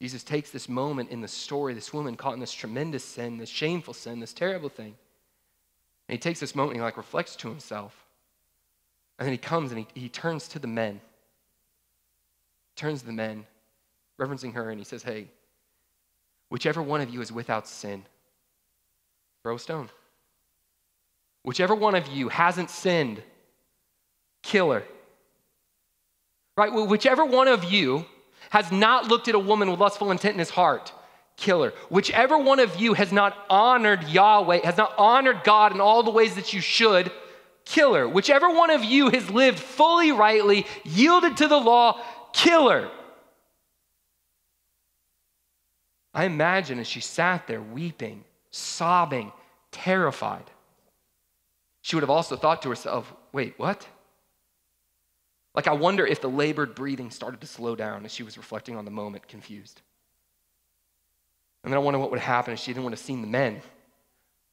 Jesus 0.00 0.24
takes 0.24 0.50
this 0.50 0.68
moment 0.68 1.10
in 1.10 1.20
the 1.20 1.28
story, 1.28 1.72
this 1.72 1.92
woman 1.92 2.16
caught 2.16 2.34
in 2.34 2.40
this 2.40 2.52
tremendous 2.52 3.04
sin, 3.04 3.38
this 3.38 3.48
shameful 3.48 3.94
sin, 3.94 4.20
this 4.20 4.32
terrible 4.32 4.68
thing. 4.68 4.94
And 6.08 6.14
he 6.14 6.18
takes 6.18 6.40
this 6.40 6.54
moment 6.54 6.72
and 6.72 6.80
he 6.80 6.84
like 6.84 6.96
reflects 6.96 7.36
to 7.36 7.48
himself. 7.48 8.04
And 9.18 9.26
then 9.26 9.32
he 9.32 9.38
comes 9.38 9.70
and 9.70 9.80
he, 9.80 10.00
he 10.00 10.08
turns 10.08 10.48
to 10.48 10.58
the 10.58 10.66
men. 10.66 11.00
Turns 12.76 13.00
to 13.00 13.06
the 13.06 13.12
men, 13.12 13.46
referencing 14.18 14.54
her, 14.54 14.70
and 14.70 14.80
he 14.80 14.84
says, 14.84 15.04
Hey, 15.04 15.28
Whichever 16.54 16.80
one 16.82 17.00
of 17.00 17.10
you 17.10 17.20
is 17.20 17.32
without 17.32 17.66
sin, 17.66 18.04
throw 19.42 19.56
a 19.56 19.58
stone. 19.58 19.88
Whichever 21.42 21.74
one 21.74 21.96
of 21.96 22.06
you 22.06 22.28
hasn't 22.28 22.70
sinned, 22.70 23.20
kill 24.42 24.70
her. 24.70 24.84
Right? 26.56 26.72
Whichever 26.72 27.24
one 27.24 27.48
of 27.48 27.64
you 27.64 28.06
has 28.54 28.70
not 28.70 29.08
looked 29.08 29.26
at 29.26 29.34
a 29.34 29.38
woman 29.38 29.68
with 29.68 29.80
lustful 29.80 30.12
intent 30.12 30.34
in 30.34 30.38
his 30.38 30.50
heart, 30.50 30.92
kill 31.36 31.64
her. 31.64 31.72
Whichever 31.88 32.38
one 32.38 32.60
of 32.60 32.76
you 32.76 32.94
has 32.94 33.10
not 33.10 33.36
honored 33.50 34.04
Yahweh, 34.04 34.60
has 34.62 34.76
not 34.76 34.94
honored 34.96 35.42
God 35.42 35.72
in 35.72 35.80
all 35.80 36.04
the 36.04 36.12
ways 36.12 36.36
that 36.36 36.52
you 36.52 36.60
should, 36.60 37.10
kill 37.64 37.94
her. 37.94 38.08
Whichever 38.08 38.48
one 38.48 38.70
of 38.70 38.84
you 38.84 39.10
has 39.10 39.28
lived 39.28 39.58
fully 39.58 40.12
rightly, 40.12 40.68
yielded 40.84 41.38
to 41.38 41.48
the 41.48 41.58
law, 41.58 42.00
kill 42.32 42.68
her. 42.70 42.92
I 46.14 46.26
imagine 46.26 46.78
as 46.78 46.86
she 46.86 47.00
sat 47.00 47.48
there 47.48 47.60
weeping, 47.60 48.22
sobbing, 48.52 49.32
terrified, 49.72 50.48
she 51.82 51.96
would 51.96 52.04
have 52.04 52.10
also 52.18 52.36
thought 52.36 52.62
to 52.62 52.68
herself, 52.68 53.12
wait, 53.32 53.54
what? 53.56 53.84
Like, 55.54 55.68
I 55.68 55.72
wonder 55.72 56.06
if 56.06 56.20
the 56.20 56.28
labored 56.28 56.74
breathing 56.74 57.10
started 57.10 57.40
to 57.40 57.46
slow 57.46 57.76
down 57.76 58.04
as 58.04 58.12
she 58.12 58.24
was 58.24 58.36
reflecting 58.36 58.76
on 58.76 58.84
the 58.84 58.90
moment, 58.90 59.28
confused. 59.28 59.80
And 61.62 61.72
then 61.72 61.78
I 61.78 61.82
wonder 61.82 61.98
what 61.98 62.10
would 62.10 62.20
happen 62.20 62.52
if 62.52 62.58
she 62.60 62.72
didn't 62.72 62.84
want 62.84 62.96
to 62.96 63.02
see 63.02 63.14
the 63.14 63.26
men 63.26 63.62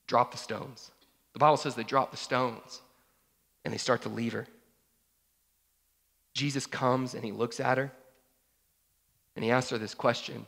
drop 0.08 0.32
the 0.32 0.38
stones. 0.38 0.92
The 1.34 1.40
Bible 1.40 1.58
says 1.58 1.76
they 1.76 1.84
drop 1.84 2.12
the 2.12 2.18
stones 2.18 2.82
and 3.66 3.74
they 3.74 3.78
start 3.78 4.04
to 4.04 4.10
leave 4.10 4.34
her. 4.34 4.48
Jesus 6.34 6.66
comes 6.66 7.14
and 7.14 7.24
he 7.24 7.32
looks 7.32 7.60
at 7.60 7.78
her 7.78 7.92
and 9.36 9.44
he 9.44 9.52
asks 9.52 9.72
her 9.72 9.78
this 9.78 9.94
question, 9.94 10.46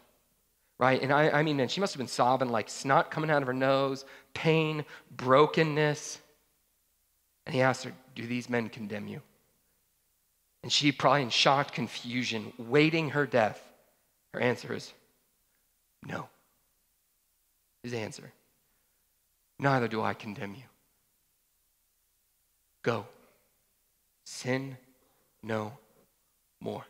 right? 0.77 1.01
And 1.01 1.11
I, 1.11 1.29
I 1.29 1.43
mean, 1.43 1.57
man, 1.57 1.67
she 1.67 1.81
must 1.81 1.93
have 1.93 1.99
been 1.99 2.07
sobbing 2.07 2.49
like 2.49 2.69
snot 2.69 3.11
coming 3.11 3.29
out 3.29 3.41
of 3.41 3.47
her 3.47 3.53
nose, 3.53 4.05
pain, 4.33 4.85
brokenness. 5.11 6.19
And 7.45 7.55
he 7.55 7.61
asks 7.61 7.83
her, 7.83 7.93
Do 8.15 8.25
these 8.25 8.49
men 8.49 8.69
condemn 8.69 9.07
you? 9.07 9.21
And 10.63 10.71
she, 10.71 10.91
probably 10.93 11.23
in 11.23 11.29
shocked 11.29 11.73
confusion, 11.73 12.53
waiting 12.57 13.11
her 13.11 13.25
death, 13.25 13.61
her 14.33 14.39
answer 14.39 14.73
is, 14.73 14.91
No. 16.05 16.27
His 17.83 17.93
answer, 17.93 18.31
Neither 19.59 19.87
do 19.87 20.01
I 20.01 20.13
condemn 20.13 20.55
you. 20.55 20.63
Go. 22.81 23.05
Sin 24.25 24.77
no 25.41 25.73
more. 26.61 26.85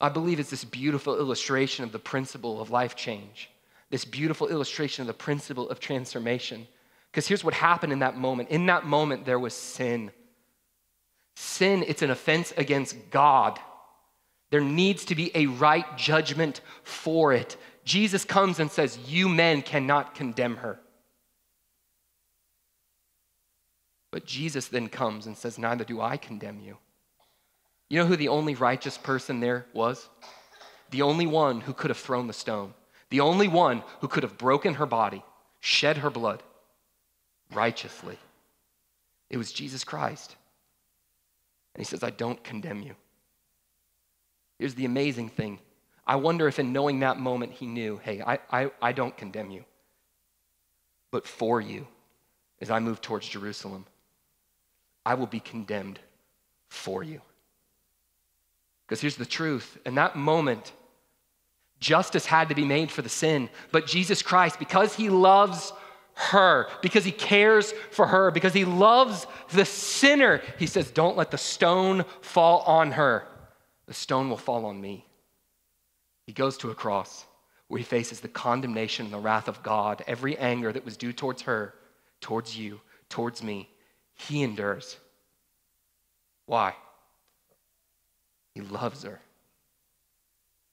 I 0.00 0.08
believe 0.08 0.40
it's 0.40 0.50
this 0.50 0.64
beautiful 0.64 1.18
illustration 1.18 1.84
of 1.84 1.92
the 1.92 1.98
principle 1.98 2.60
of 2.60 2.70
life 2.70 2.96
change, 2.96 3.50
this 3.90 4.04
beautiful 4.04 4.48
illustration 4.48 5.02
of 5.02 5.06
the 5.06 5.14
principle 5.14 5.70
of 5.70 5.80
transformation. 5.80 6.66
Because 7.10 7.28
here's 7.28 7.44
what 7.44 7.54
happened 7.54 7.92
in 7.92 8.00
that 8.00 8.16
moment. 8.16 8.50
In 8.50 8.66
that 8.66 8.84
moment, 8.84 9.24
there 9.24 9.38
was 9.38 9.54
sin. 9.54 10.10
Sin, 11.34 11.84
it's 11.86 12.02
an 12.02 12.10
offense 12.10 12.52
against 12.56 13.10
God. 13.10 13.58
There 14.50 14.60
needs 14.60 15.04
to 15.06 15.14
be 15.14 15.30
a 15.34 15.46
right 15.46 15.96
judgment 15.96 16.60
for 16.82 17.32
it. 17.32 17.56
Jesus 17.84 18.24
comes 18.24 18.60
and 18.60 18.70
says, 18.70 18.98
You 19.06 19.28
men 19.28 19.62
cannot 19.62 20.14
condemn 20.14 20.56
her. 20.58 20.78
But 24.10 24.26
Jesus 24.26 24.68
then 24.68 24.88
comes 24.88 25.26
and 25.26 25.36
says, 25.36 25.58
Neither 25.58 25.84
do 25.84 26.00
I 26.00 26.16
condemn 26.16 26.60
you. 26.60 26.76
You 27.90 27.98
know 27.98 28.06
who 28.06 28.16
the 28.16 28.28
only 28.28 28.54
righteous 28.54 28.96
person 28.96 29.40
there 29.40 29.66
was? 29.72 30.08
The 30.90 31.02
only 31.02 31.26
one 31.26 31.60
who 31.60 31.72
could 31.72 31.90
have 31.90 31.98
thrown 31.98 32.28
the 32.28 32.32
stone, 32.32 32.74
the 33.10 33.20
only 33.20 33.48
one 33.48 33.82
who 34.00 34.08
could 34.08 34.22
have 34.22 34.38
broken 34.38 34.74
her 34.74 34.86
body, 34.86 35.24
shed 35.60 35.98
her 35.98 36.10
blood 36.10 36.42
righteously. 37.52 38.18
It 39.30 39.36
was 39.36 39.52
Jesus 39.52 39.82
Christ. 39.82 40.36
And 41.74 41.80
he 41.80 41.84
says, 41.84 42.02
I 42.02 42.10
don't 42.10 42.42
condemn 42.44 42.82
you. 42.82 42.94
Here's 44.58 44.74
the 44.74 44.84
amazing 44.84 45.28
thing. 45.28 45.58
I 46.06 46.16
wonder 46.16 46.46
if 46.46 46.58
in 46.58 46.72
knowing 46.72 47.00
that 47.00 47.18
moment 47.18 47.52
he 47.52 47.66
knew, 47.66 48.00
hey, 48.02 48.22
I, 48.22 48.38
I, 48.50 48.70
I 48.80 48.92
don't 48.92 49.16
condemn 49.16 49.50
you. 49.50 49.64
But 51.10 51.26
for 51.26 51.60
you, 51.60 51.86
as 52.60 52.70
I 52.70 52.78
move 52.78 53.00
towards 53.00 53.28
Jerusalem, 53.28 53.86
I 55.04 55.14
will 55.14 55.26
be 55.26 55.40
condemned 55.40 55.98
for 56.68 57.02
you. 57.02 57.20
Because 58.86 59.00
here's 59.00 59.16
the 59.16 59.26
truth 59.26 59.78
in 59.86 59.94
that 59.96 60.16
moment, 60.16 60.72
justice 61.80 62.26
had 62.26 62.48
to 62.50 62.54
be 62.54 62.64
made 62.64 62.90
for 62.90 63.02
the 63.02 63.08
sin, 63.08 63.48
but 63.72 63.86
Jesus 63.86 64.22
Christ, 64.22 64.58
because 64.58 64.94
he 64.94 65.08
loves 65.08 65.72
her, 66.14 66.68
because 66.82 67.04
he 67.04 67.12
cares 67.12 67.72
for 67.90 68.06
her, 68.06 68.30
because 68.30 68.52
he 68.52 68.64
loves 68.64 69.26
the 69.50 69.64
sinner, 69.64 70.40
he 70.58 70.66
says, 70.66 70.90
Don't 70.90 71.16
let 71.16 71.30
the 71.30 71.38
stone 71.38 72.04
fall 72.20 72.60
on 72.60 72.92
her. 72.92 73.26
The 73.86 73.94
stone 73.94 74.30
will 74.30 74.36
fall 74.36 74.64
on 74.66 74.80
me. 74.80 75.06
He 76.26 76.32
goes 76.32 76.56
to 76.58 76.70
a 76.70 76.74
cross 76.74 77.26
where 77.68 77.78
he 77.78 77.84
faces 77.84 78.20
the 78.20 78.28
condemnation 78.28 79.06
and 79.06 79.14
the 79.14 79.18
wrath 79.18 79.48
of 79.48 79.62
God, 79.62 80.04
every 80.06 80.38
anger 80.38 80.72
that 80.72 80.84
was 80.84 80.96
due 80.96 81.12
towards 81.12 81.42
her, 81.42 81.74
towards 82.20 82.56
you, 82.56 82.80
towards 83.08 83.42
me 83.42 83.68
he 84.14 84.42
endures. 84.42 84.96
Why? 86.46 86.74
He 88.54 88.60
loves 88.60 89.02
her. 89.02 89.20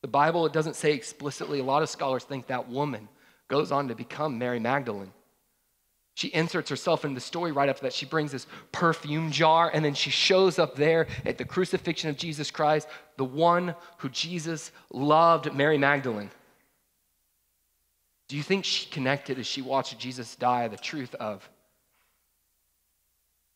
The 0.02 0.08
Bible, 0.08 0.46
it 0.46 0.54
doesn't 0.54 0.76
say 0.76 0.94
explicitly. 0.94 1.60
A 1.60 1.64
lot 1.64 1.84
of 1.84 1.90
scholars 1.90 2.24
think 2.24 2.48
that 2.48 2.70
woman 2.70 3.08
goes 3.48 3.72
on 3.72 3.88
to 3.88 3.96
become 3.96 4.38
Mary 4.38 4.60
Magdalene. 4.60 5.14
She 6.22 6.28
inserts 6.28 6.70
herself 6.70 7.04
in 7.04 7.16
the 7.16 7.20
story 7.20 7.52
right 7.52 7.68
after 7.68 7.82
that. 7.82 7.94
She 7.94 8.06
brings 8.06 8.32
this 8.32 8.46
perfume 8.72 9.32
jar, 9.32 9.72
and 9.74 9.84
then 9.84 9.96
she 9.96 10.12
shows 10.12 10.60
up 10.60 10.76
there 10.76 11.08
at 11.26 11.40
the 11.40 11.46
crucifixion 11.46 12.12
of 12.12 12.16
Jesus 12.16 12.52
Christ, 12.52 12.88
the 13.18 13.26
one 13.26 13.74
who 13.98 14.10
Jesus 14.10 14.72
loved, 14.92 15.52
Mary 15.56 15.80
Magdalene. 15.80 16.30
Do 18.28 18.38
you 18.38 18.44
think 18.44 18.66
she 18.66 18.88
connected 18.92 19.40
as 19.40 19.48
she 19.48 19.64
watched 19.64 19.98
Jesus 19.98 20.36
die 20.36 20.68
the 20.68 20.78
truth 20.78 21.16
of 21.16 21.50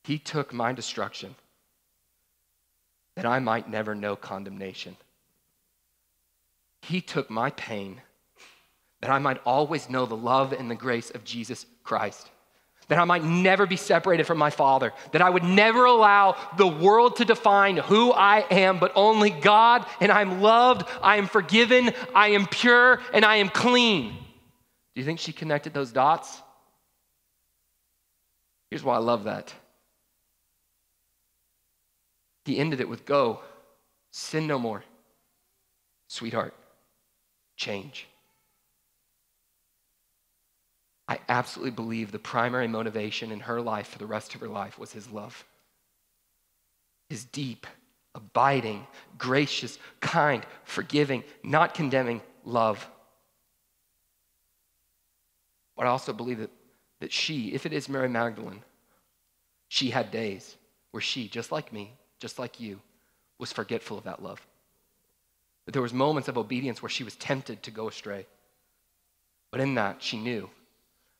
he 0.03 0.17
took 0.17 0.51
my 0.51 0.73
destruction 0.73 1.35
that 3.15 3.27
I 3.27 3.37
might 3.37 3.69
never 3.69 3.93
know 3.93 4.15
condemnation. 4.15 4.97
He 6.81 6.99
took 6.99 7.29
my 7.29 7.51
pain 7.51 8.01
that 9.01 9.11
I 9.11 9.19
might 9.19 9.39
always 9.45 9.87
know 9.87 10.07
the 10.07 10.17
love 10.17 10.51
and 10.51 10.71
the 10.71 10.75
grace 10.75 11.11
of 11.11 11.23
Jesus 11.23 11.67
Christ. 11.83 12.31
That 12.87 12.99
I 12.99 13.03
might 13.05 13.23
never 13.23 13.65
be 13.65 13.77
separated 13.77 14.27
from 14.27 14.37
my 14.37 14.51
Father. 14.51 14.93
That 15.11 15.21
I 15.21 15.29
would 15.29 15.43
never 15.43 15.85
allow 15.85 16.37
the 16.57 16.67
world 16.67 17.15
to 17.17 17.25
define 17.25 17.77
who 17.77 18.11
I 18.11 18.45
am, 18.51 18.79
but 18.79 18.91
only 18.95 19.31
God, 19.31 19.85
and 19.99 20.11
I'm 20.11 20.41
loved, 20.41 20.87
I 21.01 21.17
am 21.17 21.27
forgiven, 21.27 21.91
I 22.13 22.29
am 22.29 22.45
pure, 22.45 23.01
and 23.13 23.25
I 23.25 23.37
am 23.37 23.49
clean. 23.49 24.09
Do 24.09 25.01
you 25.01 25.03
think 25.03 25.19
she 25.19 25.33
connected 25.33 25.73
those 25.73 25.91
dots? 25.91 26.41
Here's 28.69 28.83
why 28.83 28.95
I 28.95 28.99
love 28.99 29.23
that. 29.23 29.53
He 32.45 32.59
ended 32.59 32.81
it 32.81 32.87
with 32.87 33.05
go, 33.05 33.41
sin 34.11 34.45
no 34.47 34.59
more. 34.59 34.83
Sweetheart, 36.07 36.53
change. 37.57 38.07
I 41.07 41.19
absolutely 41.29 41.71
believe 41.71 42.11
the 42.11 42.19
primary 42.19 42.67
motivation 42.67 43.31
in 43.31 43.41
her 43.41 43.61
life 43.61 43.87
for 43.87 43.99
the 43.99 44.07
rest 44.07 44.33
of 44.33 44.41
her 44.41 44.47
life 44.47 44.79
was 44.79 44.91
his 44.91 45.09
love. 45.09 45.45
His 47.09 47.25
deep, 47.25 47.67
abiding, 48.15 48.87
gracious, 49.17 49.77
kind, 49.99 50.43
forgiving, 50.63 51.23
not 51.43 51.75
condemning 51.75 52.21
love. 52.43 52.87
But 55.77 55.85
I 55.85 55.89
also 55.89 56.13
believe 56.13 56.39
that, 56.39 56.51
that 57.01 57.11
she, 57.11 57.53
if 57.53 57.65
it 57.65 57.73
is 57.73 57.89
Mary 57.89 58.09
Magdalene, 58.09 58.63
she 59.67 59.89
had 59.89 60.09
days 60.09 60.55
where 60.91 61.01
she, 61.01 61.27
just 61.27 61.51
like 61.51 61.71
me, 61.73 61.93
just 62.19 62.39
like 62.39 62.59
you, 62.59 62.79
was 63.37 63.51
forgetful 63.51 63.97
of 63.97 64.05
that 64.05 64.23
love. 64.23 64.45
That 65.65 65.73
there 65.73 65.81
was 65.81 65.93
moments 65.93 66.29
of 66.29 66.37
obedience 66.37 66.81
where 66.81 66.89
she 66.89 67.03
was 67.03 67.15
tempted 67.15 67.61
to 67.63 67.71
go 67.71 67.87
astray. 67.87 68.25
But 69.51 69.61
in 69.61 69.75
that, 69.75 70.01
she 70.01 70.17
knew, 70.17 70.49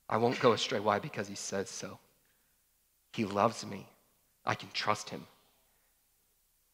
I 0.08 0.18
won't 0.18 0.40
go 0.40 0.54
astray. 0.54 0.80
Why? 0.80 1.00
Because 1.00 1.28
he 1.28 1.36
says 1.36 1.70
so. 1.70 2.00
He 3.14 3.26
loves 3.26 3.66
me. 3.66 3.88
I 4.46 4.56
can 4.56 4.70
trust 4.74 5.10
him. 5.10 5.26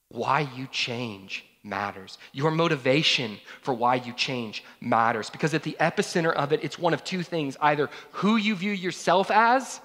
Why 0.09 0.41
you 0.55 0.67
change 0.67 1.45
matters. 1.63 2.17
Your 2.33 2.51
motivation 2.51 3.37
for 3.61 3.73
why 3.73 3.95
you 3.95 4.13
change 4.13 4.63
matters. 4.81 5.29
Because 5.29 5.53
at 5.53 5.63
the 5.63 5.77
epicenter 5.79 6.33
of 6.33 6.51
it, 6.51 6.63
it's 6.63 6.77
one 6.77 6.93
of 6.93 7.03
two 7.03 7.23
things 7.23 7.55
either 7.61 7.89
who 8.11 8.35
you 8.35 8.55
view 8.55 8.73
yourself 8.73 9.31
as 9.31 9.79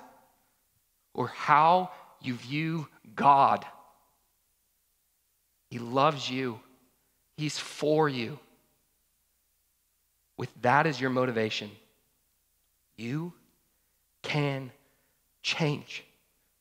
or 1.15 1.29
how 1.29 1.91
you 2.21 2.35
view 2.35 2.89
God 3.15 3.65
he 5.71 5.79
loves 5.79 6.31
you, 6.31 6.61
He's 7.37 7.59
for 7.59 8.09
you. 8.09 8.39
with 10.39 10.51
that 10.61 10.87
as 10.87 11.01
your 11.01 11.09
motivation, 11.09 11.71
you 12.97 13.33
can 14.23 14.73
change. 15.43 16.05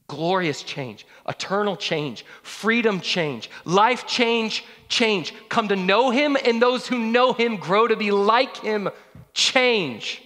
Glorious 0.07 0.61
change, 0.61 1.07
eternal 1.27 1.75
change, 1.75 2.25
freedom 2.43 2.99
change, 2.99 3.49
life 3.63 4.05
change, 4.05 4.63
change. 4.87 5.33
Come 5.49 5.69
to 5.69 5.75
know 5.75 6.11
Him, 6.11 6.37
and 6.45 6.61
those 6.61 6.85
who 6.85 6.99
know 6.99 7.33
Him 7.33 7.57
grow 7.57 7.87
to 7.87 7.95
be 7.95 8.11
like 8.11 8.57
Him. 8.57 8.89
Change. 9.33 10.21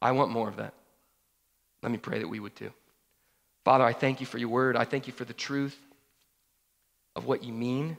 I 0.00 0.12
want 0.12 0.30
more 0.30 0.48
of 0.48 0.56
that. 0.56 0.72
Let 1.82 1.92
me 1.92 1.98
pray 1.98 2.20
that 2.20 2.28
we 2.28 2.40
would 2.40 2.56
too. 2.56 2.72
Father, 3.64 3.84
I 3.84 3.92
thank 3.92 4.20
you 4.20 4.26
for 4.26 4.38
your 4.38 4.48
word. 4.48 4.76
I 4.76 4.84
thank 4.84 5.06
you 5.06 5.12
for 5.12 5.24
the 5.24 5.34
truth 5.34 5.76
of 7.14 7.26
what 7.26 7.44
you 7.44 7.52
mean 7.52 7.98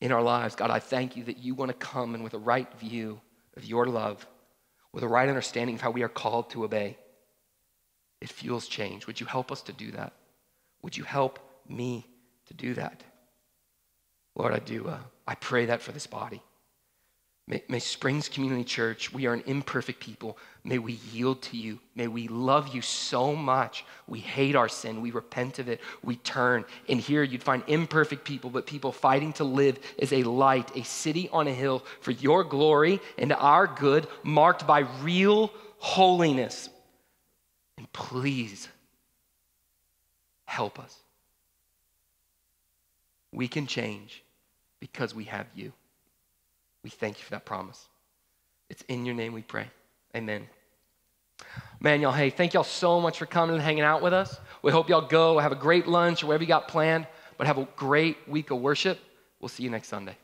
in 0.00 0.12
our 0.12 0.22
lives. 0.22 0.56
God, 0.56 0.70
I 0.70 0.78
thank 0.78 1.16
you 1.16 1.24
that 1.24 1.38
you 1.38 1.54
want 1.54 1.70
to 1.70 1.76
come 1.76 2.14
and 2.14 2.22
with 2.22 2.34
a 2.34 2.38
right 2.38 2.68
view 2.78 3.20
of 3.56 3.64
your 3.64 3.86
love, 3.86 4.26
with 4.92 5.04
a 5.04 5.08
right 5.08 5.28
understanding 5.28 5.74
of 5.74 5.80
how 5.80 5.90
we 5.90 6.02
are 6.02 6.08
called 6.08 6.50
to 6.50 6.64
obey. 6.64 6.98
It 8.20 8.28
fuels 8.28 8.68
change. 8.68 9.06
Would 9.06 9.20
you 9.20 9.26
help 9.26 9.50
us 9.50 9.62
to 9.62 9.72
do 9.72 9.90
that? 9.92 10.12
Would 10.82 10.96
you 10.96 11.04
help 11.04 11.38
me 11.68 12.06
to 12.46 12.54
do 12.54 12.74
that? 12.74 13.02
Lord, 14.34 14.52
I 14.52 14.58
do. 14.58 14.88
Uh, 14.88 14.98
I 15.26 15.34
pray 15.34 15.66
that 15.66 15.82
for 15.82 15.92
this 15.92 16.06
body. 16.06 16.42
May, 17.52 17.62
may, 17.68 17.80
Springs 17.80 18.30
Community 18.30 18.64
Church, 18.64 19.12
we 19.12 19.26
are 19.26 19.34
an 19.34 19.42
imperfect 19.44 20.00
people. 20.00 20.38
May 20.64 20.78
we 20.78 20.94
yield 21.12 21.42
to 21.42 21.58
you. 21.58 21.80
May 21.94 22.06
we 22.06 22.26
love 22.26 22.74
you 22.74 22.80
so 22.80 23.36
much. 23.36 23.84
We 24.06 24.20
hate 24.20 24.56
our 24.56 24.70
sin. 24.70 25.02
We 25.02 25.10
repent 25.10 25.58
of 25.58 25.68
it. 25.68 25.82
We 26.02 26.16
turn. 26.16 26.64
And 26.88 26.98
here 26.98 27.22
you'd 27.22 27.42
find 27.42 27.62
imperfect 27.66 28.24
people, 28.24 28.48
but 28.48 28.66
people 28.66 28.90
fighting 28.90 29.34
to 29.34 29.44
live 29.44 29.78
as 29.98 30.14
a 30.14 30.22
light, 30.22 30.74
a 30.74 30.82
city 30.82 31.28
on 31.30 31.46
a 31.46 31.52
hill 31.52 31.84
for 32.00 32.12
your 32.12 32.42
glory 32.42 33.00
and 33.18 33.34
our 33.34 33.66
good, 33.66 34.06
marked 34.22 34.66
by 34.66 34.86
real 35.02 35.52
holiness. 35.76 36.70
And 37.76 37.92
please 37.92 38.66
help 40.46 40.78
us. 40.78 40.96
We 43.30 43.46
can 43.46 43.66
change 43.66 44.24
because 44.80 45.14
we 45.14 45.24
have 45.24 45.48
you. 45.54 45.74
We 46.82 46.90
thank 46.90 47.18
you 47.18 47.24
for 47.24 47.30
that 47.30 47.44
promise. 47.44 47.88
It's 48.68 48.82
in 48.88 49.04
your 49.04 49.14
name 49.14 49.32
we 49.32 49.42
pray. 49.42 49.66
Amen. 50.16 50.48
Man, 51.80 52.00
y'all, 52.00 52.12
hey, 52.12 52.30
thank 52.30 52.54
y'all 52.54 52.64
so 52.64 53.00
much 53.00 53.18
for 53.18 53.26
coming 53.26 53.54
and 53.54 53.62
hanging 53.62 53.82
out 53.82 54.02
with 54.02 54.12
us. 54.12 54.38
We 54.62 54.70
hope 54.70 54.88
y'all 54.88 55.06
go 55.06 55.38
have 55.38 55.52
a 55.52 55.56
great 55.56 55.86
lunch 55.86 56.22
or 56.22 56.28
whatever 56.28 56.44
you 56.44 56.48
got 56.48 56.68
planned, 56.68 57.06
but 57.36 57.46
have 57.46 57.58
a 57.58 57.66
great 57.76 58.16
week 58.28 58.50
of 58.50 58.60
worship. 58.60 58.98
We'll 59.40 59.48
see 59.48 59.64
you 59.64 59.70
next 59.70 59.88
Sunday. 59.88 60.16